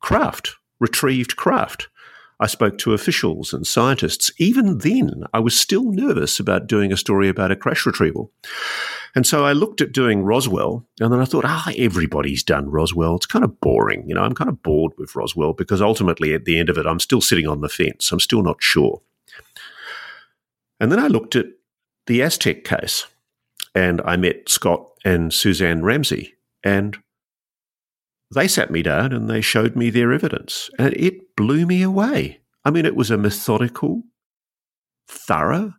craft, 0.00 0.56
retrieved 0.80 1.36
craft. 1.36 1.88
I 2.40 2.46
spoke 2.46 2.78
to 2.78 2.94
officials 2.94 3.52
and 3.52 3.66
scientists. 3.66 4.30
Even 4.38 4.78
then, 4.78 5.24
I 5.32 5.38
was 5.38 5.58
still 5.58 5.84
nervous 5.84 6.40
about 6.40 6.66
doing 6.66 6.92
a 6.92 6.96
story 6.96 7.28
about 7.28 7.52
a 7.52 7.56
crash 7.56 7.86
retrieval. 7.86 8.32
And 9.14 9.26
so 9.26 9.44
I 9.44 9.52
looked 9.52 9.80
at 9.80 9.92
doing 9.92 10.24
Roswell, 10.24 10.84
and 10.98 11.12
then 11.12 11.20
I 11.20 11.24
thought, 11.24 11.44
ah, 11.44 11.70
everybody's 11.76 12.42
done 12.42 12.68
Roswell. 12.68 13.14
It's 13.14 13.26
kind 13.26 13.44
of 13.44 13.60
boring. 13.60 14.08
You 14.08 14.14
know, 14.14 14.22
I'm 14.22 14.34
kind 14.34 14.50
of 14.50 14.62
bored 14.62 14.92
with 14.98 15.14
Roswell 15.14 15.52
because 15.52 15.80
ultimately 15.80 16.34
at 16.34 16.44
the 16.44 16.58
end 16.58 16.68
of 16.68 16.78
it, 16.78 16.86
I'm 16.86 16.98
still 16.98 17.20
sitting 17.20 17.46
on 17.46 17.60
the 17.60 17.68
fence. 17.68 18.10
I'm 18.10 18.20
still 18.20 18.42
not 18.42 18.60
sure. 18.60 19.00
And 20.80 20.90
then 20.90 20.98
I 20.98 21.06
looked 21.06 21.36
at 21.36 21.46
the 22.06 22.22
Aztec 22.22 22.64
case, 22.64 23.06
and 23.74 24.02
I 24.04 24.16
met 24.16 24.48
Scott 24.48 24.90
and 25.04 25.32
Suzanne 25.32 25.84
Ramsey, 25.84 26.34
and 26.64 26.96
they 28.34 28.48
sat 28.48 28.70
me 28.70 28.82
down 28.82 29.12
and 29.12 29.28
they 29.28 29.40
showed 29.40 29.76
me 29.76 29.90
their 29.90 30.12
evidence, 30.12 30.70
and 30.78 30.94
it 30.94 31.36
blew 31.36 31.66
me 31.66 31.82
away. 31.82 32.40
I 32.64 32.70
mean, 32.70 32.86
it 32.86 32.96
was 32.96 33.10
a 33.10 33.18
methodical, 33.18 34.02
thorough, 35.08 35.74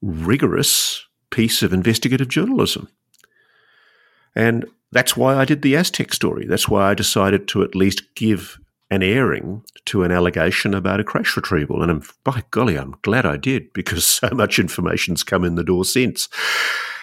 rigorous 0.00 1.04
piece 1.30 1.62
of 1.62 1.72
investigative 1.72 2.28
journalism. 2.28 2.88
And 4.34 4.66
that's 4.92 5.16
why 5.16 5.36
I 5.36 5.44
did 5.44 5.62
the 5.62 5.76
Aztec 5.76 6.14
story. 6.14 6.46
That's 6.46 6.68
why 6.68 6.90
I 6.90 6.94
decided 6.94 7.48
to 7.48 7.62
at 7.62 7.74
least 7.74 8.14
give 8.14 8.58
an 8.90 9.02
airing 9.02 9.62
to 9.84 10.02
an 10.02 10.12
allegation 10.12 10.72
about 10.72 11.00
a 11.00 11.04
crash 11.04 11.36
retrieval. 11.36 11.82
And 11.82 11.90
I'm, 11.90 12.02
by 12.24 12.42
golly, 12.50 12.76
I'm 12.76 12.94
glad 13.02 13.26
I 13.26 13.36
did 13.36 13.72
because 13.72 14.06
so 14.06 14.30
much 14.30 14.58
information's 14.58 15.22
come 15.22 15.44
in 15.44 15.56
the 15.56 15.64
door 15.64 15.84
since. 15.84 16.28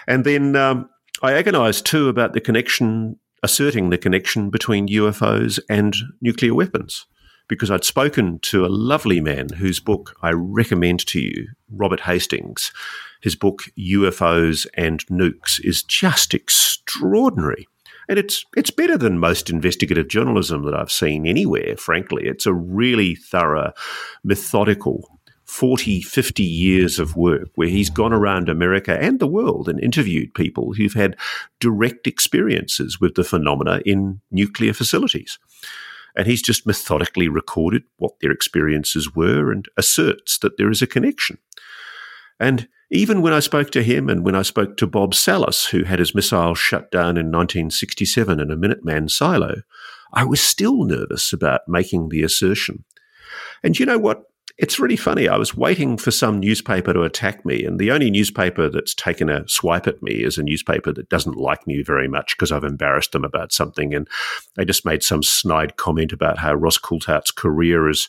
And 0.08 0.24
then 0.24 0.56
um, 0.56 0.90
I 1.22 1.34
agonized 1.34 1.86
too 1.86 2.10
about 2.10 2.34
the 2.34 2.42
connection 2.42 3.20
asserting 3.46 3.92
the 3.92 3.98
connection 4.00 4.50
between 4.50 4.88
UFOs 4.88 5.60
and 5.70 5.96
nuclear 6.20 6.56
weapons. 6.56 7.06
Because 7.48 7.70
I'd 7.70 7.84
spoken 7.84 8.40
to 8.40 8.66
a 8.66 8.74
lovely 8.74 9.22
man 9.22 9.50
whose 9.50 9.80
book 9.80 10.16
I 10.24 10.32
recommend 10.32 11.06
to 11.06 11.20
you, 11.20 11.50
Robert 11.72 12.00
Hastings. 12.00 12.72
His 13.22 13.36
book, 13.36 13.66
UFOs 13.78 14.66
and 14.74 15.06
Nukes, 15.06 15.64
is 15.64 15.84
just 15.84 16.34
extraordinary. 16.34 17.68
And 18.10 18.18
it's 18.18 18.44
it's 18.58 18.72
better 18.72 18.98
than 18.98 19.20
most 19.20 19.52
investigative 19.52 20.08
journalism 20.08 20.64
that 20.64 20.74
I've 20.74 20.92
seen 20.92 21.28
anywhere, 21.28 21.78
frankly. 21.78 22.24
It's 22.26 22.48
a 22.48 22.54
really 22.54 23.14
thorough, 23.14 23.74
methodical 24.24 25.15
40, 25.46 26.02
50 26.02 26.44
years 26.44 27.00
of 27.00 27.16
work 27.16 27.50
where 27.56 27.68
he's 27.68 27.90
gone 27.90 28.14
around 28.14 28.50
America 28.50 28.98
and 29.00 29.20
the 29.20 29.28
world 29.28 29.70
and 29.70 29.80
interviewed 29.80 30.34
people 30.34 30.74
who've 30.74 30.94
had 30.94 31.16
direct 31.60 32.08
experiences 32.08 33.00
with 33.00 33.16
the 33.16 33.24
phenomena 33.24 33.80
in 33.86 34.22
nuclear 34.32 34.74
facilities. 34.74 35.38
And 36.16 36.28
he's 36.28 36.42
just 36.42 36.66
methodically 36.66 37.28
recorded 37.28 37.84
what 37.98 38.20
their 38.22 38.32
experiences 38.32 39.16
were 39.16 39.52
and 39.52 39.68
asserts 39.78 40.38
that 40.40 40.58
there 40.58 40.72
is 40.72 40.82
a 40.82 40.88
connection. 40.88 41.38
And 42.40 42.68
even 42.92 43.22
when 43.22 43.34
I 43.34 43.40
spoke 43.40 43.72
to 43.72 43.84
him 43.84 44.10
and 44.10 44.24
when 44.26 44.36
I 44.36 44.42
spoke 44.42 44.78
to 44.78 44.88
Bob 44.88 45.14
Salas, 45.14 45.66
who 45.68 45.84
had 45.84 46.00
his 46.00 46.16
missile 46.16 46.56
shut 46.56 46.92
down 46.92 47.18
in 47.18 47.32
1967 47.32 48.40
in 48.40 48.52
a 48.52 48.56
Minuteman 48.56 49.10
silo, 49.10 49.62
I 50.14 50.24
was 50.24 50.42
still 50.42 50.84
nervous 50.84 51.34
about 51.34 51.62
making 51.68 52.10
the 52.10 52.24
assertion 52.24 52.86
And 53.64 53.78
you 53.78 53.86
know 53.86 53.98
what? 53.98 54.24
It's 54.58 54.80
really 54.80 54.96
funny. 54.96 55.28
I 55.28 55.38
was 55.38 55.58
waiting 55.58 55.98
for 55.98 56.12
some 56.12 56.40
newspaper 56.40 56.94
to 56.94 57.04
attack 57.04 57.46
me, 57.46 57.66
and 57.66 57.78
the 57.78 57.92
only 57.92 58.10
newspaper 58.10 58.70
that's 58.70 58.94
taken 58.94 59.30
a 59.30 59.48
swipe 59.50 59.86
at 59.86 60.02
me 60.02 60.24
is 60.24 60.38
a 60.38 60.44
newspaper 60.44 60.94
that 60.94 61.10
doesn't 61.10 61.36
like 61.36 61.68
me 61.68 61.84
very 61.84 62.08
much 62.08 62.38
because 62.38 62.54
I've 62.54 62.64
embarrassed 62.64 63.12
them 63.12 63.26
about 63.26 63.52
something. 63.52 63.94
And 63.94 64.08
they 64.56 64.64
just 64.64 64.86
made 64.86 65.04
some 65.04 65.24
snide 65.24 65.76
comment 65.76 66.14
about 66.14 66.38
how 66.38 66.54
Ross 66.54 66.78
Coulthart's 66.78 67.32
career 67.32 67.90
is 67.90 68.08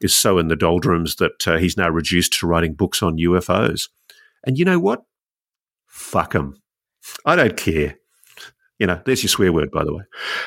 is 0.00 0.14
so 0.14 0.38
in 0.38 0.48
the 0.48 0.56
doldrums 0.56 1.16
that 1.16 1.46
uh, 1.46 1.56
he's 1.56 1.76
now 1.76 1.88
reduced 1.88 2.32
to 2.34 2.46
writing 2.46 2.74
books 2.74 3.02
on 3.02 3.16
UFOs. 3.16 3.88
And 4.44 4.58
you 4.58 4.64
know 4.64 4.80
what? 4.80 5.04
Fuck 5.86 6.32
them. 6.32 6.60
I 7.24 7.36
don't 7.36 7.56
care. 7.56 7.96
You 8.78 8.88
know, 8.88 9.00
there's 9.06 9.22
your 9.22 9.28
swear 9.28 9.52
word, 9.52 9.70
by 9.70 9.84
the 9.84 9.94
way. 9.94 10.02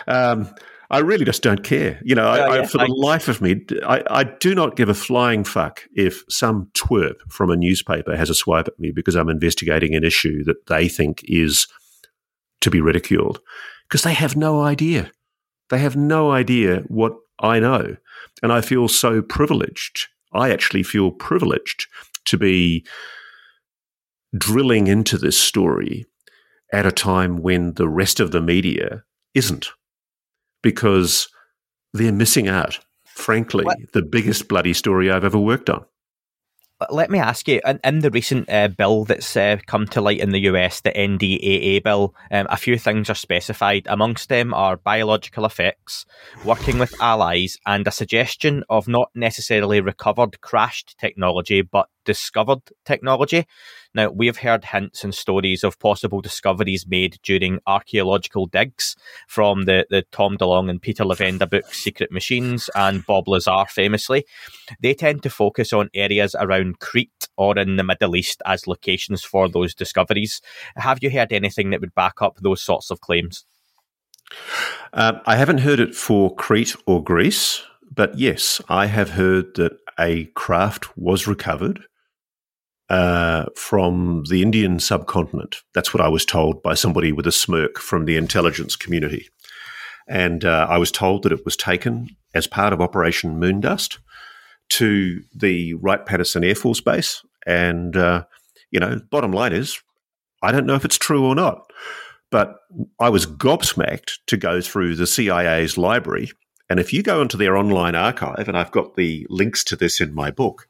Um, 0.07 0.53
I 0.89 0.99
really 0.99 1.25
just 1.25 1.43
don't 1.43 1.63
care. 1.63 1.99
You 2.03 2.15
know, 2.15 2.27
I, 2.27 2.39
oh, 2.39 2.53
yeah, 2.53 2.61
I, 2.61 2.65
for 2.65 2.77
the 2.77 2.87
life 2.87 3.27
of 3.27 3.41
me, 3.41 3.65
I, 3.85 4.03
I, 4.09 4.23
do 4.23 4.55
not 4.55 4.77
give 4.77 4.87
a 4.87 4.93
flying 4.93 5.43
fuck 5.43 5.83
if 5.93 6.23
some 6.29 6.69
twerp 6.73 7.19
from 7.29 7.49
a 7.49 7.57
newspaper 7.57 8.15
has 8.15 8.29
a 8.29 8.35
swipe 8.35 8.67
at 8.67 8.79
me 8.79 8.91
because 8.91 9.15
I'm 9.15 9.29
investigating 9.29 9.95
an 9.95 10.05
issue 10.05 10.43
that 10.45 10.67
they 10.67 10.87
think 10.87 11.23
is 11.25 11.67
to 12.61 12.69
be 12.69 12.79
ridiculed 12.79 13.39
because 13.87 14.03
they 14.03 14.13
have 14.13 14.37
no 14.37 14.61
idea. 14.61 15.11
They 15.69 15.79
have 15.79 15.97
no 15.97 16.31
idea 16.31 16.83
what 16.87 17.13
I 17.39 17.59
know. 17.59 17.97
And 18.41 18.53
I 18.53 18.61
feel 18.61 18.87
so 18.87 19.21
privileged. 19.21 20.07
I 20.33 20.51
actually 20.51 20.83
feel 20.83 21.11
privileged 21.11 21.87
to 22.25 22.37
be 22.37 22.85
drilling 24.37 24.87
into 24.87 25.17
this 25.17 25.37
story 25.37 26.05
at 26.71 26.85
a 26.85 26.91
time 26.91 27.37
when 27.37 27.73
the 27.73 27.87
rest 27.87 28.19
of 28.19 28.31
the 28.31 28.41
media 28.41 29.03
isn't 29.33 29.69
because 30.61 31.27
they're 31.93 32.11
missing 32.11 32.47
out. 32.47 32.79
Frankly, 33.05 33.65
what? 33.65 33.77
the 33.93 34.03
biggest 34.03 34.47
bloody 34.47 34.73
story 34.73 35.09
I've 35.09 35.23
ever 35.23 35.39
worked 35.39 35.69
on. 35.69 35.85
Let 36.91 37.09
me 37.09 37.17
ask 37.17 37.47
you, 37.47 37.59
in, 37.65 37.79
in 37.83 37.99
the 37.99 38.11
recent 38.11 38.47
uh, 38.51 38.67
bill 38.67 39.03
that's 39.03 39.35
uh, 39.35 39.57
come 39.65 39.87
to 39.87 40.01
light 40.01 40.19
in 40.19 40.29
the 40.29 40.41
US, 40.41 40.81
the 40.81 40.91
NDAA 40.91 41.83
bill, 41.83 42.13
um, 42.29 42.45
a 42.51 42.57
few 42.57 42.77
things 42.77 43.09
are 43.09 43.15
specified. 43.15 43.87
Amongst 43.89 44.29
them 44.29 44.53
are 44.53 44.77
biological 44.77 45.43
effects, 45.45 46.05
working 46.45 46.77
with 46.77 46.93
allies, 47.01 47.57
and 47.65 47.87
a 47.87 47.91
suggestion 47.91 48.63
of 48.69 48.87
not 48.87 49.09
necessarily 49.15 49.81
recovered 49.81 50.39
crashed 50.41 50.95
technology, 50.99 51.63
but 51.63 51.89
discovered 52.07 52.61
technology. 52.85 53.45
Now, 53.93 54.09
we've 54.09 54.37
heard 54.37 54.63
hints 54.63 55.03
and 55.03 55.13
stories 55.13 55.63
of 55.63 55.77
possible 55.77 56.21
discoveries 56.21 56.87
made 56.87 57.19
during 57.21 57.59
archaeological 57.67 58.47
digs 58.47 58.95
from 59.27 59.65
the, 59.65 59.85
the 59.89 60.03
Tom 60.11 60.37
DeLonge 60.37 60.69
and 60.69 60.81
Peter 60.81 61.03
Levenda 61.03 61.49
books, 61.49 61.77
Secret 61.77 62.11
Machines, 62.11 62.69
and 62.75 63.05
Bob 63.05 63.27
Lazar 63.27 63.65
famously. 63.69 64.25
They 64.79 64.93
tend 64.93 65.21
to 65.23 65.29
focus 65.29 65.73
on 65.73 65.89
areas 65.93 66.35
around 66.39 66.79
Crete 66.79 67.27
or 67.37 67.57
in 67.59 67.75
the 67.75 67.83
Middle 67.83 68.15
East 68.15 68.41
as 68.45 68.67
locations 68.67 69.23
for 69.23 69.49
those 69.49 69.75
discoveries. 69.75 70.41
Have 70.77 70.99
you 71.01 71.09
heard 71.09 71.33
anything 71.33 71.71
that 71.71 71.81
would 71.81 71.93
back 71.93 72.21
up 72.21 72.37
those 72.37 72.61
sorts 72.61 72.89
of 72.89 73.01
claims? 73.01 73.43
Um, 74.93 75.19
I 75.25 75.35
haven't 75.35 75.59
heard 75.59 75.79
it 75.79 75.93
for 75.95 76.33
Crete 76.35 76.75
or 76.85 77.03
Greece, 77.03 77.63
but 77.93 78.17
yes, 78.17 78.61
I 78.69 78.85
have 78.85 79.11
heard 79.11 79.55
that 79.55 79.77
a 79.99 80.25
craft 80.35 80.97
was 80.97 81.27
recovered 81.27 81.83
uh, 82.89 83.45
from 83.55 84.23
the 84.29 84.41
Indian 84.41 84.79
subcontinent. 84.79 85.57
That's 85.73 85.93
what 85.93 86.01
I 86.01 86.07
was 86.07 86.25
told 86.25 86.61
by 86.63 86.73
somebody 86.73 87.11
with 87.11 87.27
a 87.27 87.31
smirk 87.31 87.79
from 87.79 88.05
the 88.05 88.17
intelligence 88.17 88.75
community. 88.75 89.27
And 90.07 90.45
uh, 90.45 90.67
I 90.69 90.77
was 90.77 90.91
told 90.91 91.23
that 91.23 91.33
it 91.33 91.43
was 91.43 91.57
taken 91.57 92.15
as 92.33 92.47
part 92.47 92.71
of 92.71 92.81
Operation 92.81 93.39
Moondust 93.39 93.97
to 94.69 95.21
the 95.35 95.73
Wright 95.75 96.05
Patterson 96.05 96.43
Air 96.43 96.55
Force 96.55 96.81
Base. 96.81 97.23
And, 97.45 97.95
uh, 97.97 98.23
you 98.71 98.79
know, 98.79 99.01
bottom 99.09 99.31
line 99.31 99.53
is, 99.53 99.77
I 100.41 100.51
don't 100.51 100.65
know 100.65 100.75
if 100.75 100.85
it's 100.85 100.97
true 100.97 101.25
or 101.25 101.35
not, 101.35 101.69
but 102.31 102.55
I 102.99 103.09
was 103.09 103.25
gobsmacked 103.25 104.19
to 104.27 104.37
go 104.37 104.61
through 104.61 104.95
the 104.95 105.07
CIA's 105.07 105.77
library. 105.77 106.31
And 106.69 106.79
if 106.79 106.91
you 106.91 107.01
go 107.01 107.21
into 107.21 107.37
their 107.37 107.57
online 107.57 107.95
archive, 107.95 108.47
and 108.47 108.57
I've 108.57 108.71
got 108.71 108.95
the 108.95 109.25
links 109.29 109.63
to 109.65 109.75
this 109.75 110.01
in 110.01 110.13
my 110.13 110.31
book, 110.31 110.67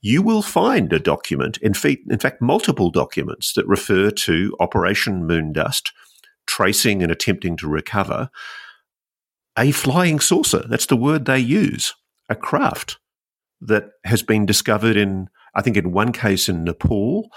you 0.00 0.22
will 0.22 0.42
find 0.42 0.92
a 0.92 1.00
document, 1.00 1.58
in, 1.58 1.74
fe- 1.74 2.02
in 2.08 2.18
fact, 2.18 2.40
multiple 2.40 2.90
documents 2.90 3.52
that 3.54 3.66
refer 3.66 4.10
to 4.10 4.56
Operation 4.60 5.24
Moondust, 5.24 5.90
tracing 6.46 7.02
and 7.02 7.10
attempting 7.10 7.56
to 7.56 7.68
recover 7.68 8.30
a 9.58 9.72
flying 9.72 10.20
saucer. 10.20 10.64
That's 10.68 10.86
the 10.86 10.96
word 10.96 11.24
they 11.24 11.40
use, 11.40 11.94
a 12.28 12.36
craft 12.36 12.98
that 13.60 13.90
has 14.04 14.22
been 14.22 14.46
discovered 14.46 14.96
in, 14.96 15.28
I 15.54 15.62
think, 15.62 15.76
in 15.76 15.92
one 15.92 16.12
case 16.12 16.48
in 16.48 16.64
Nepal 16.64 17.28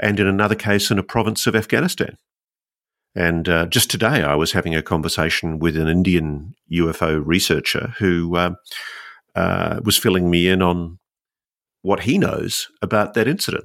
and 0.00 0.18
in 0.18 0.26
another 0.26 0.54
case 0.54 0.90
in 0.90 0.98
a 0.98 1.02
province 1.02 1.46
of 1.46 1.54
Afghanistan. 1.54 2.16
And 3.14 3.48
uh, 3.48 3.66
just 3.66 3.90
today, 3.90 4.22
I 4.22 4.34
was 4.34 4.52
having 4.52 4.74
a 4.74 4.82
conversation 4.82 5.58
with 5.58 5.76
an 5.76 5.88
Indian 5.88 6.54
UFO 6.72 7.20
researcher 7.24 7.94
who 7.98 8.36
uh, 8.36 8.54
uh, 9.34 9.80
was 9.84 9.98
filling 9.98 10.30
me 10.30 10.48
in 10.48 10.62
on 10.62 10.98
what 11.82 12.00
he 12.00 12.18
knows 12.18 12.68
about 12.82 13.14
that 13.14 13.28
incident. 13.28 13.64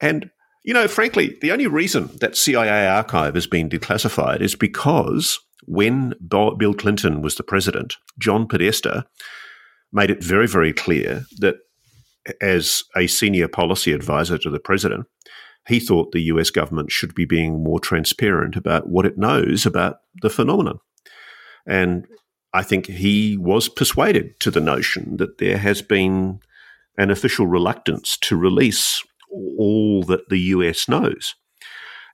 And, 0.00 0.30
you 0.64 0.74
know, 0.74 0.88
frankly, 0.88 1.36
the 1.40 1.52
only 1.52 1.66
reason 1.66 2.10
that 2.20 2.36
CIA 2.36 2.86
archive 2.86 3.34
has 3.34 3.46
been 3.46 3.68
declassified 3.68 4.40
is 4.40 4.54
because 4.54 5.38
when 5.66 6.14
Bill 6.26 6.74
Clinton 6.74 7.20
was 7.20 7.34
the 7.34 7.42
president, 7.42 7.96
John 8.18 8.46
Podesta 8.46 9.06
made 9.92 10.10
it 10.10 10.22
very, 10.22 10.46
very 10.46 10.72
clear 10.72 11.24
that 11.38 11.56
as 12.40 12.84
a 12.96 13.06
senior 13.06 13.48
policy 13.48 13.92
advisor 13.92 14.38
to 14.38 14.50
the 14.50 14.60
president, 14.60 15.06
he 15.66 15.80
thought 15.80 16.12
the 16.12 16.22
US 16.22 16.50
government 16.50 16.90
should 16.90 17.14
be 17.14 17.24
being 17.24 17.62
more 17.62 17.80
transparent 17.80 18.56
about 18.56 18.88
what 18.88 19.06
it 19.06 19.18
knows 19.18 19.66
about 19.66 19.96
the 20.22 20.30
phenomenon. 20.30 20.78
And 21.66 22.06
I 22.54 22.62
think 22.62 22.86
he 22.86 23.36
was 23.36 23.68
persuaded 23.68 24.40
to 24.40 24.50
the 24.50 24.60
notion 24.60 25.18
that 25.18 25.38
there 25.38 25.58
has 25.58 25.82
been 25.82 26.40
an 26.98 27.10
official 27.10 27.46
reluctance 27.46 28.18
to 28.18 28.36
release 28.36 29.02
all 29.30 30.02
that 30.04 30.28
the 30.28 30.38
US 30.38 30.88
knows. 30.88 31.34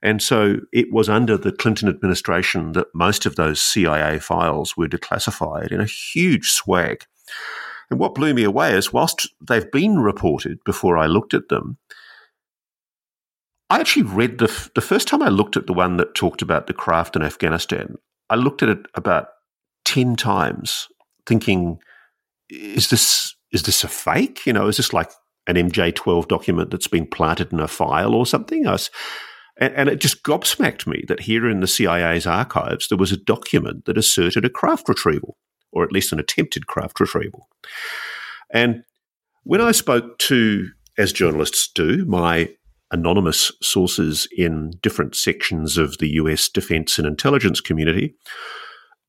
And 0.03 0.23
so 0.23 0.57
it 0.73 0.93
was 0.93 1.09
under 1.09 1.39
the 1.39 1.51
Clinton 1.51 1.89
administration 1.89 2.73
that 2.73 2.95
most 2.95 3.25
of 3.25 3.37
those 3.37 3.61
CIA 3.61 4.19
files 4.19 4.77
were 4.77 4.87
declassified 4.87 5.73
in 5.73 5.81
a 5.81 5.87
huge 5.87 6.51
swag. 6.51 7.05
And 7.91 7.99
what 7.99 8.15
blew 8.15 8.35
me 8.35 8.45
away 8.45 8.75
is, 8.75 8.93
whilst 8.93 9.29
they've 9.41 9.71
been 9.71 9.99
reported 9.99 10.59
before 10.65 10.99
I 10.99 11.07
looked 11.07 11.33
at 11.33 11.49
them, 11.49 11.79
I 13.71 13.81
actually 13.81 14.03
read 14.03 14.39
the, 14.39 14.71
the 14.75 14.83
first 14.83 15.09
time 15.09 15.23
I 15.23 15.29
looked 15.29 15.57
at 15.57 15.67
the 15.67 15.73
one 15.73 15.97
that 15.97 16.15
talked 16.15 16.43
about 16.43 16.67
the 16.67 16.75
craft 16.75 17.17
in 17.17 17.23
Afghanistan, 17.23 17.97
I 18.29 18.37
looked 18.37 18.63
at 18.63 18.69
it 18.69 18.87
about 18.95 19.29
10 19.87 20.17
times, 20.17 20.89
thinking, 21.27 21.79
is 22.51 22.91
this 22.91 23.35
is 23.55 23.63
this 23.63 23.85
a 23.85 23.89
fake? 23.89 24.45
You 24.45 24.53
know, 24.53 24.67
is 24.67 24.77
this 24.77 24.93
like 24.93 25.11
an 25.47 25.55
MJ12 25.55 26.29
document 26.29 26.71
that's 26.71 26.89
been 26.89 27.07
planted 27.07 27.53
in 27.53 27.61
a 27.61 27.69
file 27.69 28.15
or 28.15 28.27
something? 28.27 28.65
Was, 28.65 28.91
and, 29.59 29.73
and, 29.75 29.89
it 29.89 30.01
just 30.01 30.25
gobsmacked 30.25 30.87
me 30.87 31.05
that 31.07 31.21
here 31.21 31.49
in 31.49 31.61
the 31.61 31.69
CIA's 31.69 32.27
archives, 32.27 32.89
there 32.89 32.99
was 32.99 33.13
a 33.13 33.17
document 33.17 33.85
that 33.85 33.97
asserted 33.97 34.45
a 34.45 34.51
craft 34.51 34.89
retrieval, 34.89 35.39
or 35.73 35.85
at 35.85 35.93
least 35.93 36.13
an 36.13 36.19
attempted 36.19 36.67
craft 36.67 36.99
retrieval. 36.99 37.49
And 38.53 38.83
when 39.45 39.61
I 39.61 39.71
spoke 39.71 40.19
to, 40.19 40.69
as 40.99 41.13
journalists 41.13 41.69
do, 41.73 42.05
my 42.07 42.51
anonymous 42.91 43.53
sources 43.63 44.27
in 44.37 44.73
different 44.83 45.15
sections 45.15 45.79
of 45.79 45.99
the 45.99 46.11
US 46.15 46.49
defense 46.49 46.99
and 46.99 47.07
intelligence 47.07 47.61
community, 47.61 48.17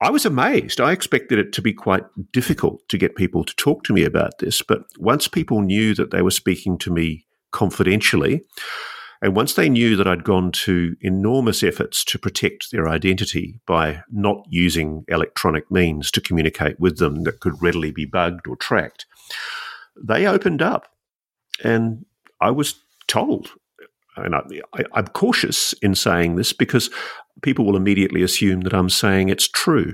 I 0.01 0.09
was 0.09 0.25
amazed. 0.25 0.81
I 0.81 0.91
expected 0.91 1.39
it 1.39 1.53
to 1.53 1.61
be 1.61 1.73
quite 1.73 2.03
difficult 2.33 2.87
to 2.89 2.97
get 2.97 3.15
people 3.15 3.43
to 3.45 3.55
talk 3.55 3.83
to 3.83 3.93
me 3.93 4.03
about 4.03 4.39
this. 4.39 4.61
But 4.61 4.83
once 4.97 5.27
people 5.27 5.61
knew 5.61 5.93
that 5.95 6.11
they 6.11 6.21
were 6.21 6.31
speaking 6.31 6.77
to 6.79 6.91
me 6.91 7.25
confidentially, 7.51 8.43
and 9.21 9.35
once 9.35 9.53
they 9.53 9.69
knew 9.69 9.95
that 9.95 10.07
I'd 10.07 10.25
gone 10.25 10.51
to 10.51 10.95
enormous 11.01 11.63
efforts 11.63 12.03
to 12.05 12.19
protect 12.19 12.71
their 12.71 12.89
identity 12.89 13.59
by 13.65 14.03
not 14.11 14.45
using 14.49 15.05
electronic 15.07 15.71
means 15.71 16.11
to 16.11 16.21
communicate 16.21 16.79
with 16.79 16.97
them 16.97 17.23
that 17.23 17.39
could 17.39 17.61
readily 17.61 17.91
be 17.91 18.05
bugged 18.05 18.47
or 18.47 18.57
tracked, 18.57 19.05
they 19.97 20.27
opened 20.27 20.61
up. 20.61 20.87
And 21.63 22.05
I 22.41 22.51
was 22.51 22.75
told 23.07 23.51
and 24.17 24.35
I, 24.35 24.99
am 24.99 25.07
cautious 25.07 25.73
in 25.81 25.95
saying 25.95 26.35
this 26.35 26.53
because 26.53 26.89
people 27.41 27.65
will 27.65 27.75
immediately 27.75 28.23
assume 28.23 28.61
that 28.61 28.73
I'm 28.73 28.89
saying 28.89 29.29
it's 29.29 29.47
true. 29.47 29.93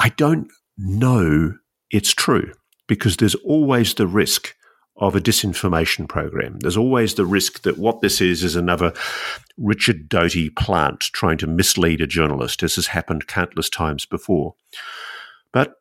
I 0.00 0.10
don't 0.10 0.48
know 0.76 1.54
it's 1.90 2.12
true 2.12 2.52
because 2.86 3.16
there's 3.16 3.36
always 3.36 3.94
the 3.94 4.06
risk 4.06 4.54
of 4.96 5.16
a 5.16 5.20
disinformation 5.20 6.08
program. 6.08 6.58
There's 6.60 6.76
always 6.76 7.14
the 7.14 7.26
risk 7.26 7.62
that 7.62 7.78
what 7.78 8.00
this 8.00 8.20
is 8.20 8.44
is 8.44 8.54
another 8.54 8.92
Richard 9.56 10.08
Doty 10.08 10.50
plant 10.50 11.00
trying 11.00 11.38
to 11.38 11.46
mislead 11.46 12.00
a 12.00 12.06
journalist, 12.06 12.62
as 12.62 12.76
has 12.76 12.88
happened 12.88 13.26
countless 13.26 13.68
times 13.68 14.06
before. 14.06 14.54
But 15.52 15.74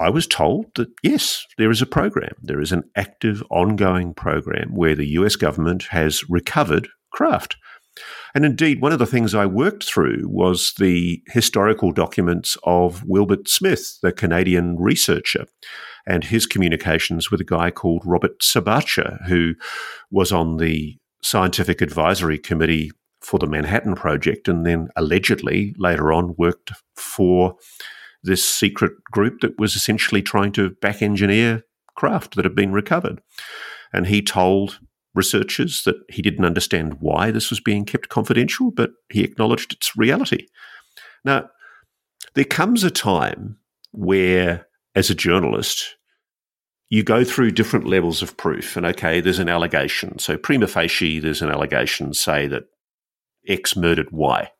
I 0.00 0.10
was 0.10 0.26
told 0.26 0.66
that 0.74 0.88
yes, 1.02 1.46
there 1.58 1.70
is 1.70 1.82
a 1.82 1.86
program. 1.86 2.34
There 2.42 2.60
is 2.60 2.72
an 2.72 2.84
active, 2.96 3.42
ongoing 3.50 4.14
program 4.14 4.74
where 4.74 4.94
the 4.94 5.08
US 5.08 5.36
government 5.36 5.84
has 5.90 6.28
recovered 6.28 6.88
craft. 7.14 7.56
And 8.34 8.44
indeed, 8.44 8.80
one 8.80 8.92
of 8.92 8.98
the 8.98 9.06
things 9.06 9.34
I 9.34 9.46
worked 9.46 9.84
through 9.84 10.24
was 10.24 10.72
the 10.78 11.22
historical 11.28 11.92
documents 11.92 12.56
of 12.64 13.04
Wilbert 13.04 13.48
Smith, 13.48 13.98
the 14.02 14.12
Canadian 14.12 14.76
researcher, 14.78 15.46
and 16.06 16.24
his 16.24 16.46
communications 16.46 17.30
with 17.30 17.40
a 17.40 17.44
guy 17.44 17.70
called 17.70 18.02
Robert 18.04 18.40
Sarbacher, 18.40 19.24
who 19.26 19.54
was 20.10 20.32
on 20.32 20.56
the 20.56 20.98
scientific 21.22 21.80
advisory 21.80 22.38
committee 22.38 22.90
for 23.22 23.38
the 23.38 23.46
Manhattan 23.46 23.94
Project 23.94 24.48
and 24.48 24.66
then 24.66 24.88
allegedly 24.96 25.74
later 25.78 26.12
on 26.12 26.34
worked 26.36 26.72
for 26.96 27.54
this 28.22 28.44
secret 28.44 28.92
group 29.10 29.40
that 29.40 29.58
was 29.58 29.76
essentially 29.76 30.22
trying 30.22 30.52
to 30.52 30.70
back 30.82 31.00
engineer 31.00 31.62
craft 31.96 32.34
that 32.34 32.44
had 32.44 32.54
been 32.54 32.72
recovered. 32.72 33.22
And 33.92 34.08
he 34.08 34.20
told 34.20 34.80
researchers 35.14 35.82
that 35.84 35.96
he 36.08 36.22
didn't 36.22 36.44
understand 36.44 37.00
why 37.00 37.30
this 37.30 37.50
was 37.50 37.60
being 37.60 37.84
kept 37.84 38.08
confidential, 38.08 38.70
but 38.70 38.90
he 39.10 39.22
acknowledged 39.22 39.72
its 39.72 39.96
reality. 39.96 40.46
Now, 41.24 41.48
there 42.34 42.44
comes 42.44 42.84
a 42.84 42.90
time 42.90 43.58
where, 43.92 44.66
as 44.94 45.10
a 45.10 45.14
journalist, 45.14 45.96
you 46.90 47.02
go 47.02 47.24
through 47.24 47.52
different 47.52 47.86
levels 47.86 48.22
of 48.22 48.36
proof. 48.36 48.76
And 48.76 48.84
okay, 48.86 49.20
there's 49.20 49.38
an 49.38 49.48
allegation. 49.48 50.18
So, 50.18 50.36
prima 50.36 50.66
facie, 50.66 51.20
there's 51.20 51.42
an 51.42 51.50
allegation, 51.50 52.12
say 52.12 52.46
that 52.48 52.64
X 53.48 53.76
murdered 53.76 54.10
Y. 54.10 54.50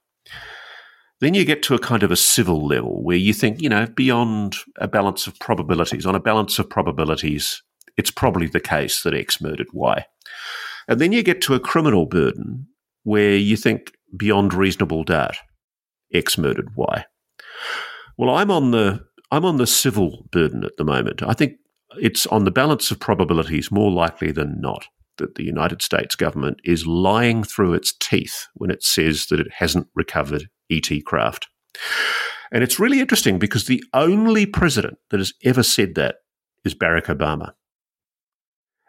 Then 1.20 1.34
you 1.34 1.44
get 1.44 1.62
to 1.64 1.74
a 1.74 1.78
kind 1.78 2.02
of 2.02 2.10
a 2.10 2.16
civil 2.16 2.66
level 2.66 3.02
where 3.02 3.16
you 3.16 3.32
think, 3.32 3.60
you 3.60 3.68
know, 3.68 3.86
beyond 3.86 4.56
a 4.78 4.88
balance 4.88 5.26
of 5.26 5.38
probabilities, 5.38 6.06
on 6.06 6.14
a 6.14 6.20
balance 6.20 6.58
of 6.58 6.68
probabilities, 6.68 7.62
it's 7.96 8.10
probably 8.10 8.46
the 8.46 8.60
case 8.60 9.02
that 9.02 9.14
X 9.14 9.40
murdered 9.40 9.68
Y. 9.72 10.04
And 10.88 11.00
then 11.00 11.12
you 11.12 11.22
get 11.22 11.40
to 11.42 11.54
a 11.54 11.60
criminal 11.60 12.06
burden 12.06 12.66
where 13.02 13.36
you 13.36 13.56
think 13.56 13.92
beyond 14.16 14.54
reasonable 14.54 15.04
doubt 15.04 15.36
X 16.12 16.38
murdered 16.38 16.70
Y. 16.76 17.04
Well, 18.16 18.34
I'm 18.34 18.50
on 18.50 18.70
the 18.70 19.00
I'm 19.30 19.44
on 19.44 19.56
the 19.56 19.66
civil 19.66 20.26
burden 20.30 20.64
at 20.64 20.76
the 20.76 20.84
moment. 20.84 21.22
I 21.22 21.32
think 21.32 21.54
it's 21.96 22.26
on 22.26 22.44
the 22.44 22.50
balance 22.50 22.90
of 22.90 23.00
probabilities 23.00 23.70
more 23.70 23.90
likely 23.90 24.32
than 24.32 24.60
not 24.60 24.86
that 25.18 25.34
the 25.36 25.44
United 25.44 25.82
States 25.82 26.14
government 26.14 26.58
is 26.64 26.86
lying 26.86 27.44
through 27.44 27.74
its 27.74 27.92
teeth 27.98 28.46
when 28.54 28.70
it 28.70 28.82
says 28.82 29.26
that 29.26 29.40
it 29.40 29.52
hasn't 29.58 29.88
recovered 29.94 30.48
ET 30.70 30.88
craft. 31.04 31.48
And 32.52 32.62
it's 32.62 32.78
really 32.78 33.00
interesting 33.00 33.38
because 33.38 33.66
the 33.66 33.82
only 33.92 34.46
president 34.46 34.98
that 35.10 35.20
has 35.20 35.32
ever 35.44 35.62
said 35.62 35.94
that 35.96 36.16
is 36.64 36.74
Barack 36.74 37.06
Obama. 37.06 37.52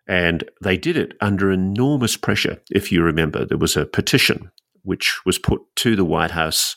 And 0.08 0.44
they 0.62 0.78
did 0.78 0.98
it 0.98 1.14
under 1.22 1.52
enormous 1.52 2.16
pressure. 2.16 2.62
If 2.70 2.92
you 2.92 3.02
remember, 3.02 3.46
there 3.46 3.58
was 3.58 3.76
a 3.76 3.86
petition 3.86 4.52
which 4.84 5.20
was 5.26 5.40
put 5.40 5.62
to 5.78 5.96
the 5.96 6.06
White 6.06 6.32
House 6.32 6.76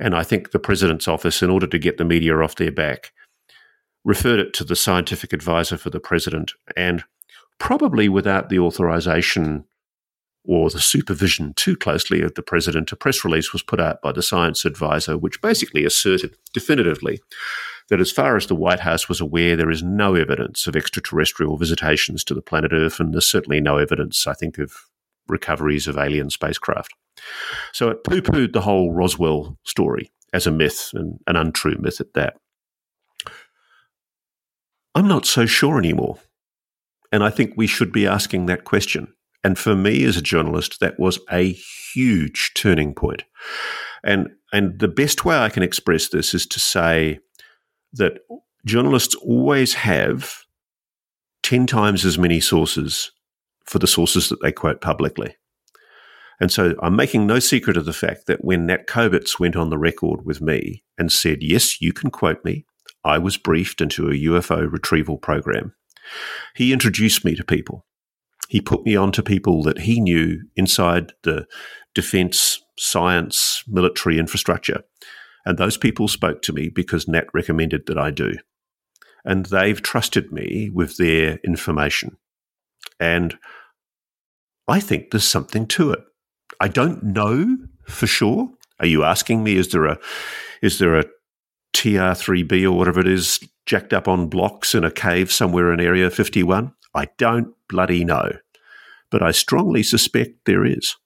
and 0.00 0.16
I 0.16 0.22
think 0.22 0.50
the 0.50 0.58
president's 0.58 1.06
office, 1.06 1.42
in 1.42 1.50
order 1.50 1.66
to 1.66 1.78
get 1.78 1.98
the 1.98 2.06
media 2.06 2.38
off 2.38 2.56
their 2.56 2.72
back, 2.72 3.12
referred 4.02 4.40
it 4.40 4.54
to 4.54 4.64
the 4.64 4.74
scientific 4.74 5.34
advisor 5.34 5.76
for 5.76 5.90
the 5.90 6.00
president. 6.00 6.52
And 6.74 7.04
probably 7.58 8.08
without 8.08 8.48
the 8.48 8.58
authorization 8.58 9.64
or 10.42 10.70
the 10.70 10.80
supervision 10.80 11.52
too 11.54 11.76
closely 11.76 12.22
of 12.22 12.34
the 12.34 12.42
president, 12.42 12.92
a 12.92 12.96
press 12.96 13.26
release 13.26 13.52
was 13.52 13.62
put 13.62 13.78
out 13.78 14.00
by 14.00 14.10
the 14.10 14.22
science 14.22 14.64
advisor, 14.64 15.18
which 15.18 15.42
basically 15.42 15.84
asserted 15.84 16.34
definitively 16.54 17.20
that 17.90 18.00
as 18.00 18.10
far 18.10 18.36
as 18.36 18.46
the 18.46 18.54
White 18.54 18.80
House 18.80 19.08
was 19.08 19.20
aware, 19.20 19.56
there 19.56 19.70
is 19.70 19.82
no 19.82 20.14
evidence 20.14 20.66
of 20.66 20.76
extraterrestrial 20.76 21.56
visitations 21.56 22.24
to 22.24 22.34
the 22.34 22.42
planet 22.42 22.72
Earth, 22.72 23.00
and 23.00 23.12
there's 23.12 23.26
certainly 23.26 23.60
no 23.60 23.76
evidence, 23.76 24.26
I 24.26 24.32
think, 24.32 24.58
of 24.58 24.86
recoveries 25.28 25.86
of 25.86 25.98
alien 25.98 26.30
spacecraft. 26.30 26.92
So 27.72 27.90
it 27.90 28.04
poo 28.04 28.22
pooed 28.22 28.52
the 28.52 28.62
whole 28.62 28.92
Roswell 28.92 29.58
story 29.64 30.10
as 30.32 30.46
a 30.46 30.50
myth 30.50 30.90
and 30.94 31.18
an 31.26 31.36
untrue 31.36 31.76
myth 31.78 32.00
at 32.00 32.14
that. 32.14 32.36
I'm 34.94 35.08
not 35.08 35.26
so 35.26 35.46
sure 35.46 35.78
anymore. 35.78 36.18
And 37.12 37.24
I 37.24 37.30
think 37.30 37.54
we 37.56 37.66
should 37.66 37.92
be 37.92 38.06
asking 38.06 38.46
that 38.46 38.64
question. 38.64 39.12
And 39.42 39.58
for 39.58 39.74
me 39.74 40.04
as 40.04 40.16
a 40.16 40.22
journalist, 40.22 40.80
that 40.80 40.98
was 40.98 41.18
a 41.30 41.52
huge 41.92 42.52
turning 42.54 42.94
point. 42.94 43.24
And, 44.04 44.30
and 44.52 44.78
the 44.78 44.88
best 44.88 45.24
way 45.24 45.36
I 45.36 45.48
can 45.48 45.62
express 45.62 46.08
this 46.08 46.34
is 46.34 46.46
to 46.46 46.60
say 46.60 47.18
that 47.94 48.20
journalists 48.64 49.14
always 49.16 49.74
have 49.74 50.44
10 51.42 51.66
times 51.66 52.04
as 52.04 52.18
many 52.18 52.40
sources 52.40 53.12
for 53.64 53.78
the 53.78 53.86
sources 53.86 54.28
that 54.28 54.42
they 54.42 54.52
quote 54.52 54.80
publicly. 54.80 55.36
And 56.40 56.50
so 56.50 56.74
I'm 56.82 56.96
making 56.96 57.26
no 57.26 57.38
secret 57.38 57.76
of 57.76 57.84
the 57.84 57.92
fact 57.92 58.26
that 58.26 58.44
when 58.44 58.66
Nat 58.66 58.86
Kobitz 58.86 59.38
went 59.38 59.56
on 59.56 59.68
the 59.68 59.78
record 59.78 60.24
with 60.24 60.40
me 60.40 60.82
and 60.96 61.12
said, 61.12 61.38
Yes, 61.42 61.80
you 61.82 61.92
can 61.92 62.10
quote 62.10 62.42
me, 62.44 62.64
I 63.04 63.18
was 63.18 63.36
briefed 63.36 63.80
into 63.80 64.08
a 64.08 64.14
UFO 64.14 64.70
retrieval 64.70 65.18
program. 65.18 65.74
He 66.56 66.72
introduced 66.72 67.24
me 67.24 67.34
to 67.36 67.44
people. 67.44 67.86
He 68.48 68.60
put 68.60 68.84
me 68.84 68.96
on 68.96 69.12
to 69.12 69.22
people 69.22 69.62
that 69.62 69.80
he 69.80 70.00
knew 70.00 70.40
inside 70.56 71.12
the 71.22 71.46
defense, 71.94 72.60
science, 72.78 73.62
military 73.68 74.18
infrastructure. 74.18 74.82
And 75.44 75.58
those 75.58 75.76
people 75.76 76.08
spoke 76.08 76.42
to 76.42 76.52
me 76.52 76.68
because 76.68 77.08
Nat 77.08 77.26
recommended 77.32 77.86
that 77.86 77.98
I 77.98 78.10
do. 78.10 78.34
And 79.24 79.46
they've 79.46 79.80
trusted 79.80 80.32
me 80.32 80.70
with 80.72 80.96
their 80.96 81.38
information. 81.44 82.16
And 82.98 83.38
I 84.68 84.80
think 84.80 85.10
there's 85.10 85.24
something 85.24 85.66
to 85.68 85.92
it. 85.92 86.00
I 86.60 86.68
don't 86.68 87.02
know 87.02 87.56
for 87.86 88.06
sure. 88.06 88.50
Are 88.78 88.86
you 88.86 89.04
asking 89.04 89.42
me? 89.42 89.56
Is 89.56 89.68
there 89.68 89.86
a 89.86 89.98
is 90.62 90.78
there 90.78 90.98
a 90.98 91.06
TR3B 91.74 92.64
or 92.64 92.72
whatever 92.72 93.00
it 93.00 93.08
is 93.08 93.40
jacked 93.66 93.92
up 93.92 94.08
on 94.08 94.28
blocks 94.28 94.74
in 94.74 94.84
a 94.84 94.90
cave 94.90 95.32
somewhere 95.32 95.72
in 95.72 95.80
Area 95.80 96.10
51? 96.10 96.72
I 96.94 97.08
don't 97.18 97.54
bloody 97.68 98.04
know. 98.04 98.32
But 99.10 99.22
I 99.22 99.30
strongly 99.32 99.82
suspect 99.82 100.44
there 100.44 100.64
is. 100.64 100.96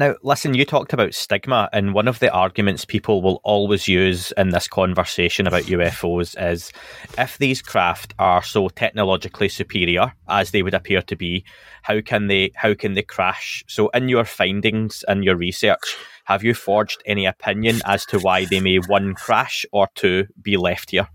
Now, 0.00 0.14
listen, 0.22 0.54
you 0.54 0.64
talked 0.64 0.94
about 0.94 1.12
stigma, 1.12 1.68
and 1.74 1.92
one 1.92 2.08
of 2.08 2.20
the 2.20 2.32
arguments 2.32 2.86
people 2.86 3.20
will 3.20 3.38
always 3.44 3.86
use 3.86 4.32
in 4.38 4.48
this 4.48 4.66
conversation 4.66 5.46
about 5.46 5.64
UFOs 5.64 6.34
is 6.40 6.72
if 7.18 7.36
these 7.36 7.60
craft 7.60 8.14
are 8.18 8.42
so 8.42 8.70
technologically 8.70 9.50
superior 9.50 10.14
as 10.26 10.52
they 10.52 10.62
would 10.62 10.72
appear 10.72 11.02
to 11.02 11.16
be, 11.16 11.44
how 11.82 12.00
can 12.00 12.28
they 12.28 12.50
how 12.54 12.72
can 12.72 12.94
they 12.94 13.02
crash? 13.02 13.62
So, 13.68 13.90
in 13.90 14.08
your 14.08 14.24
findings 14.24 15.04
and 15.06 15.22
your 15.22 15.36
research, 15.36 15.98
have 16.24 16.42
you 16.42 16.54
forged 16.54 17.02
any 17.04 17.26
opinion 17.26 17.82
as 17.84 18.06
to 18.06 18.18
why 18.20 18.46
they 18.46 18.60
may 18.60 18.78
one 18.78 19.12
crash 19.12 19.66
or 19.70 19.90
two 19.94 20.28
be 20.40 20.56
left 20.56 20.92
here? 20.92 21.08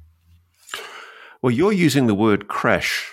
Well, 1.42 1.52
you're 1.52 1.74
using 1.74 2.06
the 2.06 2.14
word 2.14 2.48
crash, 2.50 3.12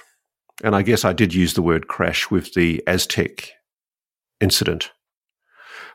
and 0.62 0.76
I 0.76 0.82
guess 0.82 1.02
I 1.02 1.14
did 1.14 1.32
use 1.32 1.54
the 1.54 1.62
word 1.62 1.88
crash 1.88 2.30
with 2.30 2.52
the 2.52 2.82
Aztec 2.87 3.52
incident 4.38 4.90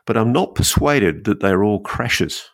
but 0.08 0.16
I'm 0.16 0.32
not 0.32 0.54
persuaded 0.54 1.24
that 1.24 1.40
they're 1.40 1.62
all 1.62 1.80
crashes. 1.80 2.48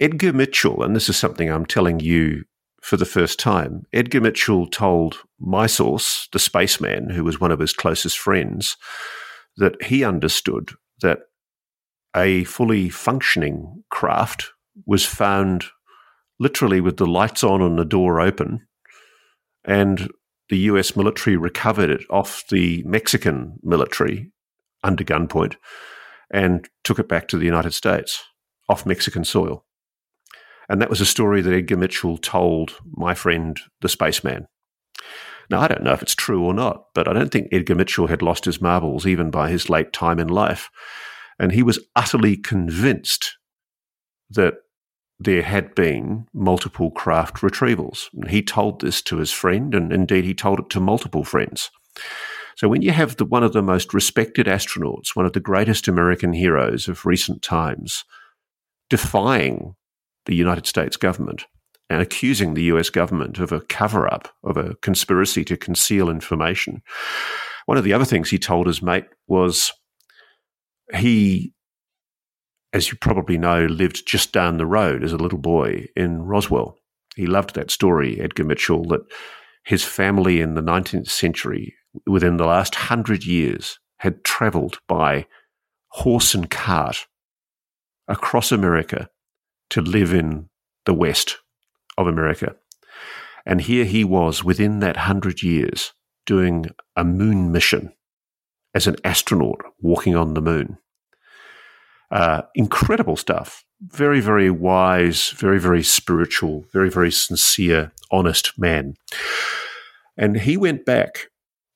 Edgar 0.00 0.32
Mitchell, 0.32 0.82
and 0.82 0.96
this 0.96 1.10
is 1.10 1.16
something 1.18 1.50
I'm 1.50 1.66
telling 1.66 2.00
you 2.00 2.44
for 2.80 2.96
the 2.96 3.04
first 3.04 3.38
time, 3.38 3.82
Edgar 3.92 4.22
Mitchell 4.22 4.66
told 4.66 5.18
my 5.38 5.66
source, 5.66 6.26
the 6.32 6.38
spaceman, 6.38 7.10
who 7.10 7.22
was 7.22 7.38
one 7.38 7.52
of 7.52 7.58
his 7.58 7.74
closest 7.74 8.18
friends, 8.18 8.78
that 9.58 9.74
he 9.82 10.04
understood 10.04 10.70
that 11.02 11.18
a 12.16 12.44
fully 12.44 12.88
functioning 12.88 13.84
craft 13.90 14.50
was 14.86 15.04
found 15.04 15.66
literally 16.38 16.80
with 16.80 16.96
the 16.96 17.06
lights 17.06 17.44
on 17.44 17.60
and 17.60 17.78
the 17.78 17.84
door 17.84 18.22
open, 18.22 18.66
and 19.66 20.10
the 20.48 20.60
US 20.60 20.96
military 20.96 21.36
recovered 21.36 21.90
it 21.90 22.06
off 22.08 22.42
the 22.48 22.82
Mexican 22.86 23.58
military 23.62 24.32
under 24.82 25.04
gunpoint 25.04 25.56
and 26.30 26.68
took 26.84 26.98
it 26.98 27.08
back 27.08 27.28
to 27.28 27.38
the 27.38 27.44
United 27.44 27.72
States 27.72 28.22
off 28.68 28.86
Mexican 28.86 29.24
soil. 29.24 29.64
And 30.68 30.80
that 30.80 30.90
was 30.90 31.00
a 31.00 31.06
story 31.06 31.42
that 31.42 31.52
Edgar 31.52 31.76
Mitchell 31.76 32.16
told 32.16 32.76
my 32.92 33.14
friend, 33.14 33.58
the 33.80 33.88
spaceman. 33.88 34.46
Now, 35.50 35.60
I 35.60 35.66
don't 35.66 35.82
know 35.82 35.92
if 35.92 36.02
it's 36.02 36.14
true 36.14 36.44
or 36.44 36.54
not, 36.54 36.84
but 36.94 37.08
I 37.08 37.12
don't 37.12 37.32
think 37.32 37.48
Edgar 37.50 37.74
Mitchell 37.74 38.06
had 38.06 38.22
lost 38.22 38.44
his 38.44 38.60
marbles 38.60 39.04
even 39.04 39.30
by 39.30 39.50
his 39.50 39.68
late 39.68 39.92
time 39.92 40.20
in 40.20 40.28
life. 40.28 40.70
And 41.40 41.50
he 41.50 41.64
was 41.64 41.80
utterly 41.96 42.36
convinced 42.36 43.36
that 44.30 44.54
there 45.18 45.42
had 45.42 45.74
been 45.74 46.26
multiple 46.32 46.92
craft 46.92 47.38
retrievals. 47.38 48.06
He 48.28 48.42
told 48.42 48.80
this 48.80 49.02
to 49.02 49.16
his 49.16 49.32
friend, 49.32 49.74
and 49.74 49.92
indeed 49.92 50.24
he 50.24 50.34
told 50.34 50.60
it 50.60 50.70
to 50.70 50.80
multiple 50.80 51.24
friends. 51.24 51.70
So 52.60 52.68
when 52.68 52.82
you 52.82 52.90
have 52.90 53.16
the, 53.16 53.24
one 53.24 53.42
of 53.42 53.54
the 53.54 53.62
most 53.62 53.94
respected 53.94 54.44
astronauts, 54.44 55.16
one 55.16 55.24
of 55.24 55.32
the 55.32 55.40
greatest 55.40 55.88
American 55.88 56.34
heroes 56.34 56.88
of 56.88 57.06
recent 57.06 57.40
times, 57.40 58.04
defying 58.90 59.76
the 60.26 60.34
United 60.34 60.66
States 60.66 60.98
government 60.98 61.46
and 61.88 62.02
accusing 62.02 62.52
the 62.52 62.64
US 62.64 62.90
government 62.90 63.38
of 63.38 63.50
a 63.50 63.62
cover 63.62 64.12
up, 64.12 64.28
of 64.44 64.58
a 64.58 64.74
conspiracy 64.82 65.42
to 65.46 65.56
conceal 65.56 66.10
information. 66.10 66.82
One 67.64 67.78
of 67.78 67.84
the 67.84 67.94
other 67.94 68.04
things 68.04 68.28
he 68.28 68.38
told 68.38 68.66
his 68.66 68.82
mate 68.82 69.06
was 69.26 69.72
he, 70.94 71.54
as 72.74 72.90
you 72.90 72.98
probably 72.98 73.38
know, 73.38 73.64
lived 73.64 74.06
just 74.06 74.34
down 74.34 74.58
the 74.58 74.66
road 74.66 75.02
as 75.02 75.14
a 75.14 75.16
little 75.16 75.38
boy 75.38 75.86
in 75.96 76.24
Roswell. 76.24 76.76
He 77.16 77.24
loved 77.24 77.54
that 77.54 77.70
story, 77.70 78.20
Edgar 78.20 78.44
Mitchell, 78.44 78.84
that 78.88 79.00
his 79.64 79.82
family 79.82 80.42
in 80.42 80.56
the 80.56 80.62
19th 80.62 81.08
century, 81.08 81.74
within 82.06 82.36
the 82.36 82.46
last 82.46 82.74
hundred 82.74 83.24
years, 83.24 83.78
had 83.98 84.24
traveled 84.24 84.78
by 84.88 85.26
horse 85.88 86.34
and 86.34 86.50
cart 86.50 87.06
across 88.08 88.52
America 88.52 89.08
to 89.70 89.80
live 89.80 90.12
in 90.12 90.48
the 90.86 90.94
West 90.94 91.38
of 91.96 92.06
America. 92.06 92.56
And 93.46 93.60
here 93.60 93.84
he 93.84 94.04
was 94.04 94.44
within 94.44 94.80
that 94.80 94.96
hundred 94.96 95.42
years 95.42 95.92
doing 96.26 96.66
a 96.96 97.04
moon 97.04 97.52
mission 97.52 97.92
as 98.74 98.86
an 98.86 98.96
astronaut 99.04 99.60
walking 99.80 100.14
on 100.14 100.34
the 100.34 100.40
moon. 100.40 100.78
Uh, 102.10 102.42
incredible 102.54 103.16
stuff. 103.16 103.64
Very, 103.80 104.20
very 104.20 104.50
wise, 104.50 105.30
very, 105.30 105.58
very 105.58 105.82
spiritual, 105.82 106.64
very, 106.72 106.90
very 106.90 107.10
sincere, 107.10 107.92
honest 108.10 108.58
man. 108.58 108.94
And 110.16 110.36
he 110.36 110.56
went 110.56 110.84
back 110.84 111.29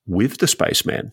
with 0.07 0.37
the 0.37 0.47
spaceman 0.47 1.11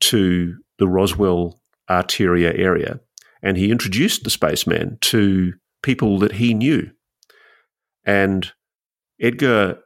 to 0.00 0.56
the 0.78 0.88
Roswell 0.88 1.60
Artesia 1.90 2.58
area 2.58 3.00
and 3.42 3.56
he 3.56 3.70
introduced 3.70 4.24
the 4.24 4.30
spaceman 4.30 4.98
to 5.00 5.54
people 5.82 6.18
that 6.18 6.32
he 6.32 6.54
knew. 6.54 6.90
And 8.04 8.50
Edgar 9.20 9.78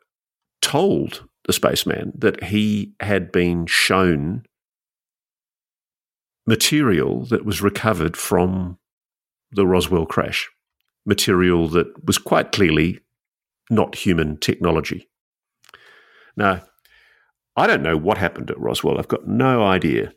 told 0.61 1.29
the 1.45 1.53
spaceman 1.53 2.13
that 2.17 2.45
he 2.45 2.95
had 3.01 3.33
been 3.33 3.67
shown 3.67 4.45
material 6.47 7.25
that 7.27 7.45
was 7.45 7.63
recovered 7.63 8.17
from 8.17 8.79
the 9.51 9.67
Roswell 9.67 10.07
crash, 10.07 10.49
material 11.05 11.69
that 11.69 12.05
was 12.05 12.19
quite 12.19 12.53
clearly 12.53 13.01
not 13.71 13.95
human 13.95 14.39
technology. 14.39 15.09
Now, 16.37 16.63
I 17.57 17.67
don't 17.67 17.83
know 17.83 17.97
what 17.97 18.19
happened 18.19 18.51
at 18.51 18.59
Roswell. 18.59 18.99
I've 18.99 19.09
got 19.09 19.27
no 19.27 19.63
idea. 19.63 20.13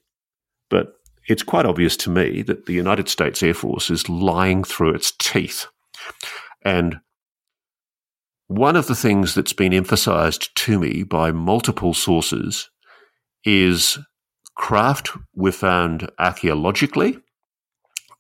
But 0.69 0.93
it's 1.27 1.43
quite 1.43 1.65
obvious 1.65 1.97
to 1.97 2.09
me 2.09 2.41
that 2.43 2.65
the 2.65 2.73
United 2.73 3.09
States 3.09 3.43
Air 3.43 3.53
Force 3.53 3.89
is 3.89 4.09
lying 4.09 4.63
through 4.63 4.93
its 4.93 5.11
teeth. 5.17 5.67
And 6.63 6.99
one 8.47 8.75
of 8.75 8.87
the 8.87 8.95
things 8.95 9.33
that's 9.33 9.53
been 9.53 9.73
emphasized 9.73 10.55
to 10.55 10.79
me 10.79 11.03
by 11.03 11.31
multiple 11.31 11.93
sources 11.93 12.69
is 13.43 13.97
craft 14.55 15.11
were 15.33 15.51
found 15.51 16.09
archaeologically. 16.19 17.17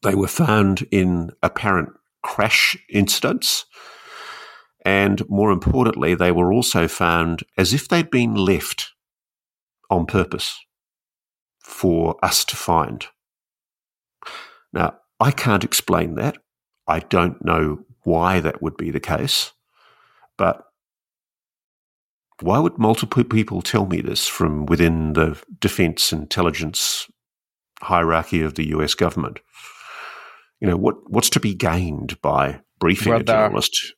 They 0.03 0.15
were 0.15 0.27
found 0.27 0.87
in 0.91 1.31
apparent 1.41 1.89
crash 2.23 2.75
incidents. 2.89 3.65
And 4.83 5.27
more 5.29 5.51
importantly, 5.51 6.15
they 6.15 6.31
were 6.31 6.51
also 6.51 6.87
found 6.87 7.43
as 7.57 7.73
if 7.73 7.87
they'd 7.87 8.11
been 8.11 8.35
left 8.35 8.91
on 9.89 10.05
purpose 10.05 10.59
for 11.59 12.17
us 12.23 12.45
to 12.45 12.55
find. 12.55 13.07
Now, 14.73 14.97
I 15.19 15.31
can't 15.31 15.63
explain 15.63 16.15
that. 16.15 16.37
I 16.87 16.99
don't 16.99 17.43
know 17.43 17.79
why 18.03 18.39
that 18.39 18.61
would 18.61 18.77
be 18.77 18.91
the 18.91 18.99
case, 18.99 19.53
but 20.37 20.63
why 22.41 22.59
would 22.59 22.77
multiple 22.77 23.23
people 23.23 23.61
tell 23.61 23.85
me 23.85 24.01
this 24.01 24.27
from 24.27 24.65
within 24.65 25.13
the 25.13 25.41
defense 25.59 26.11
intelligence 26.11 27.07
hierarchy 27.81 28.41
of 28.41 28.55
the 28.55 28.67
US 28.67 28.93
government? 28.93 29.39
You 30.59 30.67
know, 30.67 30.77
what, 30.77 30.95
what's 31.07 31.29
to 31.31 31.39
be 31.39 31.55
gained 31.55 32.21
by 32.21 32.61
briefing 32.79 33.13
a 33.13 33.23
journalist? 33.23 33.93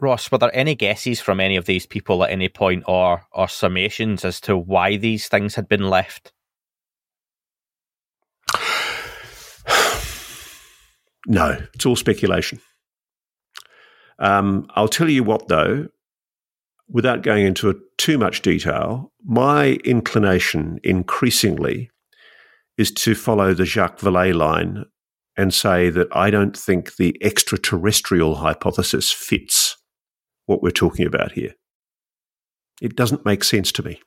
Ross, 0.00 0.30
were 0.30 0.38
there 0.38 0.54
any 0.54 0.74
guesses 0.74 1.20
from 1.20 1.40
any 1.40 1.56
of 1.56 1.66
these 1.66 1.86
people 1.86 2.24
at 2.24 2.30
any 2.30 2.48
point 2.48 2.84
or 2.86 3.26
or 3.32 3.46
summations 3.46 4.24
as 4.24 4.40
to 4.42 4.56
why 4.56 4.96
these 4.96 5.28
things 5.28 5.54
had 5.54 5.68
been 5.68 5.88
left? 5.88 6.32
No, 11.26 11.58
it's 11.72 11.86
all 11.86 11.96
speculation. 11.96 12.60
Um, 14.18 14.66
I'll 14.74 14.88
tell 14.88 15.08
you 15.08 15.24
what, 15.24 15.48
though, 15.48 15.88
without 16.86 17.22
going 17.22 17.46
into 17.46 17.80
too 17.96 18.18
much 18.18 18.42
detail, 18.42 19.10
my 19.24 19.78
inclination 19.86 20.80
increasingly 20.84 21.90
is 22.76 22.90
to 22.90 23.14
follow 23.14 23.54
the 23.54 23.64
Jacques 23.64 24.00
Vallée 24.00 24.34
line 24.34 24.84
and 25.34 25.54
say 25.54 25.88
that 25.88 26.08
I 26.12 26.28
don't 26.28 26.54
think 26.54 26.96
the 26.96 27.16
extraterrestrial 27.22 28.34
hypothesis 28.34 29.10
fits 29.10 29.63
what 30.46 30.62
we're 30.62 30.70
talking 30.70 31.06
about 31.06 31.32
here. 31.32 31.54
It 32.80 32.96
doesn't 32.96 33.24
make 33.24 33.44
sense 33.44 33.72
to 33.72 33.82
me. 33.82 34.00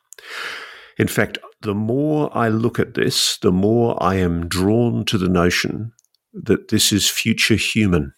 In 0.97 1.07
fact, 1.07 1.37
the 1.61 1.75
more 1.75 2.35
I 2.35 2.49
look 2.49 2.79
at 2.79 2.95
this, 2.95 3.37
the 3.37 3.51
more 3.51 4.01
I 4.01 4.15
am 4.15 4.47
drawn 4.47 5.05
to 5.05 5.17
the 5.17 5.29
notion 5.29 5.93
that 6.33 6.69
this 6.69 6.91
is 6.91 7.09
future 7.09 7.55
human. 7.55 8.13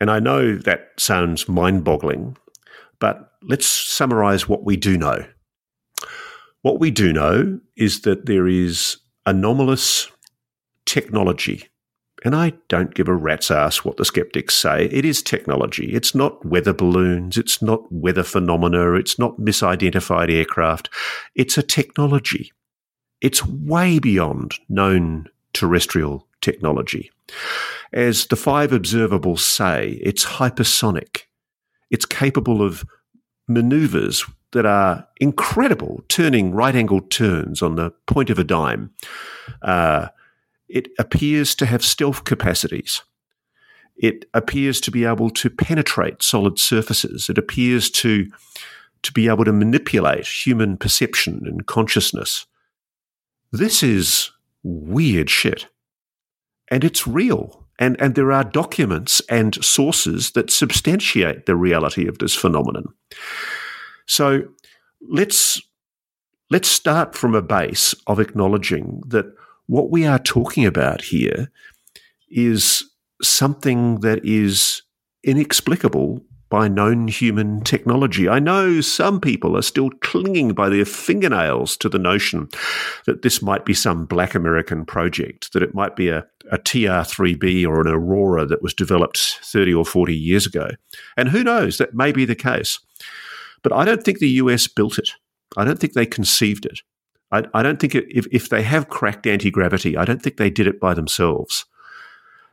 And 0.00 0.10
I 0.10 0.18
know 0.18 0.56
that 0.56 0.88
sounds 0.98 1.48
mind 1.48 1.84
boggling, 1.84 2.36
but 2.98 3.32
let's 3.42 3.66
summarize 3.66 4.48
what 4.48 4.64
we 4.64 4.76
do 4.76 4.96
know. 4.96 5.26
What 6.62 6.78
we 6.80 6.90
do 6.90 7.12
know 7.12 7.60
is 7.76 8.02
that 8.02 8.26
there 8.26 8.46
is 8.46 8.98
anomalous 9.26 10.08
technology 10.84 11.68
and 12.24 12.34
I 12.34 12.52
don't 12.68 12.94
give 12.94 13.08
a 13.08 13.14
rat's 13.14 13.50
ass 13.50 13.84
what 13.84 13.96
the 13.96 14.04
skeptics 14.04 14.54
say. 14.54 14.86
It 14.86 15.04
is 15.04 15.22
technology. 15.22 15.92
It's 15.92 16.14
not 16.14 16.44
weather 16.44 16.72
balloons. 16.72 17.38
It's 17.38 17.62
not 17.62 17.90
weather 17.90 18.22
phenomena. 18.22 18.94
It's 18.94 19.18
not 19.18 19.38
misidentified 19.38 20.30
aircraft. 20.30 20.90
It's 21.34 21.56
a 21.56 21.62
technology. 21.62 22.52
It's 23.20 23.46
way 23.46 23.98
beyond 23.98 24.54
known 24.68 25.28
terrestrial 25.52 26.26
technology. 26.40 27.10
As 27.92 28.26
the 28.26 28.36
five 28.36 28.70
observables 28.70 29.40
say, 29.40 30.00
it's 30.02 30.24
hypersonic. 30.24 31.22
It's 31.90 32.06
capable 32.06 32.62
of 32.62 32.84
maneuvers 33.48 34.24
that 34.52 34.66
are 34.66 35.06
incredible, 35.20 36.02
turning 36.08 36.52
right 36.52 36.74
angle 36.74 37.00
turns 37.00 37.62
on 37.62 37.76
the 37.76 37.90
point 38.06 38.30
of 38.30 38.38
a 38.38 38.44
dime. 38.44 38.90
Uh, 39.62 40.08
it 40.70 40.88
appears 40.98 41.54
to 41.56 41.66
have 41.66 41.84
stealth 41.84 42.24
capacities. 42.24 43.02
It 43.96 44.24
appears 44.32 44.80
to 44.82 44.90
be 44.90 45.04
able 45.04 45.30
to 45.30 45.50
penetrate 45.50 46.22
solid 46.22 46.58
surfaces. 46.58 47.28
It 47.28 47.36
appears 47.36 47.90
to, 47.90 48.30
to 49.02 49.12
be 49.12 49.28
able 49.28 49.44
to 49.44 49.52
manipulate 49.52 50.26
human 50.26 50.76
perception 50.76 51.42
and 51.44 51.66
consciousness. 51.66 52.46
This 53.52 53.82
is 53.82 54.30
weird 54.62 55.28
shit. 55.28 55.66
And 56.68 56.84
it's 56.84 57.06
real. 57.06 57.66
And, 57.78 58.00
and 58.00 58.14
there 58.14 58.30
are 58.30 58.44
documents 58.44 59.20
and 59.28 59.62
sources 59.64 60.30
that 60.32 60.50
substantiate 60.50 61.46
the 61.46 61.56
reality 61.56 62.06
of 62.06 62.18
this 62.18 62.34
phenomenon. 62.34 62.86
So 64.06 64.44
let's, 65.00 65.60
let's 66.48 66.68
start 66.68 67.14
from 67.14 67.34
a 67.34 67.42
base 67.42 67.94
of 68.06 68.20
acknowledging 68.20 69.02
that 69.08 69.34
what 69.70 69.88
we 69.88 70.04
are 70.04 70.18
talking 70.18 70.66
about 70.66 71.00
here 71.00 71.48
is 72.28 72.90
something 73.22 74.00
that 74.00 74.18
is 74.24 74.82
inexplicable 75.22 76.20
by 76.48 76.66
known 76.66 77.06
human 77.06 77.60
technology. 77.60 78.28
I 78.28 78.40
know 78.40 78.80
some 78.80 79.20
people 79.20 79.56
are 79.56 79.62
still 79.62 79.90
clinging 80.00 80.54
by 80.54 80.70
their 80.70 80.84
fingernails 80.84 81.76
to 81.76 81.88
the 81.88 82.00
notion 82.00 82.48
that 83.06 83.22
this 83.22 83.40
might 83.40 83.64
be 83.64 83.72
some 83.72 84.06
black 84.06 84.34
American 84.34 84.84
project, 84.84 85.52
that 85.52 85.62
it 85.62 85.72
might 85.72 85.94
be 85.94 86.08
a, 86.08 86.26
a 86.50 86.58
TR3B 86.58 87.64
or 87.64 87.80
an 87.80 87.86
Aurora 87.86 88.46
that 88.46 88.62
was 88.62 88.74
developed 88.74 89.38
30 89.44 89.72
or 89.72 89.84
40 89.84 90.16
years 90.16 90.46
ago. 90.46 90.70
And 91.16 91.28
who 91.28 91.44
knows, 91.44 91.78
that 91.78 91.94
may 91.94 92.10
be 92.10 92.24
the 92.24 92.34
case. 92.34 92.80
But 93.62 93.72
I 93.72 93.84
don't 93.84 94.02
think 94.02 94.18
the 94.18 94.30
US 94.30 94.66
built 94.66 94.98
it. 94.98 95.10
I 95.56 95.64
don't 95.64 95.78
think 95.78 95.92
they 95.92 96.06
conceived 96.06 96.66
it. 96.66 96.80
I, 97.32 97.44
I 97.54 97.62
don't 97.62 97.80
think 97.80 97.94
if, 97.94 98.26
if 98.32 98.48
they 98.48 98.62
have 98.62 98.88
cracked 98.88 99.26
anti 99.26 99.50
gravity, 99.50 99.96
I 99.96 100.04
don't 100.04 100.22
think 100.22 100.36
they 100.36 100.50
did 100.50 100.66
it 100.66 100.80
by 100.80 100.94
themselves. 100.94 101.64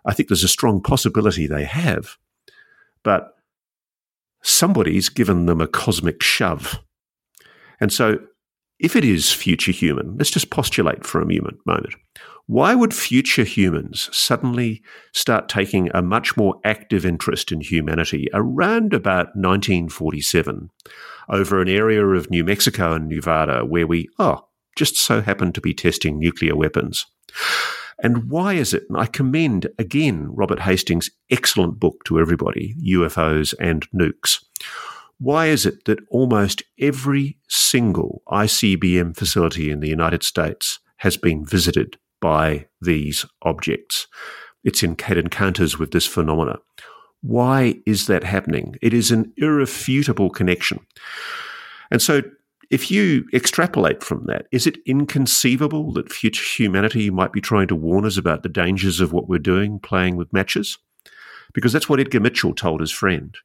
I 0.05 0.13
think 0.13 0.29
there's 0.29 0.43
a 0.43 0.49
strong 0.49 0.81
possibility 0.81 1.47
they 1.47 1.65
have, 1.65 2.17
but 3.03 3.33
somebody's 4.41 5.09
given 5.09 5.45
them 5.45 5.59
a 5.59 5.67
cosmic 5.67 6.23
shove. 6.23 6.79
And 7.79 7.91
so 7.91 8.19
if 8.79 8.95
it 8.95 9.03
is 9.03 9.33
future 9.33 9.71
human, 9.71 10.15
let's 10.17 10.29
just 10.29 10.49
postulate 10.49 11.05
for 11.05 11.21
a 11.21 11.25
moment. 11.25 11.95
Why 12.45 12.75
would 12.75 12.93
future 12.93 13.43
humans 13.43 14.09
suddenly 14.13 14.81
start 15.13 15.49
taking 15.49 15.89
a 15.93 16.01
much 16.01 16.37
more 16.37 16.55
active 16.63 17.05
interest 17.05 17.51
in 17.51 17.59
humanity 17.59 18.29
around 18.33 18.93
about 18.93 19.35
1947 19.35 20.69
over 21.27 21.61
an 21.61 21.67
area 21.67 22.05
of 22.05 22.29
New 22.29 22.45
Mexico 22.45 22.93
and 22.93 23.09
Nevada 23.09 23.65
where 23.65 23.85
we, 23.85 24.07
oh, 24.17 24.46
just 24.77 24.95
so 24.95 25.21
happen 25.21 25.51
to 25.51 25.61
be 25.61 25.73
testing 25.73 26.19
nuclear 26.19 26.55
weapons? 26.55 27.05
And 28.01 28.29
why 28.29 28.53
is 28.53 28.73
it? 28.73 28.83
And 28.89 28.97
I 28.97 29.07
commend 29.07 29.67
again 29.79 30.27
Robert 30.29 30.59
Hastings' 30.59 31.09
excellent 31.29 31.79
book 31.79 32.03
to 32.05 32.19
everybody, 32.19 32.75
UFOs 32.85 33.53
and 33.59 33.87
Nukes. 33.91 34.37
Why 35.19 35.47
is 35.47 35.65
it 35.65 35.85
that 35.85 35.99
almost 36.11 36.61
every 36.79 37.37
single 37.49 38.21
ICBM 38.29 39.17
facility 39.17 39.71
in 39.71 39.79
the 39.79 39.89
United 39.89 40.21
States 40.21 40.79
has 40.97 41.17
been 41.17 41.43
visited 41.43 41.97
by 42.21 42.67
these 42.81 43.25
objects? 43.41 44.07
It's 44.63 44.83
in 44.83 44.95
encounters 45.09 45.79
with 45.79 45.91
this 45.91 46.05
phenomena. 46.05 46.57
Why 47.21 47.75
is 47.87 48.05
that 48.07 48.23
happening? 48.23 48.75
It 48.81 48.93
is 48.93 49.09
an 49.09 49.33
irrefutable 49.37 50.29
connection. 50.29 50.85
And 51.89 51.99
so 52.01 52.21
if 52.69 52.91
you 52.91 53.25
extrapolate 53.33 54.03
from 54.03 54.25
that, 54.25 54.47
is 54.51 54.67
it 54.67 54.77
inconceivable 54.85 55.91
that 55.93 56.11
future 56.11 56.43
humanity 56.43 57.09
might 57.09 57.31
be 57.31 57.41
trying 57.41 57.67
to 57.67 57.75
warn 57.75 58.05
us 58.05 58.17
about 58.17 58.43
the 58.43 58.49
dangers 58.49 58.99
of 58.99 59.13
what 59.13 59.29
we're 59.29 59.39
doing, 59.39 59.79
playing 59.79 60.15
with 60.15 60.33
matches? 60.33 60.77
Because 61.53 61.73
that's 61.73 61.87
what 61.87 61.99
Edgar 61.99 62.19
Mitchell 62.19 62.53
told 62.53 62.81
his 62.81 62.91
friend. 62.91 63.35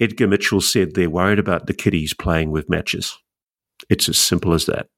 Edgar 0.00 0.28
Mitchell 0.28 0.60
said 0.60 0.94
they're 0.94 1.10
worried 1.10 1.40
about 1.40 1.66
the 1.66 1.74
kiddies 1.74 2.14
playing 2.14 2.50
with 2.50 2.70
matches. 2.70 3.18
It's 3.90 4.08
as 4.08 4.18
simple 4.18 4.54
as 4.54 4.66
that. 4.66 4.88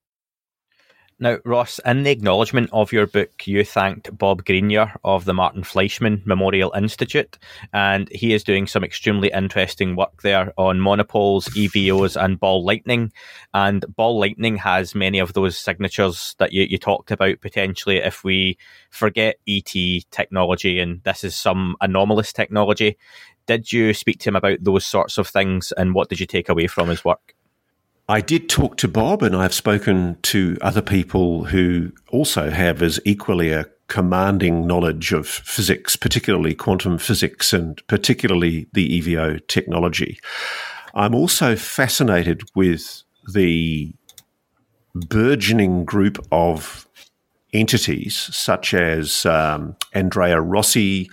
Now, 1.22 1.36
Ross, 1.44 1.78
in 1.84 2.02
the 2.02 2.10
acknowledgement 2.10 2.70
of 2.72 2.92
your 2.94 3.06
book, 3.06 3.46
you 3.46 3.62
thanked 3.62 4.16
Bob 4.16 4.42
Greenyer 4.42 4.96
of 5.04 5.26
the 5.26 5.34
Martin 5.34 5.62
Fleischmann 5.62 6.22
Memorial 6.24 6.72
Institute, 6.74 7.38
and 7.74 8.08
he 8.08 8.32
is 8.32 8.42
doing 8.42 8.66
some 8.66 8.82
extremely 8.82 9.30
interesting 9.30 9.96
work 9.96 10.22
there 10.22 10.54
on 10.56 10.80
monopoles, 10.80 11.44
EVOs, 11.48 12.18
and 12.18 12.40
ball 12.40 12.64
lightning. 12.64 13.12
And 13.52 13.84
ball 13.96 14.18
lightning 14.18 14.56
has 14.56 14.94
many 14.94 15.18
of 15.18 15.34
those 15.34 15.58
signatures 15.58 16.34
that 16.38 16.54
you, 16.54 16.62
you 16.62 16.78
talked 16.78 17.10
about 17.10 17.42
potentially 17.42 17.98
if 17.98 18.24
we 18.24 18.56
forget 18.88 19.36
ET 19.46 19.74
technology 20.10 20.78
and 20.78 21.02
this 21.02 21.22
is 21.22 21.36
some 21.36 21.76
anomalous 21.82 22.32
technology. 22.32 22.96
Did 23.44 23.70
you 23.70 23.92
speak 23.92 24.20
to 24.20 24.30
him 24.30 24.36
about 24.36 24.64
those 24.64 24.86
sorts 24.86 25.18
of 25.18 25.28
things, 25.28 25.70
and 25.72 25.94
what 25.94 26.08
did 26.08 26.18
you 26.18 26.26
take 26.26 26.48
away 26.48 26.66
from 26.66 26.88
his 26.88 27.04
work? 27.04 27.34
I 28.10 28.20
did 28.20 28.48
talk 28.48 28.76
to 28.78 28.88
Bob, 28.88 29.22
and 29.22 29.36
I've 29.36 29.54
spoken 29.54 30.18
to 30.22 30.58
other 30.60 30.82
people 30.82 31.44
who 31.44 31.92
also 32.10 32.50
have 32.50 32.82
as 32.82 32.98
equally 33.04 33.52
a 33.52 33.66
commanding 33.86 34.66
knowledge 34.66 35.12
of 35.12 35.28
physics, 35.28 35.94
particularly 35.94 36.56
quantum 36.56 36.98
physics 36.98 37.52
and 37.52 37.80
particularly 37.86 38.66
the 38.72 39.00
EVO 39.00 39.46
technology. 39.46 40.18
I'm 40.92 41.14
also 41.14 41.54
fascinated 41.54 42.42
with 42.56 43.04
the 43.32 43.94
burgeoning 44.92 45.84
group 45.84 46.18
of 46.32 46.88
entities 47.52 48.16
such 48.16 48.74
as 48.74 49.24
um, 49.24 49.76
Andrea 49.92 50.40
Rossi, 50.40 51.08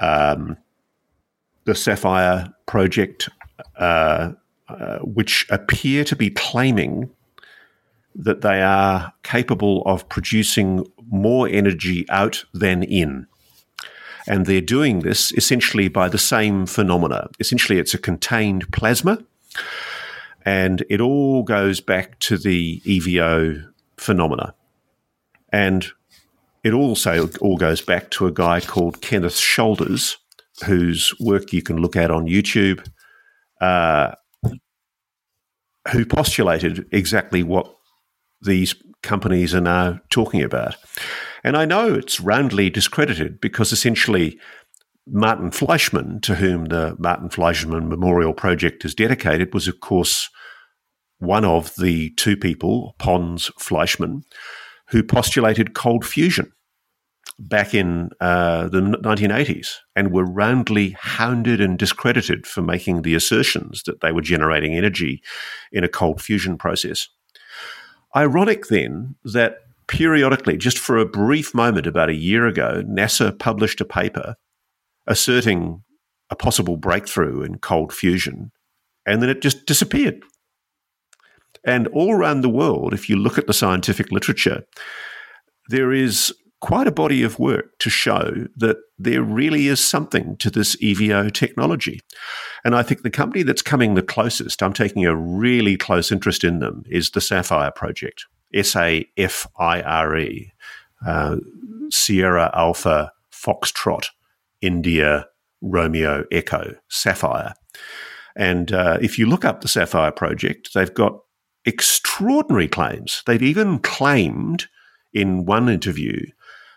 um, 0.00 0.56
the 1.64 1.74
SAFIRE 1.74 2.54
Project, 2.64 3.28
uh, 3.76 4.32
uh, 4.68 4.98
which 4.98 5.46
appear 5.50 6.04
to 6.04 6.16
be 6.16 6.30
claiming 6.30 7.10
that 8.14 8.42
they 8.42 8.60
are 8.62 9.12
capable 9.22 9.82
of 9.86 10.08
producing 10.08 10.86
more 11.10 11.48
energy 11.48 12.06
out 12.08 12.44
than 12.52 12.82
in. 12.82 13.26
And 14.26 14.46
they're 14.46 14.60
doing 14.60 15.00
this 15.00 15.32
essentially 15.32 15.88
by 15.88 16.08
the 16.08 16.18
same 16.18 16.66
phenomena. 16.66 17.28
Essentially, 17.40 17.78
it's 17.78 17.94
a 17.94 17.98
contained 17.98 18.70
plasma, 18.72 19.18
and 20.44 20.84
it 20.88 21.00
all 21.00 21.42
goes 21.42 21.80
back 21.80 22.18
to 22.20 22.38
the 22.38 22.80
EVO 22.80 23.68
phenomena. 23.96 24.54
And 25.52 25.86
it 26.62 26.72
also 26.72 27.28
all 27.40 27.56
goes 27.56 27.80
back 27.80 28.10
to 28.10 28.26
a 28.26 28.32
guy 28.32 28.60
called 28.60 29.00
Kenneth 29.00 29.36
Shoulders, 29.36 30.18
whose 30.64 31.12
work 31.18 31.52
you 31.52 31.62
can 31.62 31.78
look 31.78 31.96
at 31.96 32.10
on 32.10 32.26
YouTube. 32.26 32.86
Uh, 33.60 34.12
who 35.90 36.04
postulated 36.04 36.86
exactly 36.92 37.42
what 37.42 37.74
these 38.40 38.74
companies 39.02 39.54
are 39.54 39.60
now 39.60 40.00
talking 40.10 40.42
about. 40.42 40.76
And 41.44 41.56
I 41.56 41.64
know 41.64 41.94
it's 41.94 42.20
roundly 42.20 42.70
discredited 42.70 43.40
because 43.40 43.72
essentially 43.72 44.38
Martin 45.06 45.50
Fleischmann, 45.50 46.20
to 46.22 46.36
whom 46.36 46.66
the 46.66 46.96
Martin 46.98 47.28
Fleischmann 47.28 47.88
Memorial 47.88 48.32
Project 48.32 48.84
is 48.84 48.94
dedicated, 48.94 49.52
was, 49.52 49.66
of 49.66 49.80
course, 49.80 50.30
one 51.18 51.44
of 51.44 51.74
the 51.76 52.10
two 52.10 52.36
people, 52.36 52.94
Pons 52.98 53.50
Fleischmann, 53.58 54.22
who 54.88 55.02
postulated 55.02 55.74
cold 55.74 56.04
fusion 56.04 56.52
back 57.38 57.74
in 57.74 58.10
uh, 58.20 58.68
the 58.68 58.80
1980s 58.80 59.76
and 59.96 60.12
were 60.12 60.24
roundly 60.24 60.90
hounded 60.90 61.60
and 61.60 61.78
discredited 61.78 62.46
for 62.46 62.62
making 62.62 63.02
the 63.02 63.14
assertions 63.14 63.82
that 63.84 64.00
they 64.00 64.12
were 64.12 64.20
generating 64.20 64.74
energy 64.74 65.22
in 65.72 65.84
a 65.84 65.88
cold 65.88 66.20
fusion 66.20 66.56
process. 66.56 67.08
Ironic 68.14 68.66
then 68.66 69.16
that 69.24 69.58
periodically, 69.88 70.56
just 70.56 70.78
for 70.78 70.98
a 70.98 71.06
brief 71.06 71.54
moment 71.54 71.86
about 71.86 72.10
a 72.10 72.14
year 72.14 72.46
ago, 72.46 72.82
NASA 72.86 73.36
published 73.38 73.80
a 73.80 73.84
paper 73.84 74.36
asserting 75.06 75.82
a 76.30 76.36
possible 76.36 76.76
breakthrough 76.76 77.42
in 77.42 77.58
cold 77.58 77.92
fusion, 77.92 78.52
and 79.04 79.20
then 79.20 79.28
it 79.28 79.42
just 79.42 79.66
disappeared. 79.66 80.22
And 81.64 81.88
all 81.88 82.14
around 82.14 82.40
the 82.40 82.48
world, 82.48 82.94
if 82.94 83.08
you 83.08 83.16
look 83.16 83.38
at 83.38 83.46
the 83.46 83.52
scientific 83.52 84.10
literature, 84.10 84.64
there 85.68 85.92
is 85.92 86.34
quite 86.62 86.86
a 86.86 86.92
body 86.92 87.24
of 87.24 87.40
work 87.40 87.76
to 87.80 87.90
show 87.90 88.46
that 88.56 88.76
there 88.96 89.22
really 89.22 89.66
is 89.66 89.80
something 89.80 90.36
to 90.36 90.48
this 90.48 90.76
EVO 90.76 91.32
technology. 91.32 92.00
And 92.64 92.76
I 92.76 92.84
think 92.84 93.02
the 93.02 93.10
company 93.10 93.42
that's 93.42 93.62
coming 93.62 93.94
the 93.94 94.02
closest, 94.02 94.62
I'm 94.62 94.72
taking 94.72 95.04
a 95.04 95.16
really 95.16 95.76
close 95.76 96.12
interest 96.12 96.44
in 96.44 96.60
them, 96.60 96.84
is 96.86 97.10
the 97.10 97.20
SAFIRE 97.20 97.72
Project, 97.72 98.26
S 98.54 98.76
A 98.76 99.04
F 99.16 99.46
I 99.58 99.82
R 99.82 100.16
E, 100.16 100.52
uh, 101.04 101.36
Sierra 101.90 102.50
Alpha 102.54 103.10
Foxtrot, 103.32 104.06
India 104.60 105.26
Romeo 105.60 106.24
Echo, 106.30 106.76
SAFIRE. 106.88 107.54
And 108.36 108.72
uh, 108.72 108.98
if 109.02 109.18
you 109.18 109.26
look 109.26 109.44
up 109.44 109.62
the 109.62 109.68
SAFIRE 109.68 110.12
Project, 110.12 110.74
they've 110.74 110.94
got 110.94 111.18
extraordinary 111.64 112.68
claims. 112.68 113.24
They've 113.26 113.42
even 113.42 113.80
claimed 113.80 114.68
in 115.12 115.44
one 115.44 115.68
interview 115.68 116.24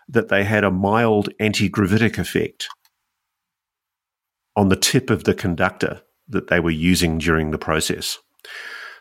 that 0.08 0.30
they 0.30 0.44
had 0.44 0.64
a 0.64 0.72
mild 0.72 1.30
anti 1.40 1.70
gravitic 1.70 2.18
effect 2.18 2.68
on 4.56 4.70
the 4.70 4.76
tip 4.76 5.10
of 5.10 5.24
the 5.24 5.34
conductor 5.34 6.02
that 6.28 6.48
they 6.48 6.60
were 6.60 6.72
using 6.72 7.18
during 7.18 7.52
the 7.52 7.58
process. 7.58 8.18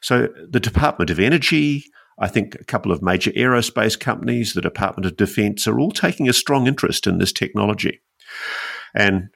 So 0.02 0.28
the 0.50 0.60
Department 0.60 1.10
of 1.10 1.18
Energy, 1.18 1.84
I 2.18 2.28
think 2.28 2.54
a 2.56 2.64
couple 2.64 2.92
of 2.92 3.02
major 3.02 3.30
aerospace 3.32 3.98
companies, 3.98 4.52
the 4.52 4.60
Department 4.60 5.06
of 5.06 5.16
Defense 5.16 5.66
are 5.66 5.80
all 5.80 5.92
taking 5.92 6.28
a 6.28 6.32
strong 6.32 6.66
interest 6.66 7.06
in 7.06 7.18
this 7.18 7.32
technology. 7.32 8.00
And 8.94 9.30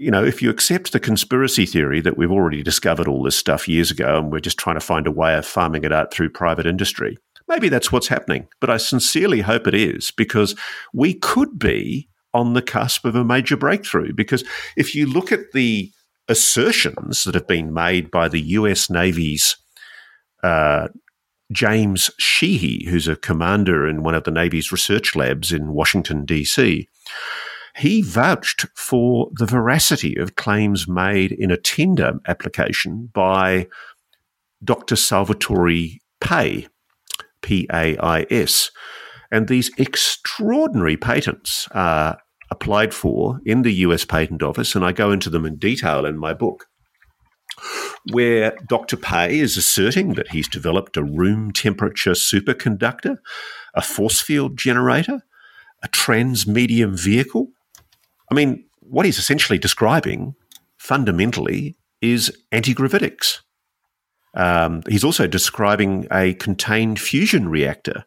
you 0.00 0.10
know, 0.10 0.24
if 0.24 0.40
you 0.40 0.48
accept 0.48 0.92
the 0.92 1.00
conspiracy 1.00 1.66
theory 1.66 2.00
that 2.00 2.16
we've 2.16 2.30
already 2.32 2.62
discovered 2.62 3.06
all 3.06 3.22
this 3.22 3.36
stuff 3.36 3.68
years 3.68 3.90
ago 3.90 4.16
and 4.16 4.32
we're 4.32 4.40
just 4.40 4.56
trying 4.56 4.76
to 4.76 4.80
find 4.80 5.06
a 5.06 5.10
way 5.10 5.36
of 5.36 5.44
farming 5.44 5.84
it 5.84 5.92
out 5.92 6.10
through 6.10 6.30
private 6.30 6.64
industry, 6.64 7.18
Maybe 7.50 7.68
that's 7.68 7.90
what's 7.90 8.06
happening, 8.06 8.46
but 8.60 8.70
I 8.70 8.76
sincerely 8.76 9.40
hope 9.40 9.66
it 9.66 9.74
is 9.74 10.12
because 10.12 10.54
we 10.94 11.14
could 11.14 11.58
be 11.58 12.08
on 12.32 12.52
the 12.52 12.62
cusp 12.62 13.04
of 13.04 13.16
a 13.16 13.24
major 13.24 13.56
breakthrough. 13.56 14.12
Because 14.12 14.44
if 14.76 14.94
you 14.94 15.04
look 15.04 15.32
at 15.32 15.50
the 15.52 15.90
assertions 16.28 17.24
that 17.24 17.34
have 17.34 17.48
been 17.48 17.74
made 17.74 18.08
by 18.08 18.28
the 18.28 18.40
US 18.40 18.88
Navy's 18.88 19.56
uh, 20.44 20.88
James 21.50 22.08
Sheehy, 22.20 22.86
who's 22.88 23.08
a 23.08 23.16
commander 23.16 23.88
in 23.88 24.04
one 24.04 24.14
of 24.14 24.22
the 24.22 24.30
Navy's 24.30 24.70
research 24.70 25.16
labs 25.16 25.50
in 25.50 25.72
Washington, 25.72 26.24
D.C., 26.24 26.88
he 27.74 28.00
vouched 28.00 28.66
for 28.76 29.28
the 29.32 29.46
veracity 29.46 30.14
of 30.14 30.36
claims 30.36 30.86
made 30.86 31.32
in 31.32 31.50
a 31.50 31.56
tender 31.56 32.20
application 32.28 33.10
by 33.12 33.66
Dr. 34.62 34.94
Salvatore 34.94 35.98
Pais, 37.42 37.66
P 37.66 37.68
A 37.72 37.96
I 37.98 38.26
S. 38.30 38.70
And 39.30 39.48
these 39.48 39.70
extraordinary 39.78 40.96
patents 40.96 41.68
are 41.72 42.18
applied 42.50 42.92
for 42.92 43.40
in 43.46 43.62
the 43.62 43.72
US 43.74 44.04
Patent 44.04 44.42
Office, 44.42 44.74
and 44.74 44.84
I 44.84 44.92
go 44.92 45.12
into 45.12 45.30
them 45.30 45.46
in 45.46 45.56
detail 45.56 46.04
in 46.04 46.18
my 46.18 46.34
book. 46.34 46.66
where 48.12 48.56
Dr. 48.68 48.96
Pais 48.96 49.40
is 49.40 49.56
asserting 49.56 50.14
that 50.14 50.28
he's 50.28 50.48
developed 50.48 50.96
a 50.96 51.02
room 51.02 51.52
temperature 51.52 52.12
superconductor, 52.12 53.18
a 53.74 53.82
force 53.82 54.20
field 54.20 54.56
generator, 54.56 55.20
a 55.82 55.88
transmedium 55.88 56.98
vehicle. 56.98 57.48
I 58.30 58.34
mean, 58.34 58.64
what 58.80 59.06
he's 59.06 59.18
essentially 59.18 59.58
describing 59.58 60.34
fundamentally 60.76 61.76
is 62.00 62.36
antigravitics. 62.52 63.40
Um, 64.34 64.82
he's 64.88 65.04
also 65.04 65.26
describing 65.26 66.06
a 66.12 66.34
contained 66.34 67.00
fusion 67.00 67.48
reactor. 67.48 68.04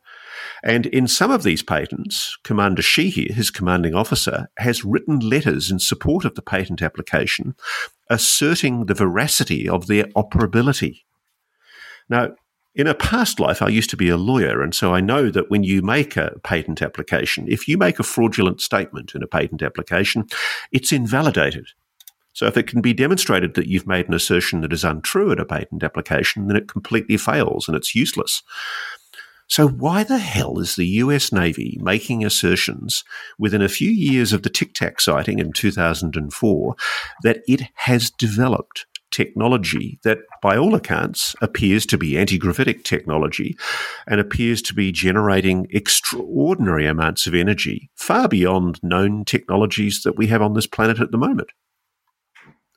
And 0.64 0.86
in 0.88 1.08
some 1.08 1.32
of 1.32 1.44
these 1.44 1.62
patents, 1.62 2.38
Commander 2.44 2.82
Sheehy, 2.82 3.34
his 3.34 3.52
commanding 3.52 3.94
officer, 3.94 4.50
has 4.58 4.86
written 4.86 5.20
letters 5.20 5.70
in 5.70 5.80
support 5.80 6.24
of 6.24 6.36
the 6.36 6.42
patent 6.42 6.82
application, 6.82 7.56
asserting 8.10 8.86
the 8.86 8.94
veracity 8.94 9.68
of 9.68 9.88
their 9.88 10.06
operability. 10.16 11.02
Now, 12.10 12.30
in 12.76 12.88
a 12.88 12.96
past 12.96 13.40
life, 13.40 13.62
I 13.62 13.68
used 13.68 13.90
to 13.92 13.98
be 13.98 14.10
a 14.10 14.18
lawyer, 14.18 14.62
and 14.62 14.74
so 14.74 14.94
I 14.94 15.00
know 15.00 15.30
that 15.30 15.50
when 15.50 15.64
you 15.64 15.82
make 15.82 16.18
a 16.18 16.34
patent 16.44 16.82
application, 16.82 17.46
if 17.48 17.68
you 17.68 17.78
make 17.78 18.00
a 18.00 18.04
fraudulent 18.04 18.62
statement 18.62 19.14
in 19.14 19.22
a 19.22 19.28
patent 19.28 19.62
application, 19.62 20.26
it's 20.72 20.92
invalidated. 20.92 21.68
So 22.34 22.48
if 22.48 22.58
it 22.58 22.68
can 22.68 22.82
be 22.82 22.94
demonstrated 22.94 23.54
that 23.54 23.68
you've 23.68 23.88
made 23.88 24.08
an 24.08 24.14
assertion 24.14 24.62
that 24.62 24.74
is 24.74 24.84
untrue 24.84 25.32
at 25.32 25.40
a 25.40 25.46
patent 25.46 25.84
application, 25.84 26.48
then 26.48 26.58
it 26.58 26.68
completely 26.68 27.18
fails 27.18 27.68
and 27.68 27.78
it's 27.78 27.96
useless. 27.96 28.42
So 29.48 29.68
why 29.68 30.04
the 30.04 30.18
hell 30.18 30.60
is 30.60 30.76
the 30.76 30.88
US 30.88 31.32
Navy 31.32 31.78
making 31.82 32.26
assertions 32.26 33.04
within 33.38 33.62
a 33.62 33.70
few 33.70 33.92
years 33.92 34.34
of 34.34 34.42
the 34.42 34.50
Tic 34.50 34.74
Tac 34.74 35.00
sighting 35.00 35.40
in 35.40 35.54
2004 35.54 36.76
that 37.22 37.42
it 37.48 37.62
has 37.76 38.10
developed 38.10 38.86
technology 39.12 40.00
that, 40.04 40.18
by 40.42 40.58
all 40.58 40.74
accounts, 40.74 41.36
appears 41.42 41.86
to 41.86 41.98
be 41.98 42.18
anti 42.18 42.38
gravitic 42.38 42.84
technology 42.84 43.56
and 44.08 44.20
appears 44.20 44.62
to 44.64 44.74
be 44.74 44.92
generating 44.92 45.68
extraordinary 45.70 46.88
amounts 46.88 47.28
of 47.28 47.36
energy, 47.36 47.92
far 47.96 48.28
beyond 48.28 48.80
known 48.82 49.24
technologies 49.24 50.02
that 50.04 50.18
we 50.18 50.28
have 50.28 50.42
on 50.42 50.54
this 50.54 50.68
planet 50.68 51.00
at 51.00 51.12
the 51.12 51.18
moment. 51.18 51.52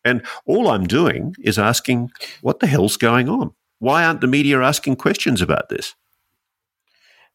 And 0.07 0.25
all 0.47 0.69
I'm 0.69 0.87
doing 0.87 1.35
is 1.41 1.59
asking, 1.59 2.11
what 2.41 2.61
the 2.61 2.69
hell's 2.69 2.97
going 2.97 3.29
on? 3.29 3.53
Why 3.81 4.05
aren't 4.05 4.21
the 4.21 4.29
media 4.29 4.63
asking 4.63 4.97
questions 4.97 5.43
about 5.43 5.69
this? 5.69 5.95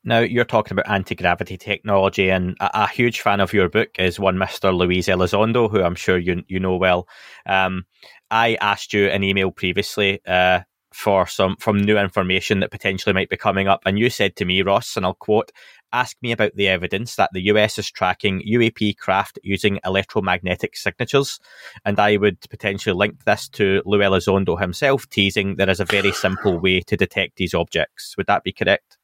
Now, 0.03 0.19
you're 0.19 0.45
talking 0.45 0.71
about 0.71 0.89
anti 0.89 1.13
gravity 1.13 1.57
technology, 1.57 2.29
and 2.29 2.55
a, 2.59 2.83
a, 2.85 2.87
huge 2.87 3.21
fan 3.21 3.39
of 3.39 3.53
your 3.53 3.69
book 3.69 3.89
is 3.99 4.19
one 4.19 4.35
Mr. 4.35 4.75
Luis 4.75 5.07
Elizondo, 5.07 5.69
who 5.69 5.83
I'm 5.83 5.93
sure 5.93 6.17
you, 6.17 6.43
you 6.47 6.59
know 6.59 6.75
well. 6.75 7.07
Um, 7.45 7.85
I 8.31 8.57
asked 8.61 8.93
you 8.93 9.07
an 9.09 9.23
email 9.23 9.51
previously 9.51 10.19
uh, 10.25 10.61
for 10.93 11.25
some 11.27 11.55
from 11.57 11.79
new 11.79 11.97
information 11.97 12.59
that 12.59 12.71
potentially 12.71 13.13
might 13.13 13.29
be 13.29 13.37
coming 13.37 13.67
up, 13.67 13.81
and 13.85 13.97
you 13.97 14.09
said 14.09 14.35
to 14.35 14.45
me, 14.45 14.61
Ross, 14.61 14.97
and 14.97 15.05
I'll 15.05 15.13
quote, 15.13 15.51
ask 15.93 16.17
me 16.21 16.31
about 16.31 16.55
the 16.55 16.67
evidence 16.67 17.15
that 17.15 17.29
the 17.33 17.43
US 17.43 17.77
is 17.77 17.91
tracking 17.91 18.41
UAP 18.47 18.97
craft 18.97 19.39
using 19.43 19.79
electromagnetic 19.85 20.75
signatures. 20.75 21.39
And 21.85 21.99
I 21.99 22.17
would 22.17 22.39
potentially 22.49 22.95
link 22.95 23.23
this 23.25 23.49
to 23.49 23.81
Lou 23.85 23.99
Elizondo 23.99 24.59
himself, 24.59 25.09
teasing 25.09 25.55
there 25.55 25.69
is 25.69 25.79
a 25.79 25.85
very 25.85 26.11
simple 26.11 26.59
way 26.59 26.81
to 26.81 26.97
detect 26.97 27.37
these 27.37 27.53
objects. 27.53 28.15
Would 28.17 28.27
that 28.27 28.43
be 28.43 28.51
correct? 28.51 28.97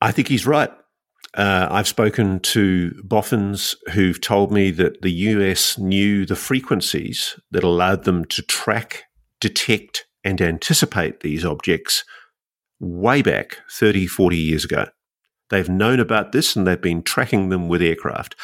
I 0.00 0.12
think 0.12 0.28
he's 0.28 0.46
right. 0.46 0.70
Uh, 1.34 1.68
I've 1.70 1.88
spoken 1.88 2.40
to 2.40 2.92
boffins 3.04 3.74
who've 3.92 4.20
told 4.20 4.50
me 4.50 4.70
that 4.72 5.02
the 5.02 5.10
US 5.10 5.76
knew 5.76 6.24
the 6.24 6.36
frequencies 6.36 7.38
that 7.50 7.64
allowed 7.64 8.04
them 8.04 8.24
to 8.26 8.42
track, 8.42 9.04
detect, 9.40 10.05
and 10.26 10.42
anticipate 10.42 11.20
these 11.20 11.44
objects 11.44 12.04
way 12.80 13.22
back 13.22 13.58
30, 13.70 14.08
40 14.08 14.36
years 14.36 14.64
ago. 14.64 14.86
They've 15.50 15.68
known 15.68 16.00
about 16.00 16.32
this 16.32 16.56
and 16.56 16.66
they've 16.66 16.80
been 16.80 17.04
tracking 17.04 17.48
them 17.48 17.68
with 17.68 17.80
aircraft. 17.80 18.34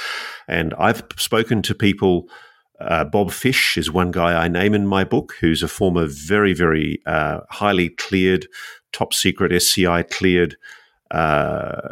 And 0.46 0.72
I've 0.78 1.02
spoken 1.16 1.60
to 1.62 1.74
people. 1.74 2.28
Uh, 2.80 3.04
Bob 3.04 3.32
Fish 3.32 3.76
is 3.76 3.90
one 3.90 4.12
guy 4.12 4.44
I 4.44 4.46
name 4.46 4.74
in 4.74 4.86
my 4.86 5.02
book, 5.02 5.34
who's 5.40 5.64
a 5.64 5.68
former 5.68 6.06
very, 6.06 6.54
very 6.54 7.00
uh, 7.04 7.40
highly 7.50 7.88
cleared, 7.88 8.46
top 8.92 9.12
secret 9.12 9.52
SCI 9.52 10.04
cleared 10.04 10.56
uh, 11.10 11.88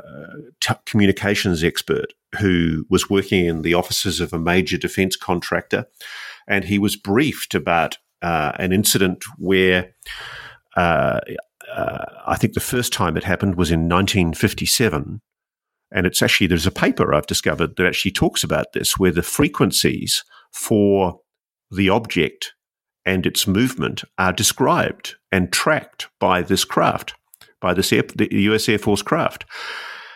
t- 0.60 0.74
communications 0.86 1.64
expert 1.64 2.12
who 2.38 2.86
was 2.88 3.10
working 3.10 3.44
in 3.44 3.62
the 3.62 3.74
offices 3.74 4.20
of 4.20 4.32
a 4.32 4.38
major 4.38 4.78
defense 4.78 5.16
contractor. 5.16 5.86
And 6.46 6.64
he 6.64 6.78
was 6.78 6.94
briefed 6.94 7.56
about 7.56 7.98
uh, 8.22 8.52
an 8.56 8.72
incident 8.72 9.24
where 9.38 9.92
uh, 10.76 11.20
uh 11.74 12.04
I 12.26 12.36
think 12.36 12.54
the 12.54 12.60
first 12.60 12.92
time 12.92 13.16
it 13.16 13.24
happened 13.24 13.56
was 13.56 13.70
in 13.70 13.88
1957. 13.88 15.20
And 15.92 16.06
it's 16.06 16.22
actually, 16.22 16.46
there's 16.46 16.68
a 16.68 16.70
paper 16.70 17.12
I've 17.12 17.26
discovered 17.26 17.74
that 17.76 17.86
actually 17.86 18.12
talks 18.12 18.44
about 18.44 18.72
this, 18.74 18.96
where 18.96 19.10
the 19.10 19.22
frequencies 19.22 20.22
for 20.52 21.20
the 21.68 21.88
object 21.88 22.52
and 23.04 23.26
its 23.26 23.48
movement 23.48 24.04
are 24.16 24.32
described 24.32 25.16
and 25.32 25.52
tracked 25.52 26.08
by 26.20 26.42
this 26.42 26.64
craft 26.64 27.14
by 27.60 27.74
this 27.74 27.92
Air, 27.92 28.04
the 28.14 28.28
US 28.30 28.68
Air 28.68 28.78
Force 28.78 29.02
craft. 29.02 29.44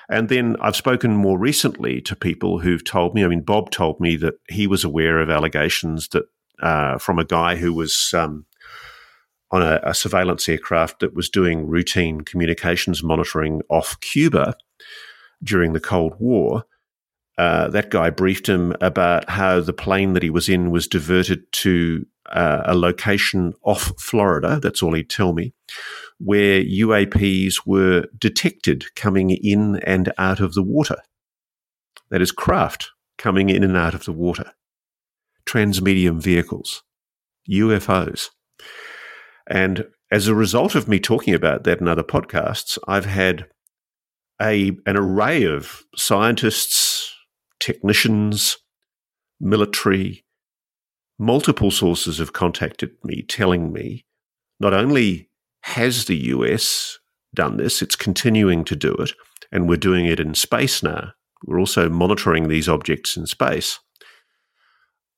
And 0.08 0.28
then 0.28 0.56
I've 0.60 0.76
spoken 0.76 1.16
more 1.16 1.38
recently 1.38 2.00
to 2.02 2.16
people 2.16 2.58
who've 2.58 2.84
told 2.84 3.14
me. 3.14 3.24
I 3.24 3.28
mean, 3.28 3.42
Bob 3.42 3.70
told 3.70 4.00
me 4.00 4.16
that 4.16 4.34
he 4.48 4.66
was 4.66 4.84
aware 4.84 5.20
of 5.20 5.30
allegations 5.30 6.08
that 6.08 6.24
uh, 6.64 6.98
from 6.98 7.18
a 7.18 7.24
guy 7.24 7.56
who 7.56 7.72
was 7.72 8.12
um, 8.14 8.46
on 9.50 9.62
a, 9.62 9.78
a, 9.84 9.94
surveillance 9.94 10.48
aircraft 10.48 11.00
that 11.00 11.14
was 11.14 11.28
doing 11.28 11.66
routine 11.68 12.22
communications 12.22 13.02
monitoring 13.02 13.60
off 13.68 14.00
Cuba 14.00 14.56
during 15.42 15.74
the 15.74 15.80
Cold 15.80 16.14
War. 16.18 16.64
Uh, 17.36 17.68
that 17.68 17.90
guy 17.90 18.08
briefed 18.08 18.48
him 18.48 18.74
about 18.80 19.28
how 19.28 19.60
the 19.60 19.74
plane 19.74 20.14
that 20.14 20.22
he 20.22 20.30
was 20.30 20.48
in 20.48 20.70
was 20.70 20.88
diverted 20.88 21.40
to 21.52 22.06
uh, 22.30 22.62
a 22.64 22.74
location 22.74 23.52
off 23.62 23.92
Florida. 23.98 24.58
That's 24.58 24.82
all 24.82 24.94
he'd 24.94 25.10
tell 25.10 25.34
me 25.34 25.52
where 26.18 26.62
UAPs 26.62 27.66
were 27.66 28.06
detected 28.18 28.94
coming 28.94 29.30
in 29.30 29.76
and 29.84 30.12
out 30.16 30.40
of 30.40 30.54
the 30.54 30.62
water. 30.62 30.96
That 32.10 32.22
is, 32.22 32.32
craft 32.32 32.90
coming 33.18 33.50
in 33.50 33.62
and 33.62 33.76
out 33.76 33.94
of 33.94 34.04
the 34.04 34.12
water, 34.12 34.52
transmedium 35.48 36.20
vehicles, 36.20 36.82
UFOs. 37.50 38.28
And 39.46 39.86
as 40.10 40.28
a 40.28 40.34
result 40.34 40.74
of 40.74 40.88
me 40.88 40.98
talking 40.98 41.34
about 41.34 41.64
that 41.64 41.80
in 41.80 41.88
other 41.88 42.02
podcasts, 42.02 42.78
I've 42.86 43.06
had 43.06 43.46
a, 44.40 44.72
an 44.86 44.96
array 44.96 45.44
of 45.44 45.82
scientists, 45.96 47.14
technicians, 47.60 48.56
military, 49.40 50.24
multiple 51.18 51.70
sources 51.70 52.18
have 52.18 52.32
contacted 52.32 52.90
me 53.04 53.22
telling 53.22 53.72
me 53.72 54.04
not 54.60 54.74
only 54.74 55.30
has 55.62 56.04
the 56.04 56.16
US 56.16 56.98
done 57.34 57.56
this? 57.56 57.82
It's 57.82 57.96
continuing 57.96 58.64
to 58.64 58.76
do 58.76 58.94
it, 58.94 59.12
and 59.52 59.68
we're 59.68 59.76
doing 59.76 60.06
it 60.06 60.20
in 60.20 60.34
space 60.34 60.82
now. 60.82 61.12
We're 61.44 61.58
also 61.58 61.88
monitoring 61.88 62.48
these 62.48 62.68
objects 62.68 63.16
in 63.16 63.26
space. 63.26 63.78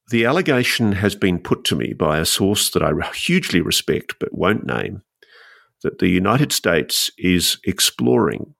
The 0.08 0.24
allegation 0.24 0.92
has 0.92 1.16
been 1.16 1.40
put 1.40 1.64
to 1.64 1.74
me 1.74 1.92
by 1.92 2.18
a 2.18 2.24
source 2.24 2.70
that 2.70 2.82
I 2.82 2.92
hugely 3.12 3.60
respect 3.60 4.14
but 4.20 4.32
won't 4.32 4.64
name 4.64 5.02
that 5.82 5.98
the 5.98 6.08
United 6.08 6.52
States 6.52 7.10
is 7.18 7.58
exploring 7.64 8.54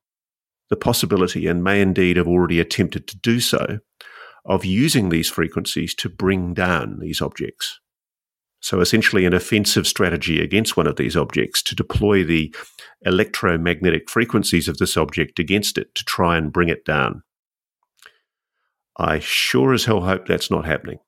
the 0.70 0.76
possibility, 0.76 1.46
and 1.46 1.62
may 1.62 1.80
indeed 1.80 2.16
have 2.16 2.26
already 2.26 2.58
attempted 2.58 3.06
to 3.06 3.16
do 3.18 3.38
so, 3.38 3.78
of 4.44 4.64
using 4.64 5.08
these 5.08 5.30
frequencies 5.30 5.94
to 5.94 6.08
bring 6.08 6.54
down 6.54 6.98
these 6.98 7.22
objects. 7.22 7.80
So, 8.60 8.80
essentially, 8.80 9.24
an 9.24 9.34
offensive 9.34 9.86
strategy 9.86 10.42
against 10.42 10.76
one 10.76 10.88
of 10.88 10.96
these 10.96 11.16
objects 11.16 11.62
to 11.64 11.76
deploy 11.76 12.24
the 12.24 12.52
electromagnetic 13.04 14.10
frequencies 14.10 14.66
of 14.66 14.78
this 14.78 14.96
object 14.96 15.38
against 15.38 15.78
it 15.78 15.94
to 15.94 16.04
try 16.04 16.36
and 16.36 16.52
bring 16.52 16.68
it 16.68 16.84
down. 16.84 17.22
I 18.96 19.20
sure 19.20 19.72
as 19.72 19.84
hell 19.84 20.00
hope 20.00 20.26
that's 20.26 20.50
not 20.50 20.64
happening 20.64 20.98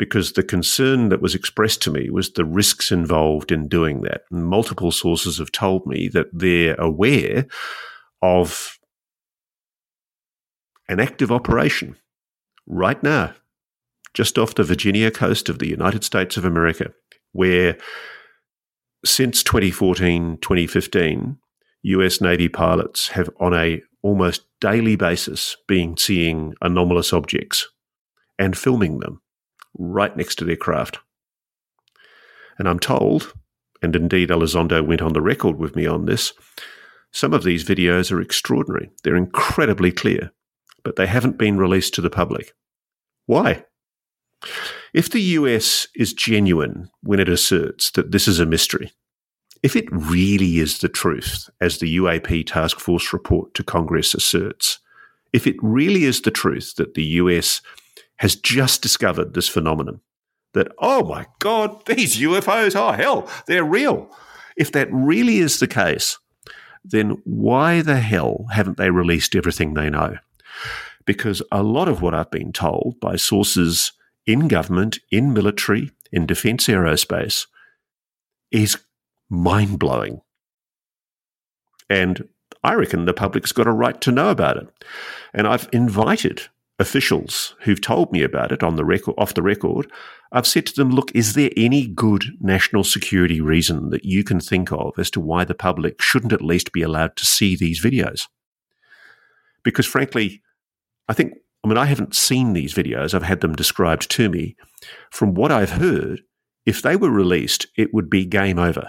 because 0.00 0.32
the 0.32 0.42
concern 0.42 1.10
that 1.10 1.20
was 1.20 1.34
expressed 1.34 1.82
to 1.82 1.90
me 1.90 2.08
was 2.08 2.32
the 2.32 2.44
risks 2.44 2.90
involved 2.90 3.52
in 3.52 3.68
doing 3.68 4.00
that. 4.00 4.22
Multiple 4.30 4.90
sources 4.90 5.36
have 5.36 5.52
told 5.52 5.86
me 5.86 6.08
that 6.08 6.28
they're 6.32 6.74
aware 6.76 7.46
of 8.22 8.78
an 10.88 11.00
active 11.00 11.30
operation 11.30 11.96
right 12.66 13.02
now 13.02 13.34
just 14.14 14.38
off 14.38 14.54
the 14.54 14.64
Virginia 14.64 15.10
coast 15.10 15.50
of 15.50 15.58
the 15.58 15.68
United 15.68 16.02
States 16.02 16.38
of 16.38 16.46
America, 16.46 16.94
where 17.32 17.76
since 19.04 19.42
2014, 19.42 20.38
2015, 20.40 21.36
US 21.82 22.22
Navy 22.22 22.48
pilots 22.48 23.08
have 23.08 23.28
on 23.38 23.52
a 23.52 23.82
almost 24.02 24.46
daily 24.62 24.96
basis 24.96 25.58
been 25.68 25.98
seeing 25.98 26.54
anomalous 26.62 27.12
objects 27.12 27.68
and 28.38 28.56
filming 28.56 29.00
them 29.00 29.20
right 29.78 30.16
next 30.16 30.36
to 30.36 30.44
their 30.44 30.56
craft. 30.56 30.98
And 32.58 32.68
I'm 32.68 32.78
told, 32.78 33.32
and 33.82 33.94
indeed 33.96 34.28
Elizondo 34.28 34.86
went 34.86 35.02
on 35.02 35.12
the 35.12 35.22
record 35.22 35.58
with 35.58 35.76
me 35.76 35.86
on 35.86 36.04
this, 36.04 36.32
some 37.12 37.32
of 37.32 37.42
these 37.42 37.64
videos 37.64 38.12
are 38.12 38.20
extraordinary. 38.20 38.90
They're 39.02 39.16
incredibly 39.16 39.90
clear, 39.90 40.32
but 40.84 40.96
they 40.96 41.06
haven't 41.06 41.38
been 41.38 41.58
released 41.58 41.94
to 41.94 42.00
the 42.00 42.10
public. 42.10 42.52
Why? 43.26 43.64
If 44.92 45.10
the 45.10 45.20
US 45.20 45.86
is 45.94 46.12
genuine 46.12 46.90
when 47.02 47.20
it 47.20 47.28
asserts 47.28 47.90
that 47.92 48.12
this 48.12 48.26
is 48.26 48.40
a 48.40 48.46
mystery, 48.46 48.92
if 49.62 49.76
it 49.76 49.86
really 49.90 50.58
is 50.58 50.78
the 50.78 50.88
truth, 50.88 51.50
as 51.60 51.78
the 51.78 51.96
UAP 51.98 52.46
Task 52.46 52.80
Force 52.80 53.12
report 53.12 53.54
to 53.54 53.62
Congress 53.62 54.14
asserts, 54.14 54.78
if 55.32 55.46
it 55.46 55.56
really 55.62 56.04
is 56.04 56.22
the 56.22 56.30
truth 56.30 56.74
that 56.76 56.94
the 56.94 57.04
US 57.04 57.60
has 58.20 58.36
just 58.36 58.82
discovered 58.82 59.32
this 59.32 59.48
phenomenon, 59.48 60.00
that, 60.52 60.68
oh 60.78 61.02
my 61.02 61.26
God, 61.38 61.84
these 61.86 62.18
UFOs, 62.18 62.76
oh 62.76 62.92
hell, 62.92 63.26
they're 63.46 63.64
real. 63.64 64.14
If 64.56 64.72
that 64.72 64.92
really 64.92 65.38
is 65.38 65.58
the 65.58 65.66
case, 65.66 66.18
then 66.84 67.22
why 67.24 67.80
the 67.80 68.00
hell 68.00 68.46
haven't 68.52 68.76
they 68.76 68.90
released 68.90 69.34
everything 69.34 69.72
they 69.72 69.88
know? 69.88 70.18
Because 71.06 71.40
a 71.50 71.62
lot 71.62 71.88
of 71.88 72.02
what 72.02 72.14
I've 72.14 72.30
been 72.30 72.52
told 72.52 73.00
by 73.00 73.16
sources 73.16 73.92
in 74.26 74.48
government, 74.48 74.98
in 75.10 75.32
military, 75.32 75.90
in 76.12 76.26
defense 76.26 76.66
aerospace 76.66 77.46
is 78.50 78.76
mind 79.30 79.78
blowing. 79.78 80.20
And 81.88 82.28
I 82.62 82.74
reckon 82.74 83.06
the 83.06 83.14
public's 83.14 83.52
got 83.52 83.66
a 83.66 83.72
right 83.72 83.98
to 84.02 84.12
know 84.12 84.28
about 84.28 84.58
it. 84.58 84.68
And 85.32 85.46
I've 85.46 85.70
invited 85.72 86.48
officials 86.80 87.54
who've 87.60 87.80
told 87.80 88.10
me 88.10 88.22
about 88.22 88.50
it 88.50 88.62
on 88.62 88.76
the 88.76 88.84
record, 88.84 89.14
off 89.18 89.34
the 89.34 89.42
record. 89.42 89.90
I've 90.32 90.46
said 90.46 90.66
to 90.66 90.74
them, 90.74 90.90
look, 90.90 91.12
is 91.14 91.34
there 91.34 91.50
any 91.56 91.86
good 91.86 92.24
national 92.40 92.84
security 92.84 93.40
reason 93.40 93.90
that 93.90 94.04
you 94.04 94.24
can 94.24 94.40
think 94.40 94.72
of 94.72 94.94
as 94.98 95.10
to 95.10 95.20
why 95.20 95.44
the 95.44 95.54
public 95.54 96.00
shouldn't 96.00 96.32
at 96.32 96.40
least 96.40 96.72
be 96.72 96.82
allowed 96.82 97.16
to 97.16 97.26
see 97.26 97.54
these 97.54 97.82
videos? 97.82 98.22
Because 99.62 99.86
frankly, 99.86 100.42
I 101.06 101.12
think, 101.12 101.34
I 101.62 101.68
mean, 101.68 101.76
I 101.76 101.84
haven't 101.84 102.16
seen 102.16 102.54
these 102.54 102.72
videos. 102.72 103.12
I've 103.12 103.24
had 103.24 103.42
them 103.42 103.54
described 103.54 104.10
to 104.12 104.30
me. 104.30 104.56
From 105.10 105.34
what 105.34 105.52
I've 105.52 105.72
heard, 105.72 106.22
if 106.64 106.80
they 106.80 106.96
were 106.96 107.10
released, 107.10 107.66
it 107.76 107.92
would 107.92 108.08
be 108.08 108.24
game 108.24 108.58
over. 108.58 108.88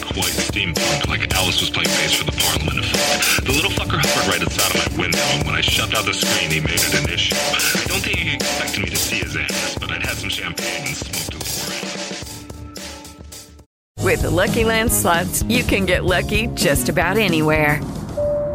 quite 0.00 0.32
steampunk, 0.32 1.06
like 1.08 1.32
Alice 1.34 1.60
was 1.60 1.70
playing 1.70 1.88
bass 2.00 2.14
for 2.14 2.24
the 2.24 2.32
Parliament. 2.32 2.86
The 3.44 3.52
little 3.52 3.70
fucker 3.70 4.00
hovered 4.00 4.28
right 4.28 4.42
of 4.42 4.56
my 4.56 5.02
window, 5.02 5.22
and 5.34 5.44
when 5.46 5.54
I 5.54 5.60
shoved 5.60 5.94
out 5.94 6.04
the 6.04 6.14
screen, 6.14 6.50
he 6.50 6.60
made 6.60 6.80
it 6.80 6.94
an 6.94 7.08
issue. 7.12 7.36
I 7.36 7.84
don't 7.86 8.00
think 8.00 8.18
he 8.18 8.34
expected 8.34 8.82
me 8.82 8.90
to 8.90 8.96
see 8.96 9.16
his 9.16 9.36
ass, 9.36 9.76
but 9.78 9.90
I'd 9.90 10.02
had 10.02 10.16
some 10.16 10.30
champagne 10.30 10.86
and 10.86 10.96
smoked 10.96 11.34
a 11.34 11.38
little 11.38 11.64
With 14.04 14.22
the 14.22 14.30
Lucky 14.30 14.64
Land 14.64 14.92
slots, 14.92 15.42
you 15.44 15.62
can 15.64 15.84
get 15.84 16.04
lucky 16.04 16.46
just 16.54 16.88
about 16.88 17.18
anywhere. 17.18 17.80